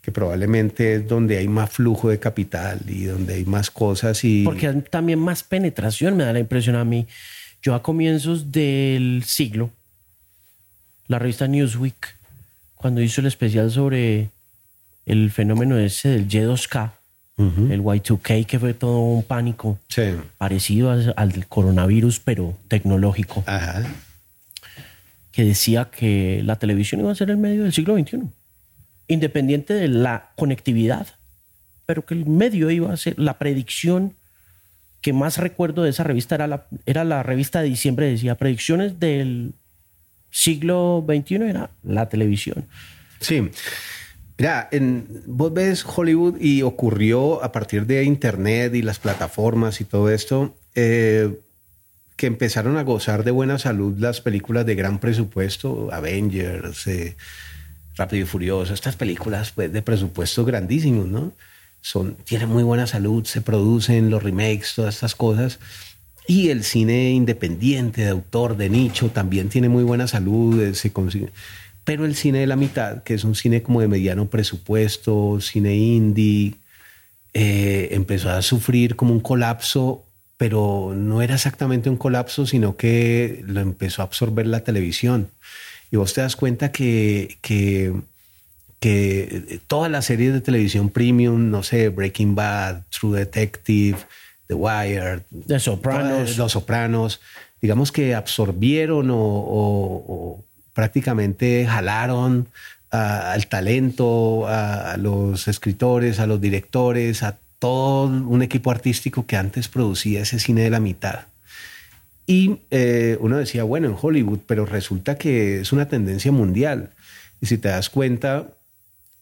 que 0.02 0.12
probablemente 0.12 0.96
es 0.96 1.08
donde 1.08 1.38
hay 1.38 1.48
más 1.48 1.70
flujo 1.70 2.10
de 2.10 2.18
capital 2.18 2.80
y 2.86 3.04
donde 3.04 3.34
hay 3.34 3.44
más 3.44 3.70
cosas 3.70 4.22
y... 4.24 4.44
Porque 4.44 4.68
hay 4.68 4.82
también 4.82 5.18
más 5.18 5.42
penetración, 5.42 6.16
me 6.16 6.24
da 6.24 6.32
la 6.32 6.38
impresión 6.38 6.76
a 6.76 6.84
mí. 6.84 7.06
Yo 7.62 7.74
a 7.74 7.82
comienzos 7.82 8.52
del 8.52 9.24
siglo, 9.26 9.70
la 11.08 11.18
revista 11.18 11.48
Newsweek 11.48 12.16
cuando 12.86 13.02
hizo 13.02 13.20
el 13.20 13.26
especial 13.26 13.68
sobre 13.72 14.30
el 15.06 15.32
fenómeno 15.32 15.76
ese 15.76 16.08
del 16.08 16.28
Y2K, 16.28 16.92
el 17.36 17.82
Y2K, 17.82 18.46
que 18.46 18.60
fue 18.60 18.74
todo 18.74 19.00
un 19.00 19.24
pánico 19.24 19.80
parecido 20.38 20.92
al, 20.92 21.46
coronavirus, 21.48 22.20
pero 22.20 22.56
tecnológico, 22.68 23.42
que 25.32 25.44
decía 25.44 25.86
que 25.90 26.42
la 26.44 26.60
televisión 26.60 27.00
iba 27.00 27.10
a 27.10 27.16
ser 27.16 27.30
el 27.30 27.38
medio 27.38 27.64
del 27.64 27.72
siglo 27.72 27.98
XXI, 27.98 28.20
independiente 29.08 29.74
de 29.74 29.88
la 29.88 30.30
conectividad, 30.36 31.08
pero 31.86 32.06
que 32.06 32.14
el 32.14 32.24
medio 32.24 32.70
iba 32.70 32.92
a 32.92 32.96
ser 32.96 33.18
la 33.18 33.36
predicción 33.36 34.14
que 35.00 35.12
más 35.12 35.38
recuerdo 35.38 35.82
de 35.82 35.90
esa 35.90 36.04
revista 36.04 36.36
era 36.36 36.46
la, 36.46 36.68
era 36.86 37.02
la 37.02 37.24
revista 37.24 37.62
de 37.62 37.68
diciembre, 37.68 38.06
decía 38.06 38.36
predicciones 38.36 39.00
del 39.00 39.54
siglo 40.30 41.04
XXI 41.06 41.34
era 41.36 41.70
la 41.82 42.08
televisión. 42.08 42.66
Sí. 43.20 43.50
Mira, 44.38 44.68
en, 44.70 45.22
vos 45.26 45.52
ves 45.52 45.84
Hollywood 45.84 46.38
y 46.40 46.62
ocurrió 46.62 47.42
a 47.42 47.52
partir 47.52 47.86
de 47.86 48.04
Internet 48.04 48.74
y 48.74 48.82
las 48.82 48.98
plataformas 48.98 49.80
y 49.80 49.84
todo 49.84 50.10
esto, 50.10 50.54
eh, 50.74 51.40
que 52.16 52.26
empezaron 52.26 52.76
a 52.76 52.82
gozar 52.82 53.24
de 53.24 53.30
buena 53.30 53.58
salud 53.58 53.98
las 53.98 54.20
películas 54.20 54.66
de 54.66 54.74
gran 54.74 54.98
presupuesto, 54.98 55.88
Avengers, 55.92 56.86
eh, 56.86 57.16
Rápido 57.96 58.24
y 58.24 58.26
Furioso, 58.26 58.74
estas 58.74 58.96
películas 58.96 59.52
pues, 59.52 59.72
de 59.72 59.80
presupuesto 59.80 60.44
grandísimos, 60.44 61.06
¿no? 61.06 61.32
Son, 61.80 62.16
tienen 62.16 62.48
muy 62.48 62.62
buena 62.62 62.86
salud, 62.86 63.24
se 63.24 63.40
producen 63.40 64.10
los 64.10 64.22
remakes, 64.22 64.74
todas 64.74 64.96
estas 64.96 65.14
cosas. 65.14 65.60
Y 66.26 66.48
el 66.50 66.64
cine 66.64 67.10
independiente, 67.10 68.02
de 68.02 68.08
autor, 68.08 68.56
de 68.56 68.68
nicho, 68.68 69.10
también 69.10 69.48
tiene 69.48 69.68
muy 69.68 69.84
buena 69.84 70.08
salud, 70.08 70.60
eh, 70.60 70.74
se 70.74 70.92
consigue. 70.92 71.30
Pero 71.84 72.04
el 72.04 72.16
cine 72.16 72.40
de 72.40 72.48
la 72.48 72.56
mitad, 72.56 73.04
que 73.04 73.14
es 73.14 73.22
un 73.22 73.36
cine 73.36 73.62
como 73.62 73.80
de 73.80 73.86
mediano 73.86 74.26
presupuesto, 74.26 75.40
cine 75.40 75.76
indie, 75.76 76.54
eh, 77.32 77.90
empezó 77.92 78.30
a 78.30 78.42
sufrir 78.42 78.96
como 78.96 79.12
un 79.12 79.20
colapso, 79.20 80.04
pero 80.36 80.94
no 80.96 81.22
era 81.22 81.36
exactamente 81.36 81.88
un 81.88 81.96
colapso, 81.96 82.44
sino 82.44 82.76
que 82.76 83.42
lo 83.46 83.60
empezó 83.60 84.02
a 84.02 84.06
absorber 84.06 84.48
la 84.48 84.64
televisión. 84.64 85.28
Y 85.92 85.96
vos 85.96 86.12
te 86.12 86.22
das 86.22 86.34
cuenta 86.34 86.72
que, 86.72 87.38
que, 87.40 87.92
que 88.80 89.60
todas 89.68 89.90
las 89.90 90.06
series 90.06 90.32
de 90.32 90.40
televisión 90.40 90.90
premium, 90.90 91.50
no 91.50 91.62
sé, 91.62 91.88
Breaking 91.88 92.34
Bad, 92.34 92.82
True 92.90 93.20
Detective, 93.20 93.98
The 94.46 94.54
Wire, 94.54 95.22
The 95.46 95.58
Sopranos. 95.58 96.36
Los 96.36 96.52
Sopranos, 96.52 97.20
digamos 97.60 97.92
que 97.92 98.14
absorbieron 98.14 99.08
o, 99.10 100.44
prácticamente 100.72 101.66
jalaron 101.66 102.48
al 102.90 103.46
talento, 103.48 104.46
a, 104.46 104.96
los 104.96 105.48
escritores, 105.48 106.20
a 106.20 106.26
los 106.26 106.40
directores, 106.40 107.22
a 107.22 107.36
todo 107.58 108.06
un 108.06 108.42
equipo 108.42 108.70
artístico 108.70 109.26
que 109.26 109.36
antes 109.36 109.68
producía 109.68 110.22
ese 110.22 110.38
cine 110.38 110.62
de 110.62 110.70
la 110.70 110.80
mitad. 110.80 111.26
Y 112.26 112.58
eh, 112.70 113.16
uno 113.20 113.36
decía, 113.38 113.64
bueno, 113.64 113.88
en 113.88 113.96
Hollywood, 114.00 114.40
pero 114.46 114.66
resulta 114.66 115.16
que 115.16 115.60
es 115.60 115.72
una 115.72 115.88
tendencia 115.88 116.32
mundial. 116.32 116.90
Y 117.40 117.46
si 117.46 117.56
te 117.56 117.68
das 117.68 117.88
cuenta, 117.88 118.48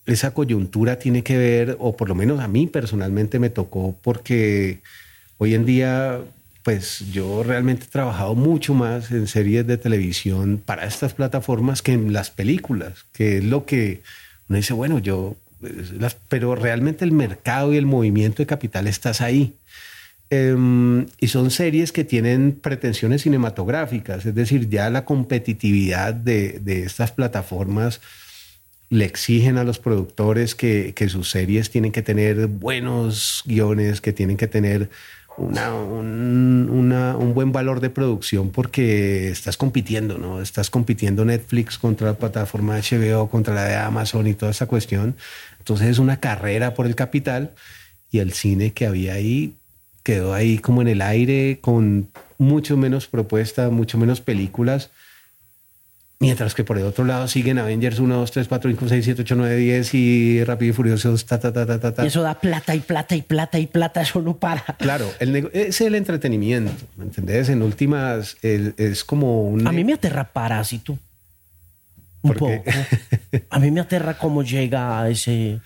esa 0.06 0.32
coyuntura 0.32 0.98
tiene 0.98 1.22
que 1.22 1.36
ver, 1.36 1.76
o 1.80 1.96
por 1.96 2.08
lo 2.08 2.14
menos 2.14 2.40
a 2.40 2.48
mí 2.48 2.66
personalmente 2.66 3.38
me 3.38 3.50
tocó, 3.50 3.96
porque 4.02 4.80
Hoy 5.38 5.54
en 5.54 5.66
día, 5.66 6.20
pues 6.62 7.04
yo 7.12 7.42
realmente 7.42 7.84
he 7.84 7.88
trabajado 7.88 8.34
mucho 8.34 8.74
más 8.74 9.10
en 9.10 9.26
series 9.26 9.66
de 9.66 9.76
televisión 9.76 10.62
para 10.64 10.86
estas 10.86 11.14
plataformas 11.14 11.82
que 11.82 11.92
en 11.92 12.12
las 12.12 12.30
películas, 12.30 13.04
que 13.12 13.38
es 13.38 13.44
lo 13.44 13.66
que 13.66 14.02
uno 14.48 14.56
dice, 14.58 14.74
bueno, 14.74 14.98
yo, 14.98 15.36
pero 16.28 16.54
realmente 16.54 17.04
el 17.04 17.12
mercado 17.12 17.72
y 17.72 17.76
el 17.76 17.86
movimiento 17.86 18.42
de 18.42 18.46
capital 18.46 18.86
estás 18.86 19.20
ahí. 19.20 19.54
Em, 20.30 21.06
y 21.20 21.28
son 21.28 21.50
series 21.50 21.92
que 21.92 22.04
tienen 22.04 22.58
pretensiones 22.60 23.22
cinematográficas, 23.22 24.24
es 24.24 24.34
decir, 24.34 24.68
ya 24.68 24.88
la 24.90 25.04
competitividad 25.04 26.14
de, 26.14 26.60
de 26.60 26.82
estas 26.84 27.12
plataformas 27.12 28.00
le 28.90 29.04
exigen 29.04 29.58
a 29.58 29.64
los 29.64 29.78
productores 29.78 30.54
que, 30.54 30.92
que, 30.94 31.08
sus 31.08 31.30
series 31.30 31.70
tienen 31.70 31.92
que 31.92 32.02
tener 32.02 32.46
buenos 32.46 33.42
guiones, 33.44 34.00
que 34.00 34.12
tienen 34.12 34.36
que 34.36 34.46
tener 34.46 34.90
una, 35.36 35.74
un, 37.16 37.34
buen 37.34 37.52
valor 37.52 37.80
de 37.80 37.90
producción 37.90 38.50
porque 38.50 39.28
estás 39.28 39.56
compitiendo, 39.56 40.18
¿no? 40.18 40.40
Estás 40.40 40.70
compitiendo 40.70 41.24
Netflix 41.24 41.78
contra 41.78 42.08
la 42.08 42.14
plataforma 42.14 42.78
HBO, 42.78 43.28
contra 43.28 43.54
la 43.54 43.64
de 43.64 43.76
Amazon 43.76 44.26
y 44.26 44.34
toda 44.34 44.52
esa 44.52 44.66
cuestión. 44.66 45.16
Entonces 45.58 45.88
es 45.88 45.98
una 45.98 46.20
carrera 46.20 46.74
por 46.74 46.86
el 46.86 46.94
capital 46.94 47.52
y 48.10 48.20
el 48.20 48.32
cine 48.32 48.72
que 48.72 48.86
había 48.86 49.14
ahí 49.14 49.54
quedó 50.02 50.34
ahí 50.34 50.58
como 50.58 50.82
en 50.82 50.88
el 50.88 51.02
aire 51.02 51.58
con 51.60 52.08
mucho 52.38 52.76
menos 52.76 53.06
propuestas, 53.06 53.72
mucho 53.72 53.98
menos 53.98 54.20
películas 54.20 54.90
Mientras 56.24 56.54
que 56.54 56.64
por 56.64 56.78
el 56.78 56.84
otro 56.84 57.04
lado 57.04 57.28
siguen 57.28 57.58
Avengers 57.58 57.98
1, 57.98 58.16
2, 58.16 58.30
3, 58.30 58.48
4, 58.48 58.70
5, 58.70 58.88
6, 58.88 59.04
7, 59.04 59.22
8, 59.22 59.34
9, 59.36 59.56
10 59.56 59.94
y 59.94 60.44
Rápido 60.44 60.70
y 60.70 60.72
Furioso, 60.72 61.16
ta, 61.26 61.38
ta, 61.38 61.52
ta, 61.52 61.66
ta, 61.66 61.94
ta. 61.94 62.04
Y 62.04 62.06
eso 62.06 62.22
da 62.22 62.34
plata 62.40 62.74
y 62.74 62.80
plata 62.80 63.16
y 63.16 63.22
plata 63.22 63.58
y 63.58 63.66
plata, 63.66 64.00
eso 64.02 64.20
no 64.20 64.36
para. 64.36 64.62
Claro, 64.78 65.10
el 65.20 65.50
es 65.52 65.80
el 65.80 65.94
entretenimiento, 65.94 66.72
¿me 66.96 67.04
entendés? 67.04 67.48
En 67.48 67.62
últimas, 67.62 68.36
es 68.42 69.04
como 69.04 69.48
un... 69.48 69.66
A 69.66 69.72
mí 69.72 69.84
me 69.84 69.94
aterra 69.94 70.24
Parásito. 70.32 70.98
Un 72.22 72.32
poco. 72.32 72.62
a 73.50 73.58
mí 73.58 73.70
me 73.70 73.80
aterra 73.80 74.16
cómo 74.16 74.42
llega 74.42 75.00
a 75.00 75.10
ese 75.10 75.60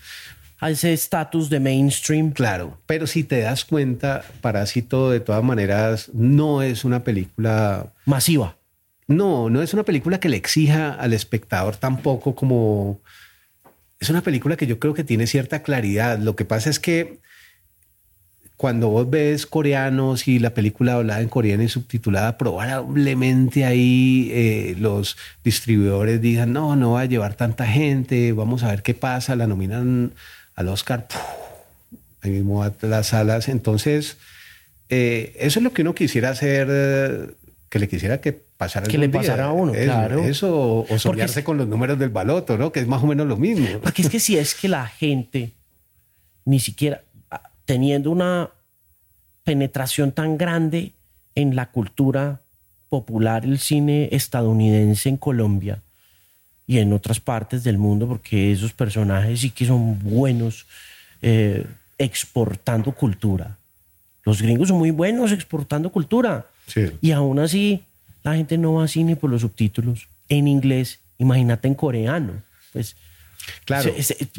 a 0.59 0.69
ese 0.69 0.93
estatus 0.93 1.49
de 1.49 1.59
mainstream. 1.59 2.31
Claro, 2.31 2.77
pero 2.85 3.07
si 3.07 3.23
te 3.23 3.39
das 3.39 3.65
cuenta, 3.65 4.23
Parásito 4.41 5.09
de 5.09 5.19
todas 5.19 5.43
maneras 5.43 6.11
no 6.13 6.61
es 6.61 6.83
una 6.83 7.03
película 7.03 7.87
masiva. 8.05 8.55
No, 9.09 9.49
no 9.49 9.63
es 9.63 9.73
una 9.73 9.83
película 9.83 10.19
que 10.19 10.29
le 10.29 10.37
exija 10.37 10.93
al 10.93 11.13
espectador 11.13 11.75
tampoco 11.75 12.35
como... 12.35 13.01
Es 13.99 14.11
una 14.11 14.21
película 14.21 14.55
que 14.55 14.67
yo 14.67 14.77
creo 14.77 14.93
que 14.93 15.03
tiene 15.03 15.25
cierta 15.25 15.63
claridad. 15.63 16.19
Lo 16.19 16.35
que 16.35 16.45
pasa 16.45 16.69
es 16.69 16.79
que 16.79 17.19
cuando 18.55 18.89
vos 18.89 19.09
ves 19.09 19.47
coreanos 19.47 20.27
y 20.27 20.37
la 20.37 20.53
película 20.53 20.93
hablada 20.93 21.21
en 21.21 21.27
coreano 21.27 21.63
y 21.63 21.69
subtitulada, 21.69 22.37
probablemente 22.37 23.65
ahí 23.65 24.29
eh, 24.31 24.75
los 24.77 25.17
distribuidores 25.43 26.21
digan, 26.21 26.53
no, 26.53 26.75
no 26.75 26.91
va 26.91 27.01
a 27.01 27.05
llevar 27.05 27.33
tanta 27.33 27.65
gente, 27.65 28.31
vamos 28.31 28.61
a 28.61 28.69
ver 28.69 28.83
qué 28.83 28.93
pasa, 28.93 29.35
la 29.35 29.47
nominan 29.47 30.13
al 30.53 30.67
Oscar, 30.67 31.07
ahí 32.21 32.29
mismo 32.29 32.61
a 32.61 32.71
las 32.83 33.07
salas. 33.07 33.49
Entonces, 33.49 34.17
eh, 34.89 35.35
eso 35.39 35.57
es 35.59 35.63
lo 35.63 35.73
que 35.73 35.81
uno 35.81 35.95
quisiera 35.95 36.29
hacer, 36.29 37.35
que 37.69 37.79
le 37.79 37.87
quisiera 37.87 38.21
que 38.21 38.48
que 38.89 38.97
le 38.97 39.07
pasara 39.07 39.45
a 39.45 39.51
uno, 39.53 39.71
claro. 39.71 40.23
Eso, 40.23 40.85
o 40.89 40.99
soñarse 40.99 41.43
con 41.43 41.57
los 41.57 41.67
números 41.67 41.97
del 41.97 42.09
baloto, 42.09 42.57
¿no? 42.57 42.71
Que 42.71 42.81
es 42.81 42.87
más 42.87 43.01
o 43.01 43.07
menos 43.07 43.25
lo 43.25 43.37
mismo. 43.37 43.79
Porque 43.81 44.01
es 44.01 44.09
que 44.09 44.19
si 44.19 44.37
es 44.37 44.53
que 44.53 44.67
la 44.67 44.85
gente, 44.85 45.51
ni 46.43 46.59
siquiera 46.59 47.01
ah, 47.31 47.49
teniendo 47.63 48.11
una 48.11 48.49
penetración 49.45 50.11
tan 50.11 50.37
grande 50.37 50.91
en 51.35 51.55
la 51.55 51.71
cultura 51.71 52.41
popular, 52.89 53.45
el 53.45 53.59
cine 53.59 54.09
estadounidense 54.11 55.07
en 55.07 55.17
Colombia 55.17 55.81
y 56.67 56.79
en 56.79 56.91
otras 56.91 57.19
partes 57.19 57.63
del 57.63 57.77
mundo, 57.77 58.07
porque 58.07 58.51
esos 58.51 58.73
personajes 58.73 59.39
sí 59.39 59.51
que 59.51 59.65
son 59.65 59.99
buenos 60.03 60.65
eh, 61.21 61.65
exportando 61.97 62.91
cultura 62.91 63.57
Los 64.23 64.41
gringos 64.41 64.67
son 64.67 64.77
muy 64.77 64.91
buenos 64.91 65.31
exportando 65.31 65.91
cultura. 65.91 66.45
Y 67.01 67.11
aún 67.11 67.39
así, 67.39 67.83
la 68.23 68.35
gente 68.35 68.57
no 68.57 68.73
va 68.73 68.85
a 68.85 68.87
cine 68.87 69.15
por 69.15 69.29
los 69.29 69.41
subtítulos 69.41 70.07
en 70.27 70.47
inglés. 70.47 70.99
Imagínate 71.17 71.67
en 71.67 71.75
coreano. 71.75 72.43
Pues 72.73 72.95
Claro. 73.65 73.93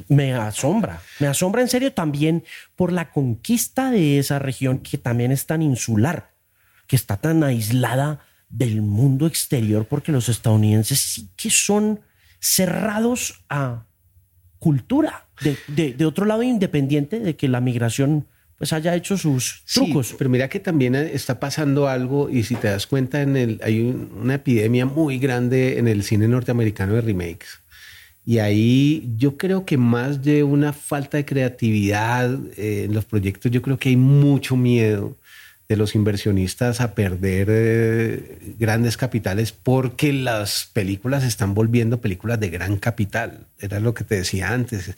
me 0.08 0.34
asombra, 0.34 1.00
me 1.18 1.26
asombra 1.26 1.62
en 1.62 1.68
serio 1.68 1.92
también 1.92 2.44
por 2.76 2.92
la 2.92 3.10
conquista 3.10 3.90
de 3.90 4.18
esa 4.18 4.38
región 4.38 4.78
que 4.78 4.98
también 4.98 5.32
es 5.32 5.46
tan 5.46 5.62
insular, 5.62 6.30
que 6.86 6.96
está 6.96 7.16
tan 7.16 7.42
aislada 7.42 8.20
del 8.48 8.82
mundo 8.82 9.26
exterior, 9.26 9.86
porque 9.86 10.12
los 10.12 10.28
estadounidenses 10.28 11.00
sí 11.00 11.28
que 11.36 11.50
son 11.50 12.00
cerrados 12.40 13.44
a 13.48 13.86
cultura, 14.58 15.26
de, 15.68 16.04
otro 16.04 16.26
lado 16.26 16.42
independiente 16.42 17.18
de 17.20 17.36
que 17.36 17.48
la 17.48 17.60
migración 17.60 18.26
pues 18.60 18.74
haya 18.74 18.94
hecho 18.94 19.16
sus 19.16 19.62
trucos. 19.72 20.14
pero 20.18 20.28
mira 20.28 20.50
que 20.50 20.60
también 20.60 20.94
está 20.94 21.40
pasando 21.40 21.88
algo 21.88 22.28
y 22.28 22.42
si 22.42 22.56
te 22.56 22.68
das 22.68 22.86
cuenta 22.86 23.22
en 23.22 23.34
el 23.38 23.58
hay 23.64 23.80
una 23.80 24.34
epidemia 24.34 24.84
muy 24.84 25.18
grande 25.18 25.78
en 25.78 25.88
el 25.88 26.02
cine 26.04 26.28
norteamericano 26.28 26.92
de 26.92 27.00
remakes. 27.00 27.60
Y 28.26 28.38
ahí 28.38 29.14
yo 29.16 29.38
creo 29.38 29.64
que 29.64 29.78
más 29.78 30.22
de 30.22 30.42
una 30.42 30.74
falta 30.74 31.16
de 31.16 31.24
creatividad 31.24 32.38
eh, 32.58 32.84
en 32.84 32.92
los 32.92 33.06
proyectos, 33.06 33.50
yo 33.50 33.62
creo 33.62 33.78
que 33.78 33.88
hay 33.88 33.96
mucho 33.96 34.56
miedo 34.56 35.16
de 35.66 35.76
los 35.78 35.94
inversionistas 35.94 36.82
a 36.82 36.94
perder 36.94 37.46
eh, 37.48 38.38
grandes 38.58 38.98
capitales 38.98 39.52
porque 39.52 40.12
las 40.12 40.68
películas 40.70 41.24
están 41.24 41.54
volviendo 41.54 42.02
películas 42.02 42.38
de 42.38 42.50
gran 42.50 42.76
capital. 42.76 43.46
Era 43.58 43.80
lo 43.80 43.94
que 43.94 44.04
te 44.04 44.16
decía 44.16 44.52
antes. 44.52 44.94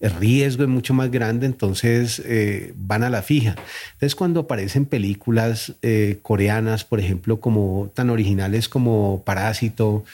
El 0.00 0.12
riesgo 0.12 0.62
es 0.62 0.68
mucho 0.68 0.94
más 0.94 1.10
grande, 1.10 1.46
entonces 1.46 2.22
eh, 2.24 2.72
van 2.76 3.02
a 3.02 3.10
la 3.10 3.22
fija. 3.22 3.54
Entonces 3.92 4.14
cuando 4.14 4.40
aparecen 4.40 4.86
películas 4.86 5.74
eh, 5.82 6.18
coreanas, 6.22 6.84
por 6.84 7.00
ejemplo, 7.00 7.40
como 7.40 7.90
tan 7.94 8.10
originales 8.10 8.68
como 8.68 9.22
Parásito, 9.24 10.04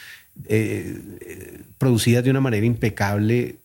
producidas 1.79 2.23
de 2.23 2.29
una 2.29 2.41
manera 2.41 2.63
impecable, 2.63 3.55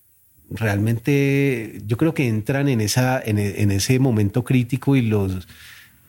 realmente 0.48 1.82
yo 1.86 1.98
creo 1.98 2.14
que 2.14 2.26
entran 2.26 2.66
en, 2.68 2.80
esa, 2.80 3.20
en 3.22 3.70
ese 3.70 3.98
momento 3.98 4.42
crítico 4.42 4.96
y 4.96 5.02
los 5.02 5.46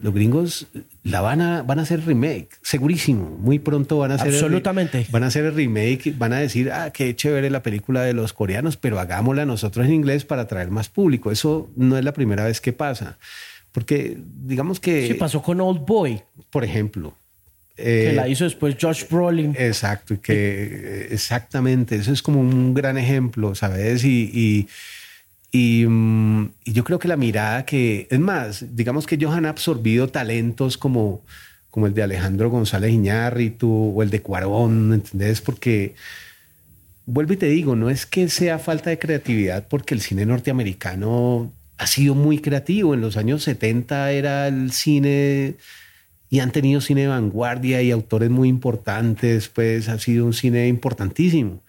los 0.03 0.13
gringos 0.13 0.67
la 1.03 1.21
van 1.21 1.39
a, 1.39 1.63
van 1.63 1.79
a 1.79 1.83
hacer 1.83 2.05
remake, 2.05 2.49
segurísimo. 2.61 3.37
Muy 3.39 3.57
pronto 3.57 3.99
van 3.99 4.11
a 4.11 4.15
hacer. 4.15 4.33
Absolutamente. 4.33 4.99
El, 4.99 5.07
van 5.09 5.23
a 5.23 5.27
hacer 5.27 5.45
el 5.45 5.55
remake, 5.55 6.13
van 6.17 6.33
a 6.33 6.39
decir, 6.39 6.73
ah, 6.73 6.91
qué 6.91 7.15
chévere 7.15 7.49
la 7.49 7.63
película 7.63 8.01
de 8.01 8.11
los 8.11 8.33
coreanos, 8.33 8.75
pero 8.75 8.99
hagámosla 8.99 9.45
nosotros 9.45 9.85
en 9.85 9.93
inglés 9.93 10.25
para 10.25 10.41
atraer 10.41 10.69
más 10.71 10.89
público. 10.89 11.31
Eso 11.31 11.71
no 11.77 11.97
es 11.97 12.03
la 12.03 12.11
primera 12.11 12.43
vez 12.43 12.59
que 12.59 12.73
pasa. 12.73 13.17
Porque 13.71 14.17
digamos 14.43 14.81
que. 14.81 15.07
Sí, 15.07 15.13
pasó 15.13 15.41
con 15.41 15.61
Old 15.61 15.85
Boy. 15.85 16.21
Por 16.49 16.65
ejemplo. 16.65 17.15
que 17.77 18.11
la 18.13 18.27
hizo 18.27 18.43
después 18.43 18.75
Josh 18.79 19.05
Brolin. 19.09 19.55
Exacto, 19.57 20.15
y 20.15 20.17
que 20.17 21.07
exactamente, 21.11 21.95
eso 21.95 22.11
es 22.11 22.21
como 22.21 22.41
un 22.41 22.73
gran 22.73 22.97
ejemplo, 22.97 23.55
¿sabes? 23.55 24.03
y 24.03 24.67
y, 25.55 25.83
yo 26.65 26.83
creo 26.83 26.97
que 26.97 27.07
la 27.07 27.15
mirada 27.15 27.63
que, 27.63 28.07
es 28.09 28.19
más, 28.19 28.75
digamos 28.75 29.05
que 29.05 29.15
ellos 29.15 29.33
han 29.35 29.45
absorbido 29.45 30.07
talentos 30.09 30.79
como, 30.79 31.23
como 31.69 31.85
el 31.85 31.93
de 31.93 32.01
Alejandro 32.01 32.49
González 32.49 32.91
Iñárritu 32.91 33.93
o 33.95 34.01
el 34.01 34.09
de 34.09 34.21
Cuarón, 34.23 34.93
¿entendés? 34.93 35.41
Porque, 35.41 35.93
vuelvo 37.05 37.33
y 37.33 37.37
te 37.37 37.45
digo, 37.45 37.75
no 37.75 37.91
es 37.91 38.07
que 38.07 38.29
sea 38.29 38.57
falta 38.57 38.89
de 38.89 38.97
creatividad, 38.97 39.67
porque 39.67 39.93
el 39.93 40.01
cine 40.01 40.25
norteamericano 40.25 41.53
ha 41.77 41.85
sido 41.85 42.15
muy 42.15 42.39
creativo. 42.39 42.95
En 42.95 43.01
los 43.01 43.15
años 43.15 43.43
70 43.43 44.11
era 44.11 44.47
el 44.47 44.71
cine 44.71 45.57
y 46.31 46.39
han 46.39 46.51
tenido 46.51 46.81
cine 46.81 47.01
de 47.01 47.07
vanguardia 47.09 47.79
y 47.83 47.91
autores 47.91 48.31
muy 48.31 48.49
importantes, 48.49 49.49
pues 49.49 49.87
ha 49.87 49.99
sido 49.99 50.25
un 50.25 50.33
cine 50.33 50.67
importantísimo 50.67 51.61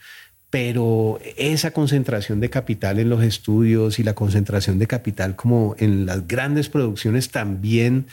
pero 0.54 1.18
esa 1.36 1.72
concentración 1.72 2.38
de 2.38 2.48
capital 2.48 3.00
en 3.00 3.10
los 3.10 3.24
estudios 3.24 3.98
y 3.98 4.04
la 4.04 4.14
concentración 4.14 4.78
de 4.78 4.86
capital 4.86 5.34
como 5.34 5.74
en 5.80 6.06
las 6.06 6.28
grandes 6.28 6.68
producciones 6.68 7.30
también 7.30 8.06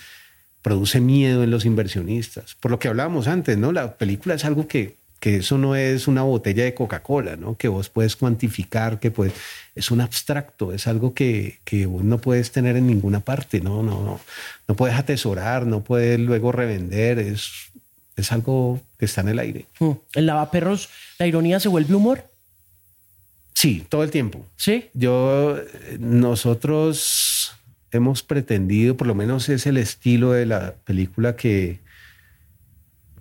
produce 0.64 1.02
miedo 1.02 1.44
en 1.44 1.52
los 1.52 1.66
inversionistas. 1.66 2.56
Por 2.56 2.72
lo 2.72 2.80
que 2.80 2.88
hablábamos 2.88 3.28
antes, 3.28 3.60
¿no? 3.60 3.72
La 3.72 3.94
película 3.94 4.34
es 4.34 4.44
algo 4.44 4.68
que, 4.68 4.96
que 5.20 5.36
eso 5.36 5.60
no 5.60 5.76
es 5.76 6.08
una 6.08 6.24
botella 6.24 6.64
de 6.64 6.74
Coca-Cola, 6.74 7.36
¿no? 7.36 7.58
Que 7.58 7.68
vos 7.68 7.89
puedes 7.89 8.16
cuantificar, 8.16 9.00
que 9.00 9.12
pues 9.12 9.34
es 9.76 9.92
un 9.92 10.02
abstracto, 10.02 10.74
es 10.74 10.88
algo 10.88 11.14
que, 11.14 11.60
que 11.64 11.86
vos 11.86 12.04
no 12.04 12.18
puedes 12.18 12.52
tener 12.52 12.76
en 12.76 12.88
ninguna 12.88 13.20
parte, 13.20 13.62
¿no? 13.62 13.84
No, 13.84 14.04
no, 14.04 14.20
no 14.68 14.76
puedes 14.76 14.98
atesorar, 14.98 15.68
no 15.68 15.84
puedes 15.84 16.20
luego 16.20 16.52
revender, 16.52 17.20
es, 17.20 17.52
es 18.16 18.32
algo 18.32 18.82
que 18.98 19.06
está 19.06 19.22
en 19.22 19.30
el 19.30 19.38
aire. 19.38 19.68
Hmm. 19.78 19.92
En 20.16 20.26
Lavaperros, 20.26 20.89
¿la 21.20 21.28
ironía 21.28 21.60
se 21.60 21.70
vuelve 21.70 21.94
humor? 21.94 22.30
Sí, 23.54 23.86
todo 23.89 24.04
el 24.04 24.12
tiempo. 24.12 24.45
Sí. 24.56 24.89
Yo, 24.93 25.58
nosotros 25.99 27.54
hemos 27.91 28.24
pretendido, 28.24 28.97
por 28.97 29.08
lo 29.08 29.16
menos 29.16 29.49
es 29.49 29.68
el 29.68 29.78
estilo 29.78 30.32
de 30.32 30.45
la 30.45 30.76
película 30.86 31.36
que, 31.36 31.80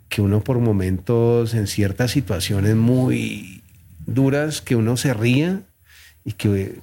que 0.09 0.21
uno 0.21 0.43
por 0.43 0.59
momentos 0.59 1.53
en 1.53 1.67
ciertas 1.67 2.11
situaciones 2.11 2.75
muy 2.75 3.61
duras, 4.05 4.61
que 4.61 4.75
uno 4.75 4.97
se 4.97 5.13
ría 5.13 5.61
y 6.23 6.33
que 6.33 6.79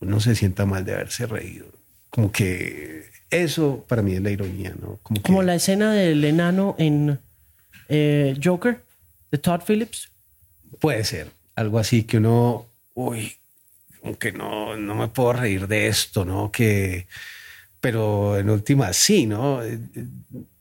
uno 0.00 0.20
se 0.20 0.34
sienta 0.34 0.66
mal 0.66 0.84
de 0.84 0.94
haberse 0.94 1.26
reído. 1.26 1.66
Como 2.10 2.30
que 2.30 3.04
eso 3.30 3.84
para 3.88 4.02
mí 4.02 4.12
es 4.14 4.22
la 4.22 4.30
ironía, 4.30 4.74
¿no? 4.80 5.00
Como, 5.02 5.42
la 5.42 5.54
escena 5.54 5.92
del 5.92 6.24
enano 6.24 6.76
en 6.78 7.18
eh, 7.88 8.38
Joker 8.42 8.82
de 9.30 9.38
Todd 9.38 9.62
Phillips. 9.66 10.10
Puede 10.78 11.04
ser, 11.04 11.30
algo 11.54 11.78
así 11.78 12.04
que 12.04 12.18
uno 12.18 12.66
uy, 12.94 13.36
aunque 14.04 14.32
no, 14.32 14.76
no 14.76 14.94
me 14.94 15.08
puedo 15.08 15.32
reír 15.32 15.66
de 15.66 15.88
esto, 15.88 16.24
¿no? 16.24 16.50
Que, 16.50 17.06
pero 17.80 18.38
en 18.38 18.50
última, 18.50 18.92
sí, 18.92 19.26
¿no? 19.26 19.60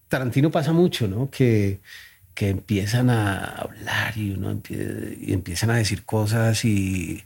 Tarantino 0.07 0.51
pasa 0.51 0.73
mucho, 0.73 1.07
¿no? 1.07 1.29
Que, 1.29 1.79
que 2.33 2.49
empiezan 2.49 3.09
a 3.09 3.45
hablar 3.45 4.17
y, 4.17 4.31
uno 4.31 4.61
y 4.69 5.33
empiezan 5.33 5.69
a 5.71 5.77
decir 5.77 6.05
cosas 6.05 6.63
y 6.65 7.23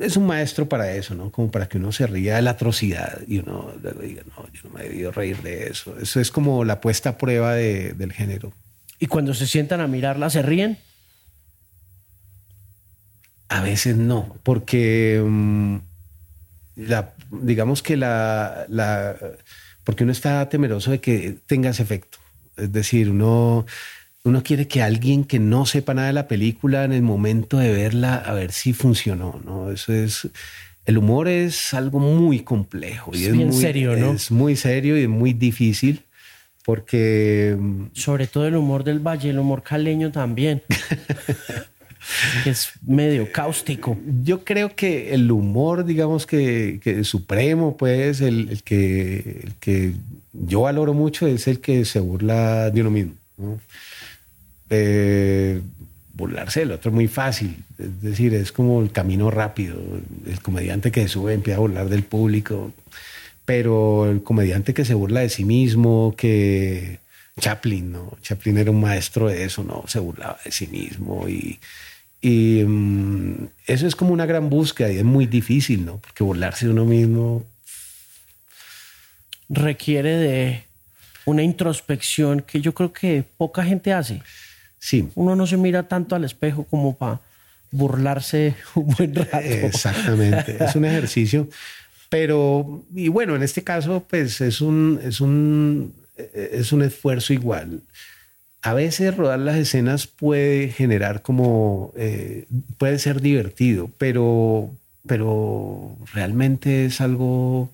es 0.00 0.16
un 0.16 0.26
maestro 0.26 0.68
para 0.68 0.92
eso, 0.92 1.14
¿no? 1.14 1.30
Como 1.30 1.50
para 1.50 1.68
que 1.68 1.78
uno 1.78 1.92
se 1.92 2.06
ría 2.06 2.36
de 2.36 2.42
la 2.42 2.50
atrocidad 2.50 3.20
y 3.26 3.38
uno 3.38 3.72
diga, 4.00 4.22
no, 4.36 4.46
yo 4.52 4.60
no 4.64 4.70
me 4.70 4.82
he 4.82 4.88
debido 4.88 5.12
reír 5.12 5.40
de 5.42 5.68
eso. 5.68 5.98
Eso 5.98 6.20
es 6.20 6.30
como 6.30 6.64
la 6.64 6.80
puesta 6.80 7.10
a 7.10 7.18
prueba 7.18 7.54
de, 7.54 7.94
del 7.94 8.12
género. 8.12 8.52
¿Y 8.98 9.06
cuando 9.06 9.34
se 9.34 9.46
sientan 9.46 9.80
a 9.80 9.86
mirarla, 9.86 10.30
se 10.30 10.42
ríen? 10.42 10.78
A 13.52 13.60
veces 13.60 13.96
no, 13.96 14.34
porque 14.42 15.22
mm, 15.22 15.76
la, 16.76 17.12
digamos 17.30 17.82
que 17.82 17.98
la, 17.98 18.64
la, 18.68 19.14
porque 19.84 20.04
uno 20.04 20.12
está 20.12 20.48
temeroso 20.48 20.90
de 20.90 21.00
que 21.00 21.36
tenga 21.46 21.68
ese 21.68 21.82
efecto. 21.82 22.16
Es 22.56 22.72
decir, 22.72 23.10
uno, 23.10 23.66
uno 24.24 24.42
quiere 24.42 24.68
que 24.68 24.82
alguien 24.82 25.24
que 25.24 25.38
no 25.38 25.66
sepa 25.66 25.92
nada 25.92 26.06
de 26.06 26.14
la 26.14 26.28
película 26.28 26.84
en 26.84 26.92
el 26.92 27.02
momento 27.02 27.58
de 27.58 27.72
verla, 27.72 28.14
a 28.16 28.32
ver 28.32 28.52
si 28.52 28.72
funcionó, 28.72 29.38
¿no? 29.44 29.70
Eso 29.70 29.92
es, 29.92 30.28
el 30.86 30.96
humor 30.96 31.28
es 31.28 31.74
algo 31.74 31.98
muy 31.98 32.40
complejo. 32.40 33.10
Y 33.14 33.26
es, 33.26 33.34
muy, 33.34 33.52
serio, 33.52 33.96
¿no? 33.96 34.12
Es 34.12 34.30
muy 34.30 34.56
serio 34.56 34.96
y 34.96 35.02
es 35.02 35.08
muy 35.10 35.34
difícil 35.34 36.02
porque... 36.64 37.54
Mm, 37.58 37.86
Sobre 37.92 38.26
todo 38.26 38.46
el 38.46 38.56
humor 38.56 38.82
del 38.82 39.00
valle, 39.00 39.28
el 39.28 39.38
humor 39.38 39.62
caleño 39.62 40.10
también. 40.10 40.62
es 42.44 42.72
medio 42.86 43.30
cáustico. 43.32 43.98
Yo 44.22 44.44
creo 44.44 44.74
que 44.74 45.14
el 45.14 45.30
humor, 45.30 45.84
digamos 45.84 46.26
que, 46.26 46.80
que 46.82 47.04
supremo, 47.04 47.76
pues, 47.76 48.20
el, 48.20 48.62
que, 48.64 49.48
que 49.60 49.94
yo 50.32 50.62
valoro 50.62 50.94
mucho 50.94 51.26
es 51.26 51.46
el 51.48 51.60
que 51.60 51.84
se 51.84 52.00
burla 52.00 52.70
de 52.70 52.80
uno 52.80 52.90
mismo. 52.90 53.14
Eh, 54.70 55.60
burlarse 56.14 56.60
del 56.60 56.72
otro 56.72 56.90
es 56.90 56.94
muy 56.94 57.08
fácil, 57.08 57.56
es 57.78 58.00
decir, 58.00 58.34
es 58.34 58.52
como 58.52 58.82
el 58.82 58.92
camino 58.92 59.30
rápido. 59.30 59.76
El 60.26 60.40
comediante 60.40 60.90
que 60.90 61.08
sube 61.08 61.34
empieza 61.34 61.58
a 61.58 61.60
burlar 61.60 61.88
del 61.88 62.04
público, 62.04 62.72
pero 63.44 64.10
el 64.10 64.22
comediante 64.22 64.74
que 64.74 64.84
se 64.84 64.94
burla 64.94 65.20
de 65.20 65.28
sí 65.28 65.44
mismo, 65.44 66.14
que 66.16 67.00
Chaplin, 67.40 67.92
¿no? 67.92 68.16
Chaplin 68.22 68.58
era 68.58 68.70
un 68.70 68.80
maestro 68.80 69.28
de 69.28 69.44
eso, 69.44 69.64
¿no? 69.64 69.84
Se 69.86 69.98
burlaba 69.98 70.38
de 70.44 70.52
sí 70.52 70.66
mismo 70.66 71.28
y 71.28 71.58
y 72.22 72.62
mm, 72.64 73.48
eso 73.66 73.86
es 73.86 73.96
como 73.96 74.12
una 74.12 74.26
gran 74.26 74.48
búsqueda 74.48 74.90
y 74.92 74.98
es 74.98 75.04
muy 75.04 75.26
difícil, 75.26 75.84
¿no? 75.84 75.98
Porque 75.98 76.22
burlarse 76.22 76.66
de 76.66 76.72
uno 76.72 76.84
mismo 76.84 77.44
requiere 79.48 80.16
de 80.16 80.64
una 81.24 81.42
introspección 81.42 82.40
que 82.40 82.60
yo 82.60 82.72
creo 82.74 82.92
que 82.92 83.24
poca 83.36 83.64
gente 83.64 83.92
hace. 83.92 84.22
Sí. 84.78 85.08
Uno 85.16 85.34
no 85.34 85.46
se 85.48 85.56
mira 85.56 85.88
tanto 85.88 86.14
al 86.14 86.24
espejo 86.24 86.64
como 86.64 86.96
para 86.96 87.20
burlarse 87.72 88.54
un 88.76 88.86
buen 88.86 89.14
rato. 89.16 89.38
Exactamente. 89.38 90.56
es 90.64 90.76
un 90.76 90.84
ejercicio. 90.84 91.48
Pero, 92.08 92.84
y 92.94 93.08
bueno, 93.08 93.34
en 93.34 93.42
este 93.42 93.64
caso, 93.64 94.06
pues 94.08 94.40
es 94.40 94.60
un, 94.60 95.00
es 95.02 95.20
un, 95.20 95.92
es 96.34 96.72
un 96.72 96.82
esfuerzo 96.82 97.32
igual. 97.32 97.80
A 98.62 98.74
veces 98.74 99.16
rodar 99.16 99.40
las 99.40 99.56
escenas 99.56 100.06
puede 100.06 100.68
generar 100.68 101.22
como, 101.22 101.92
eh, 101.96 102.46
puede 102.78 102.98
ser 102.98 103.20
divertido, 103.20 103.90
pero, 103.98 104.70
pero 105.06 105.96
realmente 106.14 106.86
es 106.86 107.00
algo 107.00 107.70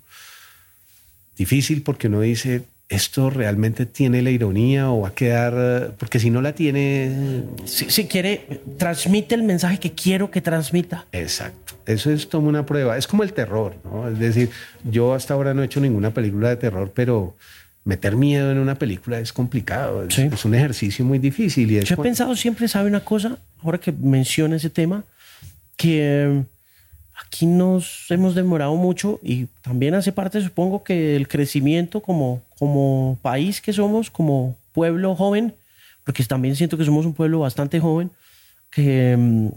difícil 1.37 1.83
porque 1.83 2.09
uno 2.09 2.23
dice, 2.23 2.63
esto 2.89 3.29
realmente 3.29 3.85
tiene 3.85 4.23
la 4.23 4.31
ironía 4.31 4.91
o 4.91 5.03
va 5.03 5.09
a 5.09 5.15
quedar, 5.15 5.95
porque 5.99 6.19
si 6.19 6.31
no 6.31 6.41
la 6.41 6.55
tiene... 6.55 7.45
Si, 7.67 8.07
quiere, 8.07 8.63
transmite 8.79 9.35
el 9.35 9.43
mensaje 9.43 9.79
que 9.79 9.93
quiero 9.93 10.31
que 10.31 10.41
transmita. 10.41 11.05
Exacto, 11.13 11.75
eso 11.85 12.11
es 12.11 12.25
como 12.25 12.49
una 12.49 12.65
prueba, 12.65 12.97
es 12.97 13.07
como 13.07 13.23
el 13.23 13.35
terror, 13.35 13.77
¿no? 13.85 14.09
Es 14.09 14.19
decir, 14.19 14.51
yo 14.85 15.13
hasta 15.13 15.35
ahora 15.35 15.53
no 15.53 15.63
he 15.63 15.67
hecho 15.67 15.81
ninguna 15.81 16.15
película 16.15 16.49
de 16.49 16.57
terror, 16.57 16.91
pero 16.95 17.37
meter 17.89 18.17
miedo 18.17 18.53
en 18.53 18.59
una 18.59 18.75
película 18.75 19.19
es 19.19 19.33
complicado, 19.33 20.05
es, 20.05 20.45
un 20.45 20.55
ejercicio 20.55 21.07
muy 21.07 21.19
difícil. 21.19 21.71
Y 21.71 21.81
yo 21.81 21.95
he 21.95 21.97
pensado 21.97 22.37
siempre, 22.37 22.69
¿sabe 22.69 22.87
una 22.87 23.01
cosa? 23.01 23.39
Ahora 23.63 23.79
que 23.79 23.93
menciona 23.93 24.57
ese 24.57 24.69
tema, 24.69 25.05
que 25.75 26.45
aquí 27.19 27.47
nos 27.47 28.05
hemos 28.11 28.35
demorado 28.35 28.77
mucho 28.77 29.19
y 29.23 29.47
también 29.63 29.95
hace 29.95 30.13
parte, 30.13 30.43
supongo, 30.43 30.85
que 30.85 31.17
el 31.17 31.29
crecimiento 31.29 32.03
como, 32.03 32.43
como 32.59 33.19
país 33.23 33.63
que 33.63 33.73
somos, 33.73 34.11
como 34.11 34.59
pueblo 34.73 35.17
joven, 35.17 35.55
porque 36.05 36.23
también 36.25 36.57
siento 36.57 36.77
que 36.77 36.85
somos 36.85 37.07
un 37.07 37.15
pueblo 37.15 37.39
bastante 37.39 37.81
joven, 37.81 38.11
que 38.71 39.17
mm, 39.17 39.49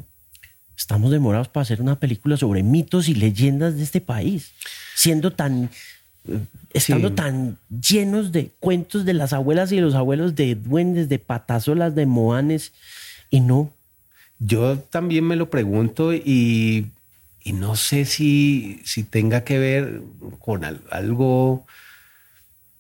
estamos 0.78 1.12
demorados 1.12 1.50
para 1.50 1.64
hacer 1.64 1.82
una 1.82 2.00
película 2.00 2.38
sobre 2.38 2.64
mitos 2.64 3.10
y 3.10 3.14
leyendas 3.14 3.76
de 3.76 3.84
este 3.84 4.00
país, 4.00 4.54
siendo 4.96 5.32
tan, 5.34 5.70
estando 6.74 7.14
tan 7.14 7.58
llenos 7.70 8.32
de 8.32 8.52
cuentos 8.60 9.06
de 9.06 9.14
las 9.14 9.34
abuelas 9.34 9.72
y 9.72 9.80
los 9.80 9.96
abuelos, 9.96 10.36
de 10.36 10.56
duendes, 10.56 11.10
de 11.10 11.20
patasolas, 11.20 11.96
de 11.96 12.06
moanes, 12.06 12.74
y 13.30 13.40
no. 13.40 13.72
Yo 14.40 14.78
también 14.78 15.26
me 15.26 15.36
lo 15.36 15.50
pregunto 15.50 16.14
y 16.14 16.92
y 17.44 17.54
no 17.54 17.76
sé 17.76 18.06
si, 18.06 18.82
si 18.84 19.04
tenga 19.04 19.44
que 19.44 19.58
ver 19.58 20.02
con 20.40 20.64
algo, 20.64 21.66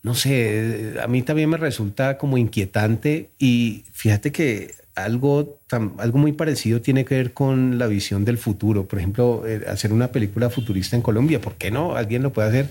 no 0.03 0.13
sé, 0.13 0.95
a 1.01 1.07
mí 1.07 1.23
también 1.23 1.49
me 1.49 1.57
resulta 1.57 2.17
como 2.17 2.37
inquietante 2.37 3.29
y 3.39 3.85
fíjate 3.91 4.31
que 4.31 4.75
algo, 4.93 5.59
algo 5.97 6.19
muy 6.19 6.33
parecido 6.33 6.81
tiene 6.81 7.05
que 7.05 7.15
ver 7.15 7.33
con 7.33 7.79
la 7.79 7.87
visión 7.87 8.23
del 8.23 8.37
futuro. 8.37 8.85
Por 8.85 8.99
ejemplo, 8.99 9.43
eh, 9.47 9.63
hacer 9.67 9.93
una 9.93 10.09
película 10.09 10.49
futurista 10.49 10.95
en 10.95 11.01
Colombia, 11.01 11.41
¿por 11.41 11.55
qué 11.55 11.71
no? 11.71 11.95
Alguien 11.95 12.21
lo 12.21 12.31
puede 12.31 12.49
hacer. 12.49 12.69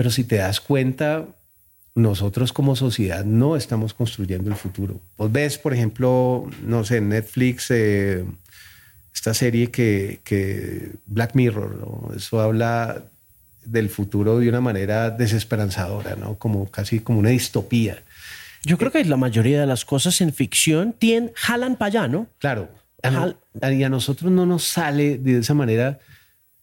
Pero 0.00 0.08
si 0.10 0.24
te 0.24 0.36
das 0.36 0.62
cuenta, 0.62 1.26
nosotros 1.94 2.54
como 2.54 2.74
sociedad 2.74 3.22
no 3.22 3.54
estamos 3.54 3.92
construyendo 3.92 4.48
el 4.48 4.56
futuro. 4.56 4.98
Vos 5.18 5.30
ves, 5.30 5.58
por 5.58 5.74
ejemplo, 5.74 6.48
no 6.64 6.84
sé, 6.84 7.02
Netflix, 7.02 7.70
eh, 7.70 8.24
esta 9.14 9.34
serie 9.34 9.70
que, 9.70 10.92
Black 11.04 11.34
Mirror, 11.34 12.14
eso 12.16 12.40
habla 12.40 13.02
del 13.66 13.90
futuro 13.90 14.38
de 14.38 14.48
una 14.48 14.62
manera 14.62 15.10
desesperanzadora, 15.10 16.16
¿no? 16.16 16.36
Como 16.36 16.70
casi 16.70 17.00
como 17.00 17.18
una 17.18 17.28
distopía. 17.28 18.02
Yo 18.64 18.78
creo 18.78 18.90
que 18.90 19.04
la 19.04 19.18
mayoría 19.18 19.60
de 19.60 19.66
las 19.66 19.84
cosas 19.84 20.18
en 20.22 20.32
ficción 20.32 20.94
tienen, 20.98 21.30
jalan 21.34 21.76
para 21.76 21.88
allá, 21.88 22.08
¿no? 22.08 22.26
Claro. 22.38 22.70
y 23.04 23.82
a 23.82 23.88
nosotros 23.90 24.32
no 24.32 24.46
nos 24.46 24.64
sale 24.64 25.18
de 25.18 25.40
esa 25.40 25.52
manera 25.52 25.98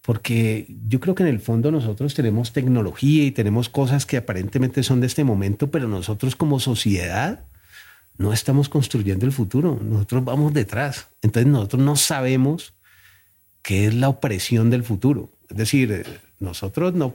porque 0.07 0.73
yo 0.87 1.01
creo 1.01 1.15
que 1.15 1.23
en 1.23 1.27
el 1.27 1.41
fondo 1.41 1.69
nosotros 1.69 2.13
tenemos 2.13 2.53
tecnología 2.53 3.25
y 3.25 3.31
tenemos 3.31 3.67
cosas 3.67 4.05
que 4.05 4.15
aparentemente 4.15 4.81
son 4.81 5.01
de 5.01 5.07
este 5.07 5.25
momento, 5.25 5.69
pero 5.69 5.89
nosotros 5.89 6.37
como 6.37 6.61
sociedad 6.61 7.43
no 8.17 8.31
estamos 8.31 8.69
construyendo 8.69 9.25
el 9.25 9.33
futuro, 9.33 9.77
nosotros 9.83 10.23
vamos 10.23 10.53
detrás. 10.53 11.09
Entonces 11.21 11.51
nosotros 11.51 11.81
no 11.83 11.97
sabemos 11.97 12.73
qué 13.61 13.87
es 13.87 13.95
la 13.95 14.07
opresión 14.07 14.69
del 14.69 14.85
futuro. 14.85 15.29
Es 15.49 15.57
decir, 15.57 16.05
nosotros 16.39 16.93
no, 16.93 17.13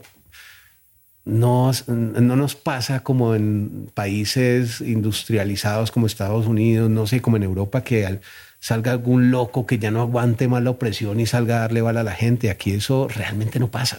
no, 1.24 1.70
no 1.86 2.36
nos 2.36 2.56
pasa 2.56 3.02
como 3.02 3.34
en 3.34 3.90
países 3.94 4.82
industrializados 4.82 5.92
como 5.92 6.06
Estados 6.06 6.46
Unidos, 6.46 6.90
no 6.90 7.06
sé, 7.06 7.22
como 7.22 7.38
en 7.38 7.44
Europa, 7.44 7.84
que 7.84 8.20
salga 8.62 8.92
algún 8.92 9.32
loco 9.32 9.66
que 9.66 9.78
ya 9.78 9.90
no 9.90 10.00
aguante 10.00 10.46
más 10.46 10.62
la 10.62 10.70
opresión 10.70 11.18
y 11.18 11.26
salga 11.26 11.56
a 11.56 11.60
darle 11.62 11.82
bala 11.82 12.00
a 12.00 12.04
la 12.04 12.14
gente. 12.14 12.48
Aquí 12.48 12.70
eso 12.70 13.08
realmente 13.08 13.58
no 13.58 13.70
pasa. 13.70 13.98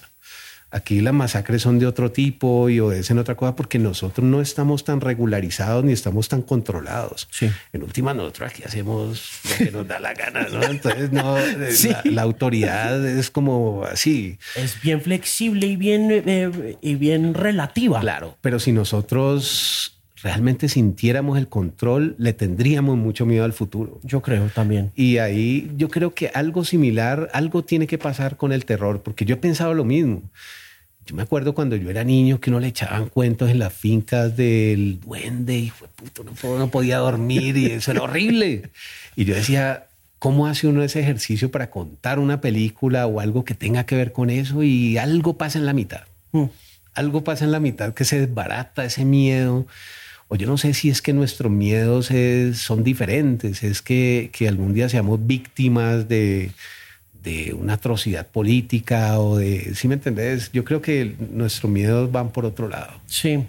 Aquí 0.72 1.01
las 1.01 1.14
masacres 1.14 1.61
son 1.61 1.78
de 1.78 1.86
otro 1.86 2.11
tipo 2.11 2.68
y 2.70 2.80
obedecen 2.80 3.20
otra 3.20 3.36
cosa 3.36 3.55
porque 3.55 3.78
nosotros 3.78 4.26
no 4.26 4.41
estamos 4.41 4.84
tan 4.84 5.01
regularizados 5.01 5.84
ni 5.84 5.91
estamos 5.91 6.30
tan 6.30 6.41
controlados. 6.41 7.28
En 7.74 7.84
última, 7.84 8.16
nosotros 8.16 8.49
aquí 8.49 8.64
hacemos 8.64 9.41
lo 9.43 9.66
que 9.66 9.72
nos 9.72 9.88
da 9.88 9.99
la 9.99 10.14
gana, 10.16 10.47
¿no? 10.51 10.64
Entonces, 10.72 11.11
no, 11.11 11.38
eh, 11.38 11.95
la, 12.05 12.24
autoridad 12.24 13.05
es 13.05 13.30
como 13.30 13.84
así. 13.84 14.39
Es 14.55 14.82
bien 14.82 15.01
flexible 15.01 15.68
y 15.68 15.76
bien, 15.76 16.07
eh, 16.09 16.78
y 16.82 16.95
bien 16.95 17.36
relativa. 17.36 17.99
Claro, 17.99 18.38
pero 18.41 18.59
si 18.59 18.72
nosotros 18.72 19.92
realmente 20.24 20.69
sintiéramos 20.69 21.38
el 21.38 21.49
control, 21.49 22.15
le 22.17 22.32
tendríamos 22.32 22.97
mucho 22.97 23.26
miedo 23.26 23.43
al 23.43 23.51
futuro. 23.51 23.99
Yo 24.03 24.21
creo 24.21 24.47
también. 24.47 24.91
Y 24.95 25.17
ahí 25.17 25.69
yo 25.76 25.89
creo 25.89 26.13
que 26.13 26.32
algo 26.34 26.63
similar, 26.63 27.30
algo 27.34 27.63
tiene 27.63 27.88
que 27.88 27.97
pasar 27.97 28.38
con 28.38 28.53
el 28.53 28.63
terror, 28.63 29.03
porque 29.03 29.26
yo 29.26 29.36
he 29.36 29.38
pensado 29.38 29.74
lo 29.74 29.84
mismo. 29.84 30.24
Yo 31.05 31.15
me 31.17 31.24
acuerdo 31.24 31.53
cuando 31.53 31.76
yo 31.76 31.89
era 31.89 32.05
niño 32.05 32.39
que 32.39 32.49
uno 32.49 32.61
le 32.61 32.67
echaban 32.67 33.09
cuentos 33.09 33.49
en 33.49 33.59
las 33.59 33.74
fincas 33.74 34.38
del 34.38 35.01
duende 35.01 35.57
y 35.57 35.69
fue 35.69 35.89
puto, 35.89 36.24
no, 36.24 36.69
podía 36.69 36.99
dormir 36.99 37.57
y 37.57 37.65
eso 37.65 37.91
era 37.91 38.03
horrible. 38.03 38.69
Y 39.17 39.26
yo 39.26 39.36
decía, 39.36 39.88
¿cómo 40.19 40.47
hace 40.47 40.67
uno 40.67 40.84
ese 40.84 41.01
ejercicio 41.01 41.51
para 41.51 41.69
contar 41.69 42.19
una 42.19 42.39
película 42.39 43.05
o 43.07 43.19
algo 43.19 43.43
que 43.43 43.55
tenga 43.55 43.86
que 43.86 43.97
ver 43.97 44.13
con 44.13 44.30
eso? 44.30 44.63
Y 44.63 44.97
algo 44.97 45.38
pasa 45.38 45.59
en 45.59 45.65
la 45.65 45.74
mitad. 45.74 46.03
Mm. 46.32 46.45
Algo 46.93 47.26
pasa 47.26 47.43
en 47.43 47.51
la 47.51 47.59
mitad 47.59 47.93
que 47.93 48.05
se 48.05 48.21
desbarata 48.21 48.86
ese 48.86 49.03
miedo. 49.03 49.67
O 50.28 50.36
yo 50.36 50.47
no 50.47 50.57
sé 50.57 50.74
si 50.74 50.89
es 50.89 51.01
que 51.01 51.13
nuestros 51.13 51.51
miedos 51.51 52.09
son 52.57 52.84
diferentes, 52.84 53.63
es 53.63 53.82
que, 53.82 54.30
que 54.34 54.47
algún 54.47 54.74
día 54.74 54.89
seamos 54.89 55.26
víctimas 55.26 56.07
de, 56.07 56.51
de 57.24 57.53
una 57.53 57.74
atrocidad 57.74 58.28
política 58.28 59.19
o 59.19 59.38
de, 59.38 59.74
¿sí 59.76 59.88
me 59.88 59.95
entendés? 59.95 60.51
Yo 60.51 60.63
creo 60.63 60.82
que 60.82 61.15
nuestros 61.32 61.71
miedos 61.71 62.11
van 62.11 62.32
por 62.32 62.45
otro 62.45 62.67
lado. 62.67 62.93
Sí. 63.05 63.43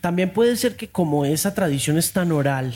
También 0.00 0.30
puede 0.30 0.56
ser 0.56 0.76
que 0.76 0.88
como 0.88 1.24
esa 1.24 1.54
tradición 1.54 1.98
es 1.98 2.12
tan 2.12 2.32
oral 2.32 2.74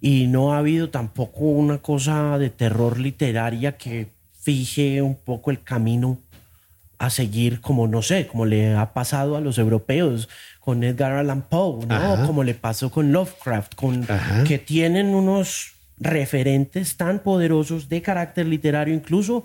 y 0.00 0.26
no 0.28 0.54
ha 0.54 0.58
habido 0.58 0.90
tampoco 0.90 1.44
una 1.44 1.78
cosa 1.78 2.38
de 2.38 2.50
terror 2.50 2.98
literaria 2.98 3.76
que 3.76 4.08
fije 4.40 5.02
un 5.02 5.16
poco 5.16 5.50
el 5.50 5.62
camino 5.62 6.18
a 6.98 7.10
seguir, 7.10 7.60
como 7.60 7.88
no 7.88 8.02
sé, 8.02 8.26
como 8.26 8.44
le 8.44 8.74
ha 8.74 8.92
pasado 8.92 9.36
a 9.36 9.40
los 9.40 9.58
europeos 9.58 10.28
con 10.60 10.84
Edgar 10.84 11.12
Allan 11.12 11.42
Poe, 11.42 11.86
¿no? 11.86 12.26
Como 12.26 12.44
le 12.44 12.54
pasó 12.54 12.90
con 12.90 13.12
Lovecraft, 13.12 13.74
con 13.74 14.06
que 14.46 14.58
tienen 14.58 15.14
unos 15.14 15.72
referentes 15.98 16.96
tan 16.96 17.18
poderosos 17.20 17.88
de 17.88 18.02
carácter 18.02 18.46
literario, 18.46 18.94
incluso 18.94 19.44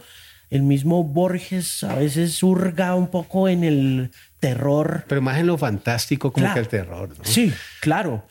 el 0.49 0.63
mismo 0.63 1.03
Borges 1.03 1.83
a 1.83 1.95
veces 1.95 2.33
surga 2.33 2.95
un 2.95 3.07
poco 3.07 3.49
en 3.49 3.63
el 3.63 4.11
terror. 4.39 5.05
Pero 5.07 5.21
más 5.21 5.39
en 5.39 5.47
lo 5.47 5.57
fantástico 5.57 6.31
como 6.31 6.53
que 6.53 6.59
el 6.59 6.67
terror. 6.67 7.09
¿no? 7.09 7.23
Sí, 7.23 7.51
claro. 7.81 8.23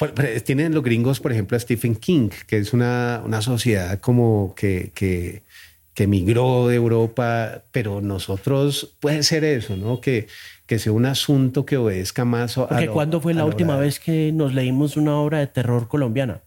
tienen 0.44 0.72
los 0.74 0.84
gringos, 0.84 1.20
por 1.20 1.32
ejemplo, 1.32 1.56
a 1.56 1.60
Stephen 1.60 1.96
King, 1.96 2.30
que 2.46 2.58
es 2.58 2.72
una, 2.72 3.20
una 3.24 3.42
sociedad 3.42 3.98
como 3.98 4.54
que, 4.56 4.92
que, 4.94 5.42
que 5.94 6.04
emigró 6.04 6.68
de 6.68 6.76
Europa, 6.76 7.62
pero 7.70 8.00
nosotros 8.00 8.94
puede 9.00 9.22
ser 9.22 9.44
eso, 9.44 9.76
¿no? 9.76 10.00
Que, 10.00 10.26
que 10.66 10.78
sea 10.78 10.92
un 10.92 11.06
asunto 11.06 11.64
que 11.64 11.76
obedezca 11.76 12.24
más 12.24 12.58
a... 12.58 12.68
Porque 12.68 12.88
¿cuándo 12.88 13.20
fue 13.20 13.32
la 13.32 13.44
última 13.44 13.76
vez 13.76 14.00
que 14.00 14.32
nos 14.32 14.54
leímos 14.54 14.96
una 14.96 15.16
obra 15.16 15.38
de 15.38 15.46
terror 15.46 15.88
colombiana? 15.88 16.40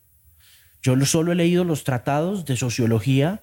Yo 0.82 1.00
solo 1.06 1.32
he 1.32 1.36
leído 1.36 1.64
los 1.64 1.84
tratados 1.84 2.46
de 2.46 2.56
sociología 2.58 3.42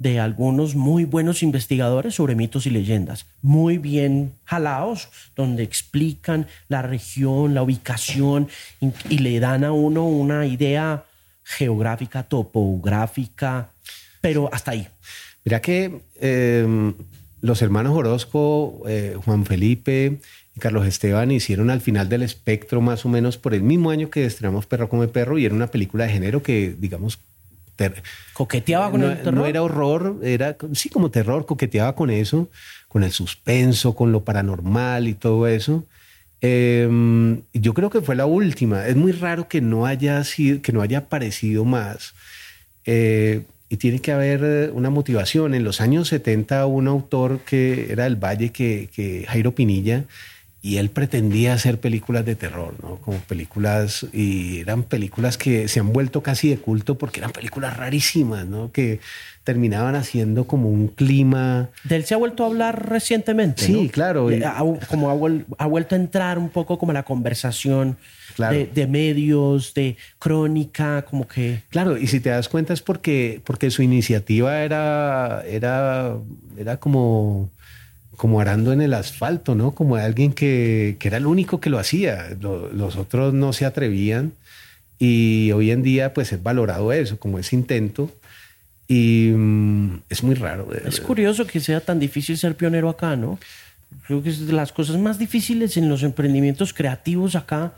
de 0.00 0.18
algunos 0.18 0.74
muy 0.76 1.04
buenos 1.04 1.42
investigadores 1.42 2.14
sobre 2.14 2.34
mitos 2.34 2.64
y 2.66 2.70
leyendas, 2.70 3.26
muy 3.42 3.76
bien 3.76 4.32
jalados, 4.44 5.10
donde 5.36 5.62
explican 5.62 6.46
la 6.68 6.80
región, 6.80 7.54
la 7.54 7.62
ubicación 7.62 8.48
y, 9.10 9.18
le 9.18 9.40
dan 9.40 9.62
a 9.62 9.72
uno 9.72 10.06
una 10.06 10.46
idea 10.46 11.04
geográfica, 11.44 12.22
topográfica, 12.22 13.72
pero 14.22 14.48
hasta 14.54 14.70
ahí. 14.70 14.88
Mira 15.44 15.60
que 15.60 16.02
em, 16.20 16.94
los 17.40 17.62
hermanos 17.62 17.96
Orozco, 17.96 18.82
eh, 18.86 19.16
Juan 19.24 19.46
Felipe, 19.46 20.20
Carlos 20.58 20.86
Esteban 20.86 21.30
hicieron 21.30 21.70
al 21.70 21.80
final 21.80 22.08
del 22.08 22.22
espectro 22.22 22.80
más 22.80 23.04
o 23.04 23.08
menos 23.08 23.38
por 23.38 23.54
el 23.54 23.62
mismo 23.62 23.90
año 23.90 24.10
que 24.10 24.26
estrenamos 24.26 24.66
Perro 24.66 24.88
come 24.88 25.08
Perro 25.08 25.38
y 25.38 25.46
era 25.46 25.54
una 25.54 25.68
película 25.68 26.04
de 26.04 26.12
género 26.12 26.42
que, 26.42 26.74
digamos, 26.78 27.18
coqueteaba 28.32 28.90
con 28.90 29.00
no, 29.00 29.10
el 29.10 29.16
terror. 29.18 29.34
No 29.34 29.46
era 29.46 29.62
horror, 29.62 30.18
era 30.22 30.56
sí 30.74 30.88
como 30.88 31.10
terror, 31.10 31.46
coqueteaba 31.46 31.94
con 31.94 32.10
eso, 32.10 32.50
con 32.88 33.04
el 33.04 33.12
suspenso, 33.12 33.94
con 33.94 34.12
lo 34.12 34.24
paranormal 34.24 35.08
y 35.08 35.14
todo 35.14 35.46
eso. 35.46 35.86
Em, 36.40 37.42
yo 37.52 37.74
creo 37.74 37.90
que 37.90 38.00
fue 38.00 38.16
la 38.16 38.26
última. 38.26 38.86
Es 38.86 38.96
muy 38.96 39.12
raro 39.12 39.48
que 39.48 39.60
no 39.60 39.86
haya 39.86 40.22
sido, 40.24 40.62
que 40.62 40.72
no 40.72 40.82
haya 40.82 40.98
aparecido 40.98 41.64
más. 41.64 42.14
Eh, 42.84 43.42
y 43.70 43.76
tiene 43.76 44.00
que 44.00 44.10
haber 44.10 44.40
eh, 44.42 44.70
una 44.74 44.90
motivación. 44.90 45.54
En 45.54 45.62
los 45.62 45.80
años 45.80 46.08
70, 46.08 46.66
un 46.66 46.88
autor 46.88 47.38
que 47.46 47.90
era 47.90 48.04
del 48.04 48.16
Valle, 48.16 48.50
que, 48.50 48.90
que 48.92 49.24
Jairo 49.28 49.54
Pinilla, 49.54 50.04
y 50.60 50.76
él 50.76 50.90
pretendía 50.90 51.54
hacer 51.54 51.78
películas 51.78 52.26
de 52.26 52.34
terror, 52.34 52.74
¿no? 52.82 52.96
Como 52.96 53.18
películas, 53.20 54.06
y 54.12 54.58
eran 54.58 54.82
películas 54.82 55.38
que 55.38 55.68
se 55.68 55.78
han 55.80 55.92
vuelto 55.92 56.20
casi 56.20 56.50
de 56.50 56.58
culto 56.58 56.98
porque 56.98 57.20
eran 57.20 57.30
películas 57.30 57.76
rarísimas, 57.76 58.44
¿no? 58.44 58.72
Que 58.72 58.98
terminaban 59.44 59.94
haciendo 59.94 60.48
como 60.48 60.68
un 60.68 60.88
clima. 60.88 61.70
De 61.84 61.94
él 61.96 62.04
se 62.04 62.14
ha 62.14 62.18
vuelto 62.18 62.42
a 62.42 62.48
hablar 62.48 62.90
recientemente. 62.90 63.62
Sí, 63.62 63.88
claro. 63.88 64.30
Eh, 64.32 64.44
ha, 64.44 64.62
como 64.88 65.10
ha, 65.10 65.64
ha, 65.64 65.66
vuelto 65.66 65.94
a 65.94 65.98
entrar 65.98 66.38
un 66.38 66.50
poco 66.50 66.76
como 66.76 66.92
la 66.92 67.04
conversación 67.04 67.96
claro. 68.40 68.56
de, 68.56 68.66
de, 68.66 68.86
medios, 68.86 69.74
de 69.74 69.96
crónica, 70.18 71.02
como 71.02 71.26
que. 71.26 71.62
Claro, 71.70 71.96
y 71.96 72.06
si 72.06 72.20
te 72.20 72.30
das 72.30 72.48
cuenta 72.48 72.72
es 72.72 72.82
porque, 72.82 73.40
porque 73.44 73.70
su 73.70 73.82
iniciativa 73.82 74.62
era, 74.62 75.42
era, 75.46 76.16
era 76.58 76.76
como 76.78 77.50
como 78.16 78.38
arando 78.38 78.74
en 78.74 78.82
el 78.82 78.92
asfalto, 78.92 79.54
¿no? 79.54 79.70
Como 79.70 79.96
alguien 79.96 80.34
que, 80.34 80.96
que 80.98 81.08
era 81.08 81.16
el 81.16 81.24
único 81.24 81.58
que 81.58 81.70
lo 81.70 81.78
hacía. 81.78 82.36
Lo, 82.38 82.70
los 82.70 82.96
otros 82.96 83.32
no 83.32 83.54
se 83.54 83.64
atrevían 83.64 84.34
y 84.98 85.50
hoy 85.52 85.70
en 85.70 85.82
día 85.82 86.12
pues 86.12 86.30
es 86.30 86.42
valorado 86.42 86.92
eso, 86.92 87.18
como 87.18 87.38
ese 87.38 87.56
intento. 87.56 88.10
Y 88.86 89.32
mm, 89.34 90.02
es 90.10 90.22
muy 90.22 90.34
raro. 90.34 90.68
Es 90.84 91.00
curioso 91.00 91.46
que 91.46 91.60
sea 91.60 91.80
tan 91.80 91.98
difícil 91.98 92.36
ser 92.36 92.56
pionero 92.56 92.90
acá, 92.90 93.16
¿no? 93.16 93.38
Creo 94.06 94.22
que 94.22 94.28
es 94.28 94.46
de 94.46 94.52
las 94.52 94.72
cosas 94.72 94.98
más 94.98 95.18
difíciles 95.18 95.78
en 95.78 95.88
los 95.88 96.02
emprendimientos 96.02 96.74
creativos 96.74 97.34
acá. 97.34 97.72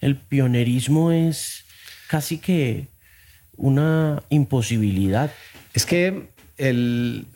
El 0.00 0.16
pionerismo 0.16 1.12
es 1.12 1.64
casi 2.08 2.38
que 2.38 2.88
una 3.56 4.22
imposibilidad. 4.28 5.32
Es 5.72 5.86
que 5.86 6.28
el, 6.56 7.26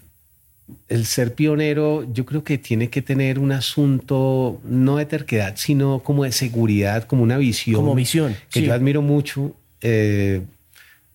el 0.88 1.06
ser 1.06 1.34
pionero 1.34 2.06
yo 2.12 2.24
creo 2.24 2.44
que 2.44 2.58
tiene 2.58 2.90
que 2.90 3.02
tener 3.02 3.38
un 3.38 3.52
asunto 3.52 4.60
no 4.64 4.96
de 4.96 5.06
terquedad, 5.06 5.54
sino 5.56 6.00
como 6.02 6.24
de 6.24 6.32
seguridad, 6.32 7.04
como 7.04 7.22
una 7.22 7.38
visión. 7.38 7.76
Como 7.76 7.94
visión. 7.94 8.36
Que 8.50 8.60
sí. 8.60 8.66
yo 8.66 8.74
admiro 8.74 9.02
mucho. 9.02 9.54
Eh, 9.80 10.42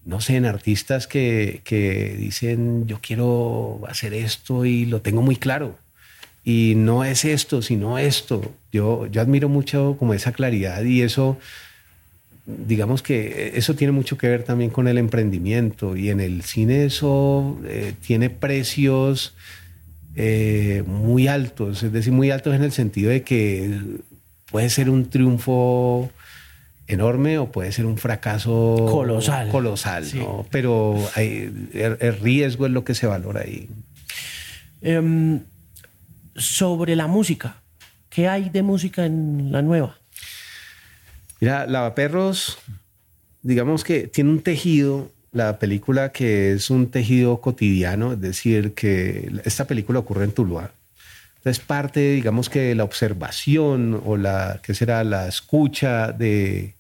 no 0.06 0.20
sé, 0.20 0.36
en 0.36 0.46
artistas 0.46 1.08
que, 1.08 1.62
que, 1.64 2.16
dicen 2.18 2.88
yo 2.88 3.00
quiero 3.02 3.82
hacer 3.88 4.14
esto 4.14 4.66
y 4.66 4.86
lo 4.86 5.02
tengo 5.02 5.22
muy 5.22 5.38
claro. 5.38 5.78
Y 6.44 6.74
no 6.76 7.06
es 7.06 7.24
esto, 7.26 7.62
sino 7.62 7.98
esto. 7.98 8.54
Yo, 8.72 9.08
yo 9.08 9.22
admiro 9.22 9.48
mucho 9.48 9.96
como 9.98 10.14
esa 10.14 10.34
claridad 10.34 10.84
y 10.84 11.02
eso, 11.02 11.38
digamos 12.46 13.02
que 13.02 13.54
eso 13.56 13.76
tiene 13.76 13.94
mucho 13.94 14.18
que 14.18 14.28
ver 14.28 14.44
también 14.44 14.70
con 14.70 14.88
el 14.88 14.98
emprendimiento 14.98 15.96
y 15.96 16.10
en 16.10 16.20
el 16.20 16.44
cine 16.44 16.86
eso 16.86 17.58
eh, 17.66 17.94
tiene 18.06 18.30
precios 18.30 19.34
eh, 20.16 20.84
muy 20.86 21.28
altos, 21.28 21.82
es 21.84 21.92
decir, 21.94 22.12
muy 22.12 22.30
altos 22.30 22.54
en 22.56 22.64
el 22.64 22.72
sentido 22.72 23.10
de 23.10 23.24
que 23.24 23.80
puede 24.52 24.70
ser 24.70 24.90
un 24.90 25.10
triunfo 25.10 26.12
enorme 26.88 27.38
o 27.38 27.52
puede 27.52 27.72
ser 27.72 27.86
un 27.86 27.98
fracaso 27.98 28.86
colosal, 28.92 29.50
colosal 29.50 30.06
sí. 30.06 30.20
¿no? 30.20 30.46
pero 30.52 31.00
hay, 31.16 31.70
el, 31.74 31.98
el, 32.00 32.20
riesgo 32.20 32.66
es 32.66 32.72
lo 32.74 32.84
que 32.84 32.94
se 32.94 33.08
valora 33.08 33.42
ahí. 33.42 33.70
Um, 34.82 35.40
sobre 36.36 36.96
la 36.96 37.08
música, 37.08 37.62
¿qué 38.10 38.28
hay 38.28 38.50
de 38.50 38.64
música 38.64 39.06
en 39.06 39.52
la 39.52 39.62
nueva? 39.62 39.98
Mira, 41.40 41.66
Lavaperros, 41.68 42.58
digamos 43.42 43.84
que 43.84 44.08
tiene 44.08 44.30
un 44.30 44.42
tejido, 44.42 45.12
la 45.32 45.60
película 45.60 46.12
que 46.12 46.54
es 46.54 46.70
un 46.70 46.90
tejido 46.90 47.42
cotidiano, 47.42 48.14
es 48.14 48.22
decir, 48.22 48.74
que 48.74 49.32
esta 49.44 49.66
película 49.66 50.00
ocurre 50.00 50.26
en 50.26 50.32
Tuluá. 50.32 50.72
Entonces 51.38 51.64
parte, 51.64 52.12
digamos 52.14 52.50
que 52.50 52.74
la 52.76 52.86
observación 52.86 54.02
o 54.06 54.16
la, 54.16 54.62
que 54.64 54.74
será 54.74 55.04
la 55.04 55.28
escucha 55.28 56.14
de, 56.14 56.76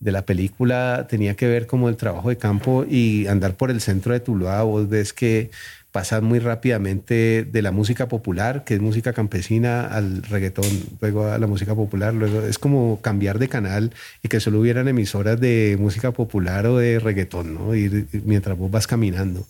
de 0.00 0.12
la 0.12 0.26
película 0.26 1.06
tenía 1.08 1.34
que 1.34 1.46
ver 1.46 1.66
como 1.66 1.88
el 1.88 1.96
trabajo 1.96 2.28
de 2.28 2.36
campo 2.36 2.84
y 2.88 3.26
andar 3.26 3.54
por 3.54 3.70
el 3.70 3.80
centro 3.80 4.12
de 4.12 4.20
Tuluá, 4.20 4.62
vos 4.62 4.88
ves 4.88 5.12
que 5.12 5.50
pasar 5.94 6.22
muy 6.22 6.40
rápidamente 6.40 7.46
de 7.48 7.62
la 7.62 7.70
música 7.70 8.08
popular, 8.08 8.64
que 8.64 8.74
es 8.74 8.80
música 8.80 9.12
campesina, 9.12 9.86
al 9.86 10.24
reggaetón, 10.24 10.66
luego 11.00 11.28
a 11.28 11.38
la 11.38 11.46
música 11.46 11.76
popular, 11.76 12.12
luego 12.12 12.42
es 12.42 12.58
como 12.58 13.00
cambiar 13.00 13.38
de 13.38 13.46
canal 13.46 13.92
y 14.20 14.26
que 14.26 14.40
solo 14.40 14.58
hubieran 14.58 14.88
emisoras 14.88 15.38
de 15.38 15.76
música 15.78 16.10
popular 16.10 16.66
o 16.66 16.78
de 16.78 16.98
reggaetón, 16.98 17.54
¿no? 17.54 17.76
Y 17.76 18.08
mientras 18.24 18.58
vos 18.58 18.72
vas 18.72 18.88
caminando. 18.88 19.46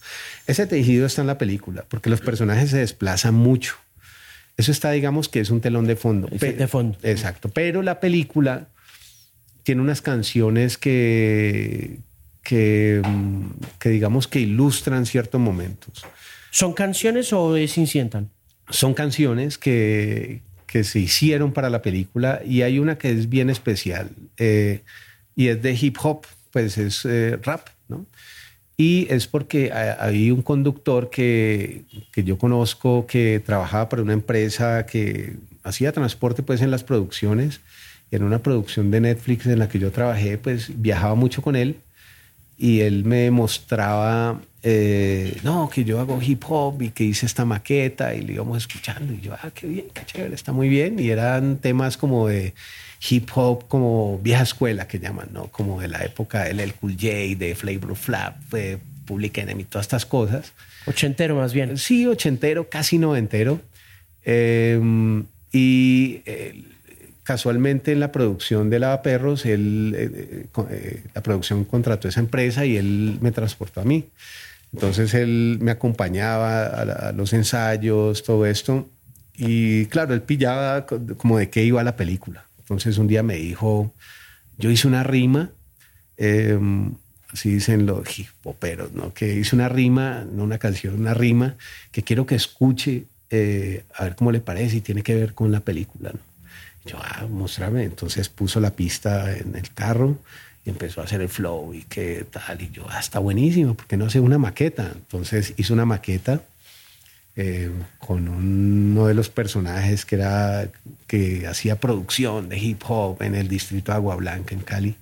Ese 0.46 0.66
tejido 0.66 1.06
está 1.06 1.22
en 1.22 1.28
la 1.28 1.38
película, 1.38 1.86
porque 1.88 2.10
los 2.10 2.20
personajes 2.20 2.68
se 2.68 2.76
desplazan 2.76 3.32
mucho. 3.32 3.76
Eso 4.58 4.70
está, 4.70 4.90
digamos, 4.90 5.30
que 5.30 5.40
es 5.40 5.48
un 5.48 5.62
telón 5.62 5.86
de 5.86 5.96
fondo. 5.96 6.28
de 6.28 6.68
fondo. 6.68 6.98
Exacto. 7.02 7.48
Pero 7.48 7.80
la 7.80 8.00
película 8.00 8.68
tiene 9.64 9.80
unas 9.80 10.02
canciones 10.02 10.78
que, 10.78 11.98
que, 12.42 13.02
que 13.80 13.88
digamos, 13.88 14.28
que 14.28 14.40
ilustran 14.40 15.06
ciertos 15.06 15.40
momentos. 15.40 16.04
¿Son 16.50 16.72
canciones 16.72 17.32
o 17.32 17.56
es 17.56 17.76
incidental? 17.78 18.28
Son 18.68 18.94
canciones 18.94 19.58
que, 19.58 20.42
que, 20.66 20.84
se 20.84 21.00
hicieron 21.00 21.52
para 21.52 21.70
la 21.70 21.82
película 21.82 22.40
y 22.46 22.62
hay 22.62 22.78
una 22.78 22.96
que 22.96 23.10
es 23.10 23.28
bien 23.28 23.50
especial 23.50 24.10
eh, 24.36 24.82
y 25.34 25.48
es 25.48 25.60
de 25.62 25.72
hip 25.74 25.96
hop, 26.02 26.26
pues 26.50 26.78
es 26.78 27.04
eh, 27.04 27.38
rap, 27.42 27.68
¿no? 27.88 28.06
Y 28.76 29.06
es 29.08 29.28
porque 29.28 29.72
hay 29.72 30.32
un 30.32 30.42
conductor 30.42 31.08
que, 31.08 31.84
que, 32.10 32.24
yo 32.24 32.38
conozco 32.38 33.06
que 33.06 33.40
trabajaba 33.44 33.88
para 33.88 34.02
una 34.02 34.14
empresa 34.14 34.84
que 34.84 35.36
hacía 35.62 35.92
transporte 35.92 36.42
pues 36.42 36.60
en 36.60 36.72
las 36.72 36.82
producciones. 36.82 37.60
En 38.14 38.22
una 38.22 38.38
producción 38.38 38.92
de 38.92 39.00
Netflix 39.00 39.44
en 39.46 39.58
la 39.58 39.68
que 39.68 39.80
yo 39.80 39.90
trabajé, 39.90 40.38
pues 40.38 40.70
viajaba 40.80 41.16
mucho 41.16 41.42
con 41.42 41.56
él 41.56 41.78
y 42.56 42.80
él 42.82 43.04
me 43.04 43.32
mostraba, 43.32 44.40
eh, 44.62 45.36
no, 45.42 45.68
que 45.68 45.82
yo 45.82 45.98
hago 45.98 46.22
hip 46.22 46.44
hop 46.46 46.80
y 46.80 46.90
que 46.90 47.02
hice 47.02 47.26
esta 47.26 47.44
maqueta 47.44 48.14
y 48.14 48.22
le 48.22 48.34
íbamos 48.34 48.58
escuchando 48.58 49.12
y 49.12 49.20
yo, 49.20 49.32
ah, 49.34 49.50
qué 49.52 49.66
bien, 49.66 49.86
qué 49.92 50.06
chévere, 50.06 50.32
está 50.32 50.52
muy 50.52 50.68
bien. 50.68 51.00
Y 51.00 51.10
eran 51.10 51.56
temas 51.56 51.96
como 51.96 52.28
de 52.28 52.54
hip 53.10 53.28
hop, 53.34 53.66
como 53.66 54.20
vieja 54.22 54.44
escuela 54.44 54.86
que 54.86 55.00
llaman, 55.00 55.30
¿no? 55.32 55.48
Como 55.48 55.80
de 55.80 55.88
la 55.88 56.04
época 56.04 56.44
del 56.44 56.60
El 56.60 56.72
Cool 56.74 56.92
J, 56.92 57.34
de 57.36 57.56
Flavor 57.56 57.96
Flap, 57.96 58.36
de 58.52 58.78
Public 59.06 59.38
Enemy, 59.38 59.64
todas 59.64 59.86
estas 59.86 60.06
cosas. 60.06 60.52
Ochentero 60.86 61.34
más 61.34 61.52
bien. 61.52 61.76
Sí, 61.78 62.06
ochentero, 62.06 62.68
casi 62.68 62.96
noventero. 62.96 63.60
Eh, 64.24 64.80
y... 65.50 66.20
Eh, 66.26 66.62
casualmente 67.24 67.92
en 67.92 68.00
la 68.00 68.12
producción 68.12 68.70
de 68.70 68.78
Lavaperros, 68.78 69.44
él, 69.46 69.94
eh, 69.96 70.46
eh, 70.70 71.02
la 71.14 71.22
producción 71.22 71.64
contrató 71.64 72.08
esa 72.08 72.20
empresa 72.20 72.64
y 72.64 72.76
él 72.76 73.18
me 73.20 73.32
transportó 73.32 73.80
a 73.80 73.84
mí. 73.84 74.04
Entonces 74.72 75.14
él 75.14 75.58
me 75.60 75.70
acompañaba 75.70 76.66
a, 76.66 77.08
a, 77.08 77.12
los 77.12 77.32
ensayos, 77.32 78.22
todo 78.22 78.46
esto. 78.46 78.88
Y 79.36 79.86
claro, 79.86 80.14
él 80.14 80.22
pillaba 80.22 80.86
como 80.86 81.38
de 81.38 81.50
qué 81.50 81.64
iba 81.64 81.82
la 81.82 81.96
película. 81.96 82.46
Entonces 82.58 82.98
un 82.98 83.08
día 83.08 83.22
me 83.22 83.36
dijo, 83.36 83.92
yo 84.58 84.70
hice 84.70 84.86
una 84.86 85.02
rima, 85.02 85.50
eh, 86.16 86.58
así 87.32 87.50
dicen 87.50 87.86
los 87.86 88.18
hip 88.18 88.28
hoperos, 88.44 88.92
¿no? 88.92 89.12
que 89.12 89.34
hice 89.34 89.56
una 89.56 89.68
rima, 89.68 90.24
no 90.30 90.44
una 90.44 90.58
canción, 90.58 90.94
una 90.94 91.14
rima, 91.14 91.56
que 91.90 92.02
quiero 92.02 92.26
que 92.26 92.36
escuche, 92.36 93.04
eh, 93.30 93.84
a 93.94 94.04
ver 94.04 94.16
cómo 94.16 94.30
le 94.30 94.40
parece 94.40 94.76
y 94.76 94.80
tiene 94.80 95.02
que 95.02 95.14
ver 95.14 95.34
con 95.34 95.50
la 95.50 95.60
película. 95.60 96.12
¿no? 96.12 96.20
Yo, 96.84 96.98
ah, 97.00 97.26
mostrame. 97.28 97.84
Entonces 97.84 98.28
puso 98.28 98.60
la 98.60 98.70
pista 98.70 99.36
en 99.36 99.56
el 99.56 99.72
carro 99.72 100.18
y 100.64 100.70
empezó 100.70 101.00
a 101.00 101.04
hacer 101.04 101.20
el 101.20 101.28
flow 101.28 101.74
y 101.74 101.82
qué 101.82 102.26
tal. 102.30 102.62
Y 102.62 102.70
yo, 102.70 102.86
ah, 102.88 103.00
está 103.00 103.18
buenísimo, 103.18 103.74
porque 103.74 103.96
no 103.96 104.06
hace 104.06 104.20
una 104.20 104.38
maqueta? 104.38 104.92
Entonces 104.94 105.54
hizo 105.56 105.74
una 105.74 105.86
maqueta 105.86 106.42
eh, 107.36 107.70
con 107.98 108.28
uno 108.28 109.06
de 109.06 109.14
los 109.14 109.28
personajes 109.28 110.04
que 110.04 110.14
era 110.16 110.68
que 111.08 111.46
hacía 111.46 111.76
producción 111.80 112.48
de 112.48 112.58
hip 112.58 112.82
hop 112.86 113.22
en 113.22 113.34
el 113.34 113.48
distrito 113.48 113.92
de 113.92 113.96
Agua 113.96 114.16
Blanca, 114.16 114.54
en 114.54 114.60
Cali. 114.60 114.94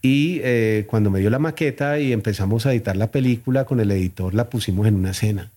Y 0.00 0.40
eh, 0.42 0.84
cuando 0.86 1.10
me 1.10 1.20
dio 1.20 1.30
la 1.30 1.38
maqueta 1.38 1.98
y 1.98 2.12
empezamos 2.12 2.66
a 2.66 2.72
editar 2.72 2.96
la 2.96 3.10
película 3.10 3.64
con 3.64 3.80
el 3.80 3.90
editor, 3.90 4.34
la 4.34 4.50
pusimos 4.50 4.86
en 4.86 4.96
una 4.96 5.12
escena. 5.12 5.50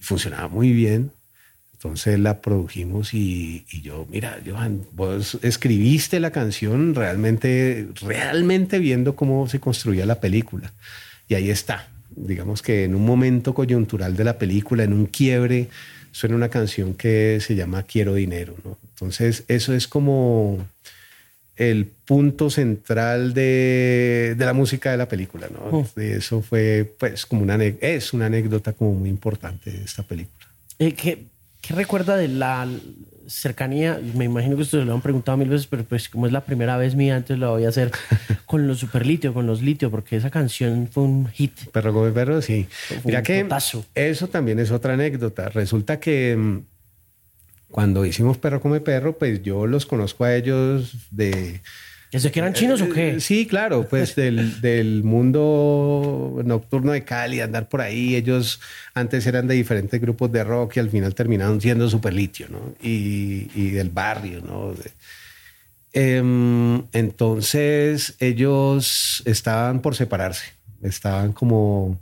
Funcionaba 0.00 0.48
muy 0.48 0.72
bien. 0.72 1.10
Entonces 1.78 2.18
la 2.18 2.40
produjimos 2.40 3.14
y, 3.14 3.64
y, 3.70 3.82
yo, 3.82 4.04
mira, 4.10 4.40
Johan, 4.44 4.82
vos 4.94 5.38
escribiste 5.42 6.18
la 6.18 6.32
canción 6.32 6.92
realmente, 6.92 7.86
realmente 8.02 8.80
viendo 8.80 9.14
cómo 9.14 9.48
se 9.48 9.60
construía 9.60 10.04
la 10.04 10.18
película. 10.18 10.72
y 11.28 11.34
ahí 11.34 11.50
está. 11.50 11.88
Digamos 12.10 12.62
que 12.62 12.82
en 12.82 12.96
un 12.96 13.06
momento 13.06 13.54
coyuntural 13.54 14.16
de 14.16 14.24
la 14.24 14.38
película, 14.38 14.82
en 14.82 14.92
un 14.92 15.06
quiebre, 15.06 15.68
suena 16.10 16.34
una 16.34 16.48
canción 16.48 16.94
que 16.94 17.38
se 17.40 17.54
llama 17.54 17.84
Quiero 17.84 18.14
dinero. 18.14 18.56
¿no? 18.64 18.76
Entonces, 18.94 19.44
eso 19.46 19.72
es 19.72 19.86
como 19.86 20.66
el 21.54 21.86
punto 21.86 22.50
central 22.50 23.34
de, 23.34 24.34
de 24.36 24.44
la 24.44 24.52
música 24.52 24.90
de 24.90 24.96
la 24.96 25.06
película. 25.06 25.48
¿no? 25.48 25.86
Eso 25.94 26.42
fue, 26.42 26.92
pues, 26.98 27.24
como 27.24 27.42
una, 27.42 27.62
es 27.62 28.12
una 28.12 28.26
anécdota 28.26 28.72
como 28.72 28.94
muy 28.94 29.08
importante 29.08 29.70
de 29.70 29.84
esta 29.84 30.02
película. 30.02 30.48
Eh, 30.80 30.94
¿qué, 30.94 31.26
¿Qué 31.60 31.74
recuerda 31.74 32.16
de 32.16 32.28
la 32.28 32.66
cercanía, 33.28 34.00
me 34.14 34.24
imagino 34.24 34.56
que 34.56 34.62
ustedes 34.62 34.86
lo 34.86 34.94
han 34.94 35.02
preguntado 35.02 35.36
mil 35.36 35.48
veces, 35.48 35.66
pero 35.66 35.84
pues 35.84 36.08
como 36.08 36.26
es 36.26 36.32
la 36.32 36.40
primera 36.40 36.76
vez 36.76 36.94
mía, 36.94 37.16
antes 37.16 37.38
lo 37.38 37.50
voy 37.50 37.66
a 37.66 37.68
hacer 37.68 37.92
con 38.46 38.66
los 38.66 38.78
superlitio, 38.78 39.34
con 39.34 39.46
los 39.46 39.62
litio, 39.62 39.90
porque 39.90 40.16
esa 40.16 40.30
canción 40.30 40.88
fue 40.90 41.02
un 41.04 41.28
hit. 41.28 41.52
Perro 41.70 41.92
come 41.92 42.10
perro, 42.10 42.40
sí. 42.40 42.66
Mira 43.04 43.22
que 43.22 43.46
eso 43.94 44.28
también 44.28 44.58
es 44.58 44.70
otra 44.70 44.94
anécdota. 44.94 45.50
Resulta 45.50 46.00
que 46.00 46.36
mm, 46.36 46.58
cuando 47.70 48.06
hicimos 48.06 48.38
Perro 48.38 48.60
come 48.60 48.80
perro, 48.80 49.18
pues 49.18 49.42
yo 49.42 49.66
los 49.66 49.84
conozco 49.84 50.24
a 50.24 50.34
ellos 50.34 50.96
de 51.10 51.60
¿Desde 52.10 52.30
que 52.30 52.40
eran 52.40 52.54
chinos 52.54 52.80
o 52.80 52.88
qué? 52.88 53.16
Eh, 53.16 53.20
sí, 53.20 53.46
claro, 53.46 53.86
pues 53.88 54.14
del, 54.16 54.60
del, 54.62 55.02
mundo 55.04 56.40
nocturno 56.44 56.92
de 56.92 57.04
Cali, 57.04 57.40
andar 57.40 57.68
por 57.68 57.82
ahí. 57.82 58.16
Ellos 58.16 58.60
antes 58.94 59.26
eran 59.26 59.46
de 59.46 59.54
diferentes 59.54 60.00
grupos 60.00 60.32
de 60.32 60.42
rock 60.42 60.76
y 60.76 60.80
al 60.80 60.90
final 60.90 61.14
terminaron 61.14 61.60
siendo 61.60 61.88
super 61.90 62.14
litio, 62.14 62.46
¿no? 62.48 62.74
Y, 62.82 63.50
y 63.54 63.70
del 63.70 63.90
barrio, 63.90 64.40
¿no? 64.40 64.74
Em, 65.92 66.84
entonces 66.92 68.14
ellos 68.20 69.22
estaban 69.26 69.80
por 69.80 69.94
separarse, 69.94 70.46
estaban 70.82 71.32
como 71.32 71.98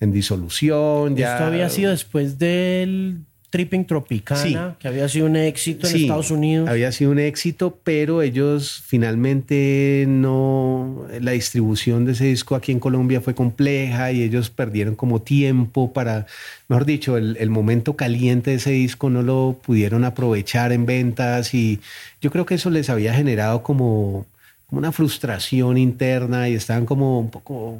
en 0.00 0.12
disolución. 0.12 1.16
Ya... 1.16 1.34
Esto 1.34 1.46
había 1.46 1.68
sido 1.68 1.90
después 1.90 2.38
del 2.38 3.24
Tripping 3.50 3.86
Tropicana, 3.86 4.76
que 4.78 4.88
había 4.88 5.08
sido 5.08 5.24
un 5.24 5.36
éxito 5.36 5.88
en 5.88 5.96
Estados 5.96 6.30
Unidos. 6.30 6.68
Había 6.68 6.92
sido 6.92 7.12
un 7.12 7.18
éxito, 7.18 7.78
pero 7.82 8.20
ellos 8.20 8.82
finalmente 8.86 10.04
no. 10.06 11.06
La 11.20 11.30
distribución 11.30 12.04
de 12.04 12.12
ese 12.12 12.26
disco 12.26 12.54
aquí 12.54 12.72
en 12.72 12.80
Colombia 12.80 13.22
fue 13.22 13.34
compleja 13.34 14.12
y 14.12 14.22
ellos 14.22 14.50
perdieron 14.50 14.96
como 14.96 15.22
tiempo 15.22 15.94
para. 15.94 16.26
Mejor 16.68 16.84
dicho, 16.84 17.16
el, 17.16 17.48
momento 17.48 17.96
caliente 17.96 18.50
de 18.50 18.56
ese 18.56 18.72
disco 18.72 19.08
no 19.08 19.22
lo 19.22 19.58
pudieron 19.64 20.04
aprovechar 20.04 20.70
en 20.72 20.84
ventas 20.84 21.54
y 21.54 21.80
yo 22.20 22.30
creo 22.30 22.44
que 22.44 22.56
eso 22.56 22.68
les 22.68 22.90
había 22.90 23.14
generado 23.14 23.62
como, 23.62 24.26
una 24.70 24.92
frustración 24.92 25.78
interna 25.78 26.50
y 26.50 26.54
estaban 26.54 26.84
como 26.84 27.18
un 27.18 27.30
poco. 27.30 27.78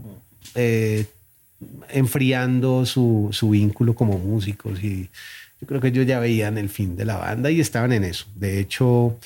Eh, 0.54 1.04
enfriando 1.90 2.86
su, 2.86 3.30
su 3.32 3.50
vínculo 3.50 3.94
como 3.94 4.16
músicos 4.16 4.82
y 4.82 5.10
yo 5.60 5.66
creo 5.66 5.80
que 5.80 5.88
ellos 5.88 6.06
ya 6.06 6.20
veían 6.20 6.58
el 6.58 6.68
fin 6.68 6.96
de 6.96 7.04
la 7.04 7.16
banda 7.16 7.50
y 7.50 7.60
estaban 7.60 7.92
en 7.92 8.04
eso. 8.04 8.26
De 8.36 8.60
hecho, 8.60 9.18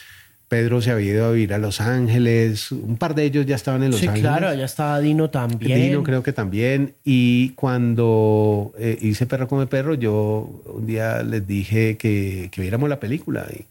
Pedro 0.48 0.82
se 0.82 0.90
había 0.90 1.12
ido 1.12 1.26
a 1.26 1.32
vivir 1.32 1.54
a 1.54 1.58
Los 1.58 1.80
Ángeles, 1.80 2.72
un 2.72 2.96
par 2.96 3.14
de 3.14 3.24
ellos 3.24 3.46
ya 3.46 3.56
estaban 3.56 3.82
en 3.82 3.90
Los 3.90 4.00
Ángeles. 4.00 4.16
Sí, 4.16 4.22
claro, 4.22 4.48
allá 4.48 4.64
estaba 4.64 5.00
Dino 5.00 5.30
también. 5.30 5.80
Dino 5.80 6.02
creo 6.02 6.22
que 6.22 6.32
también. 6.32 6.94
Y 7.04 7.50
cuando 7.50 8.72
eh, 8.78 8.98
hice 9.00 9.26
Perro 9.26 9.48
come 9.48 9.66
Perro, 9.66 9.94
yo 9.94 10.62
un 10.66 10.86
día 10.86 11.22
les 11.22 11.46
dije 11.46 11.96
que, 11.96 12.50
que 12.52 12.60
viéramos 12.60 12.88
la 12.88 13.00
película 13.00 13.46
y, 13.50 13.64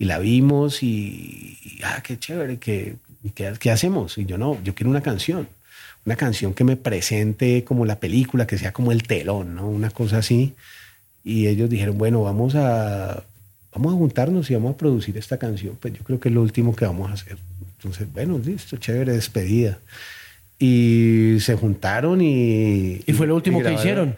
y 0.00 0.06
la 0.06 0.18
vimos 0.18 0.82
y, 0.82 1.58
ah, 1.84 2.02
qué 2.02 2.18
chévere, 2.18 2.58
¿qué, 2.58 2.94
qué, 3.34 3.70
hacemos? 3.70 4.16
Y 4.16 4.24
yo 4.24 4.38
no, 4.38 4.56
yo 4.64 4.74
quiero 4.74 4.88
una 4.88 5.02
canción. 5.02 5.46
Una 6.06 6.16
canción 6.16 6.54
que 6.54 6.64
me 6.64 6.76
presente 6.76 7.64
como 7.64 7.84
la 7.84 8.00
película, 8.00 8.46
que 8.46 8.56
sea 8.56 8.72
como 8.72 8.92
el 8.92 9.02
telón, 9.02 9.56
¿no? 9.56 9.68
Una 9.68 9.90
cosa 9.90 10.18
así 10.18 10.54
y 11.24 11.46
ellos 11.46 11.68
dijeron, 11.68 11.98
bueno, 11.98 12.22
vamos 12.22 12.54
a, 12.54 13.24
vamos 13.74 13.94
a 13.94 13.96
juntarnos 13.96 14.50
y 14.50 14.54
vamos 14.54 14.74
a 14.74 14.76
producir 14.76 15.16
esta 15.16 15.38
canción. 15.38 15.76
Pues 15.80 15.94
yo 15.94 16.02
creo 16.04 16.20
que 16.20 16.28
es 16.28 16.34
lo 16.34 16.42
último 16.42 16.74
que 16.74 16.84
vamos 16.84 17.10
a 17.10 17.14
hacer. 17.14 17.36
Entonces, 17.76 18.12
bueno, 18.12 18.38
listo, 18.38 18.76
chévere, 18.76 19.12
despedida. 19.12 19.78
Y 20.58 21.38
se 21.40 21.56
juntaron 21.56 22.20
y... 22.20 23.00
¿Y 23.06 23.12
fue 23.12 23.26
lo 23.26 23.34
último 23.34 23.62
que 23.62 23.72
hicieron? 23.72 24.16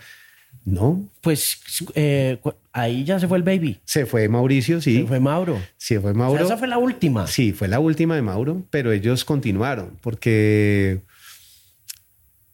No. 0.65 1.03
Pues 1.21 1.59
eh, 1.95 2.39
ahí 2.73 3.05
ya 3.05 3.19
se 3.19 3.29
fue 3.29 3.39
el 3.39 3.45
baby. 3.45 3.79
Se 3.85 4.07
fue 4.07 4.29
Mauricio, 4.29 4.81
sí. 4.81 4.99
Se 4.99 5.07
fue 5.07 5.21
Mauro. 5.21 5.61
Sí, 5.77 5.99
fue 5.99 6.15
Mauro. 6.15 6.45
esa 6.45 6.57
fue 6.57 6.69
la 6.69 6.79
última. 6.79 7.27
Sí, 7.27 7.53
fue 7.53 7.69
la 7.69 7.81
última 7.81 8.15
de 8.15 8.23
Mauro, 8.23 8.63
pero 8.71 8.93
ellos 8.93 9.25
continuaron 9.25 9.91
porque 10.01 11.01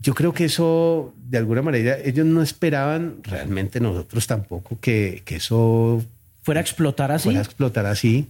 yo 0.01 0.15
creo 0.15 0.33
que 0.33 0.45
eso, 0.45 1.13
de 1.29 1.39
alguna 1.39 1.63
manera, 1.63 1.99
ellos 2.05 2.25
no 2.25 2.43
esperaban, 2.43 3.17
realmente 3.23 3.81
nosotros 3.81 4.27
tampoco, 4.27 4.79
que, 4.81 5.23
que 5.25 5.37
eso 5.37 6.05
fuera 6.43 6.61
a 6.61 6.63
explotar 6.63 7.11
así. 7.13 7.25
Fuera 7.25 7.41
a 7.41 7.43
explotar 7.43 7.87
así. 7.87 8.29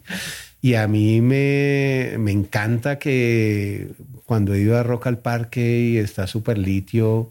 Y 0.60 0.74
a 0.74 0.88
mí 0.88 1.20
me, 1.20 2.16
me 2.18 2.32
encanta 2.32 2.98
que 2.98 3.88
cuando 4.24 4.54
he 4.54 4.60
ido 4.60 4.76
a 4.76 4.82
Rock 4.82 5.06
al 5.06 5.18
Parque 5.18 5.78
y 5.80 5.98
está 5.98 6.26
Super 6.26 6.58
Litio, 6.58 7.30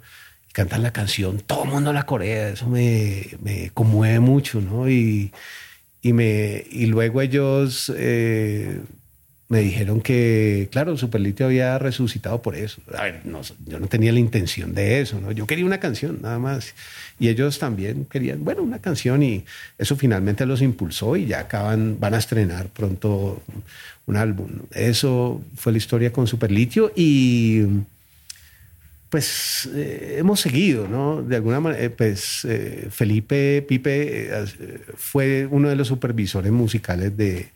cantan 0.54 0.84
la 0.84 0.94
canción, 0.94 1.40
todo 1.40 1.66
el 1.66 1.70
mundo 1.70 1.92
la 1.94 2.06
corea, 2.06 2.50
eso 2.50 2.68
me, 2.68 3.28
me 3.44 3.70
conmueve 3.74 4.20
mucho, 4.20 4.62
¿no? 4.62 4.90
Y, 4.90 5.32
y, 6.02 6.14
me, 6.14 6.64
y 6.72 6.86
luego 6.86 7.22
ellos 7.22 7.92
eh, 7.96 8.82
me 9.50 9.60
dijeron 9.60 10.02
que, 10.02 10.68
claro, 10.72 10.98
Superlitio 10.98 11.46
había 11.46 11.80
resucitado 11.80 12.42
por 12.42 12.56
eso. 12.56 12.82
A 12.94 13.04
ver, 13.04 13.22
yo 13.66 13.80
no 13.80 13.88
tenía 13.88 14.12
la 14.12 14.20
intención 14.20 14.74
de 14.74 15.00
eso, 15.00 15.22
¿no? 15.22 15.32
Yo 15.32 15.48
quería 15.48 15.66
una 15.66 15.80
canción, 15.80 16.20
nada 16.22 16.38
más. 16.38 16.74
Y 17.18 17.30
ellos 17.30 17.58
también 17.58 18.06
querían, 18.06 18.44
bueno, 18.44 18.62
una 18.62 18.80
canción 18.80 19.24
y 19.24 19.46
eso 19.78 19.96
finalmente 19.96 20.46
los 20.46 20.62
impulsó 20.62 21.16
y 21.16 21.28
ya 21.28 21.40
acaban, 21.40 21.98
van 22.00 22.14
a 22.14 22.18
estrenar 22.18 22.68
pronto 22.68 23.42
un 24.06 24.18
álbum. 24.18 24.50
Eso 24.72 25.42
fue 25.56 25.72
la 25.72 25.78
historia 25.78 26.12
con 26.12 26.28
Superlitio 26.28 26.92
y 26.94 27.64
pues 29.10 29.70
eh, 29.74 30.16
hemos 30.20 30.42
seguido, 30.42 30.88
¿no? 30.88 31.24
De 31.24 31.38
alguna 31.38 31.62
manera, 31.62 31.82
eh, 31.82 31.90
pues 31.90 32.44
eh, 32.44 32.90
Felipe 32.92 33.66
Pipe 33.68 34.30
fue 34.98 35.48
uno 35.50 35.70
de 35.70 35.78
los 35.78 35.88
supervisores 35.88 36.52
musicales 36.52 37.16
de 37.16 37.48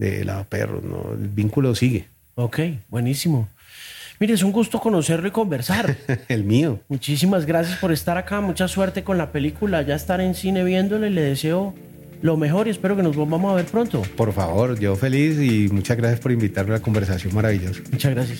de 0.00 0.24
la 0.24 0.44
perros, 0.44 0.82
¿no? 0.82 1.12
El 1.12 1.28
vínculo 1.28 1.74
sigue. 1.74 2.06
Ok, 2.34 2.60
buenísimo. 2.88 3.48
Mire, 4.18 4.34
es 4.34 4.42
un 4.42 4.52
gusto 4.52 4.80
conocerlo 4.80 5.28
y 5.28 5.30
conversar. 5.30 5.96
El 6.28 6.44
mío. 6.44 6.80
Muchísimas 6.88 7.46
gracias 7.46 7.78
por 7.78 7.92
estar 7.92 8.18
acá. 8.18 8.40
Mucha 8.40 8.66
suerte 8.66 9.04
con 9.04 9.18
la 9.18 9.30
película. 9.30 9.82
Ya 9.82 9.94
estar 9.94 10.20
en 10.20 10.34
cine 10.34 10.64
viéndole. 10.64 11.10
Le 11.10 11.22
deseo 11.22 11.74
lo 12.22 12.36
mejor 12.36 12.66
y 12.66 12.70
espero 12.70 12.96
que 12.96 13.02
nos 13.02 13.16
volvamos 13.16 13.52
a 13.52 13.56
ver 13.56 13.66
pronto. 13.66 14.02
Por 14.16 14.32
favor, 14.32 14.78
yo 14.78 14.96
feliz 14.96 15.38
y 15.40 15.68
muchas 15.68 15.96
gracias 15.96 16.20
por 16.20 16.32
invitarme 16.32 16.74
a 16.74 16.78
la 16.78 16.82
conversación 16.82 17.34
maravillosa. 17.34 17.80
Muchas 17.90 18.14
gracias. 18.14 18.38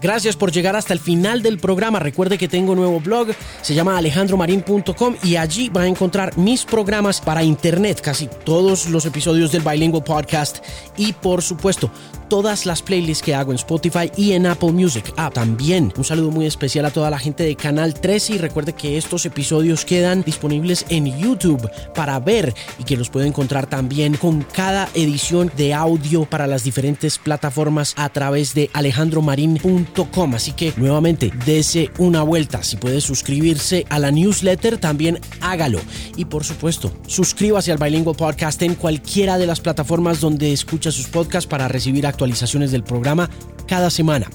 Gracias 0.00 0.36
por 0.36 0.50
llegar 0.50 0.76
hasta 0.76 0.94
el 0.94 1.00
final 1.00 1.42
del 1.42 1.58
programa. 1.58 1.98
Recuerde 1.98 2.38
que 2.38 2.48
tengo 2.48 2.72
un 2.72 2.78
nuevo 2.78 3.00
blog, 3.00 3.28
se 3.60 3.74
llama 3.74 3.98
alejandromarin.com 3.98 5.16
y 5.22 5.36
allí 5.36 5.68
va 5.68 5.82
a 5.82 5.86
encontrar 5.86 6.36
mis 6.38 6.64
programas 6.64 7.20
para 7.20 7.42
internet, 7.42 8.00
casi 8.00 8.28
todos 8.44 8.88
los 8.88 9.04
episodios 9.04 9.52
del 9.52 9.62
Bilingual 9.62 10.04
Podcast 10.04 10.64
y 10.96 11.12
por 11.12 11.42
supuesto 11.42 11.90
todas 12.30 12.64
las 12.64 12.80
playlists 12.80 13.24
que 13.24 13.34
hago 13.34 13.50
en 13.50 13.56
Spotify 13.56 14.10
y 14.16 14.32
en 14.32 14.46
Apple 14.46 14.72
Music. 14.72 15.12
Ah, 15.16 15.30
también 15.30 15.92
un 15.96 16.04
saludo 16.04 16.30
muy 16.30 16.46
especial 16.46 16.86
a 16.86 16.90
toda 16.90 17.10
la 17.10 17.18
gente 17.18 17.42
de 17.42 17.56
Canal 17.56 17.92
13 17.92 18.34
y 18.34 18.38
recuerde 18.38 18.72
que 18.72 18.96
estos 18.96 19.26
episodios 19.26 19.84
quedan 19.84 20.22
disponibles 20.22 20.86
en 20.88 21.06
YouTube 21.18 21.68
para 21.92 22.18
ver 22.20 22.54
y 22.78 22.84
que 22.84 22.96
los 22.96 23.10
puede 23.10 23.26
encontrar 23.26 23.66
también 23.66 24.16
con 24.16 24.42
cada 24.42 24.88
edición 24.94 25.50
de 25.56 25.74
audio 25.74 26.24
para 26.24 26.46
las 26.46 26.62
diferentes 26.62 27.18
plataformas 27.18 27.94
a 27.96 28.08
través 28.08 28.54
de 28.54 28.70
alejandromarin.com. 28.72 29.89
Así 30.34 30.52
que 30.52 30.72
nuevamente, 30.76 31.30
dese 31.44 31.90
una 31.98 32.22
vuelta. 32.22 32.62
Si 32.62 32.76
puede 32.76 33.00
suscribirse 33.00 33.86
a 33.90 33.98
la 33.98 34.10
newsletter, 34.10 34.78
también 34.78 35.18
hágalo. 35.40 35.80
Y 36.16 36.24
por 36.24 36.44
supuesto, 36.44 36.92
suscríbase 37.06 37.70
al 37.70 37.78
Bilingual 37.78 38.16
Podcast 38.16 38.62
en 38.62 38.74
cualquiera 38.74 39.36
de 39.36 39.46
las 39.46 39.60
plataformas 39.60 40.20
donde 40.20 40.52
escucha 40.52 40.90
sus 40.90 41.06
podcasts 41.06 41.48
para 41.48 41.68
recibir 41.68 42.06
actualizaciones 42.06 42.72
del 42.72 42.82
programa 42.82 43.28
cada 43.66 43.90
semana. 43.90 44.28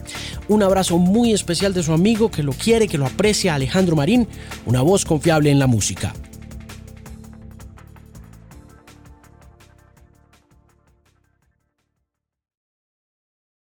Un 0.47 0.61
abrazo 0.61 0.97
muy 0.97 1.33
especial 1.33 1.73
de 1.73 1.83
su 1.83 1.93
amigo 1.93 2.29
que 2.29 2.43
lo 2.43 2.53
quiere, 2.53 2.87
que 2.87 2.97
lo 2.97 3.05
aprecia, 3.05 3.55
Alejandro 3.55 3.95
Marín, 3.95 4.27
una 4.65 4.81
voz 4.81 5.03
confiable 5.03 5.51
en 5.51 5.59
la 5.59 5.67
música. 5.67 6.13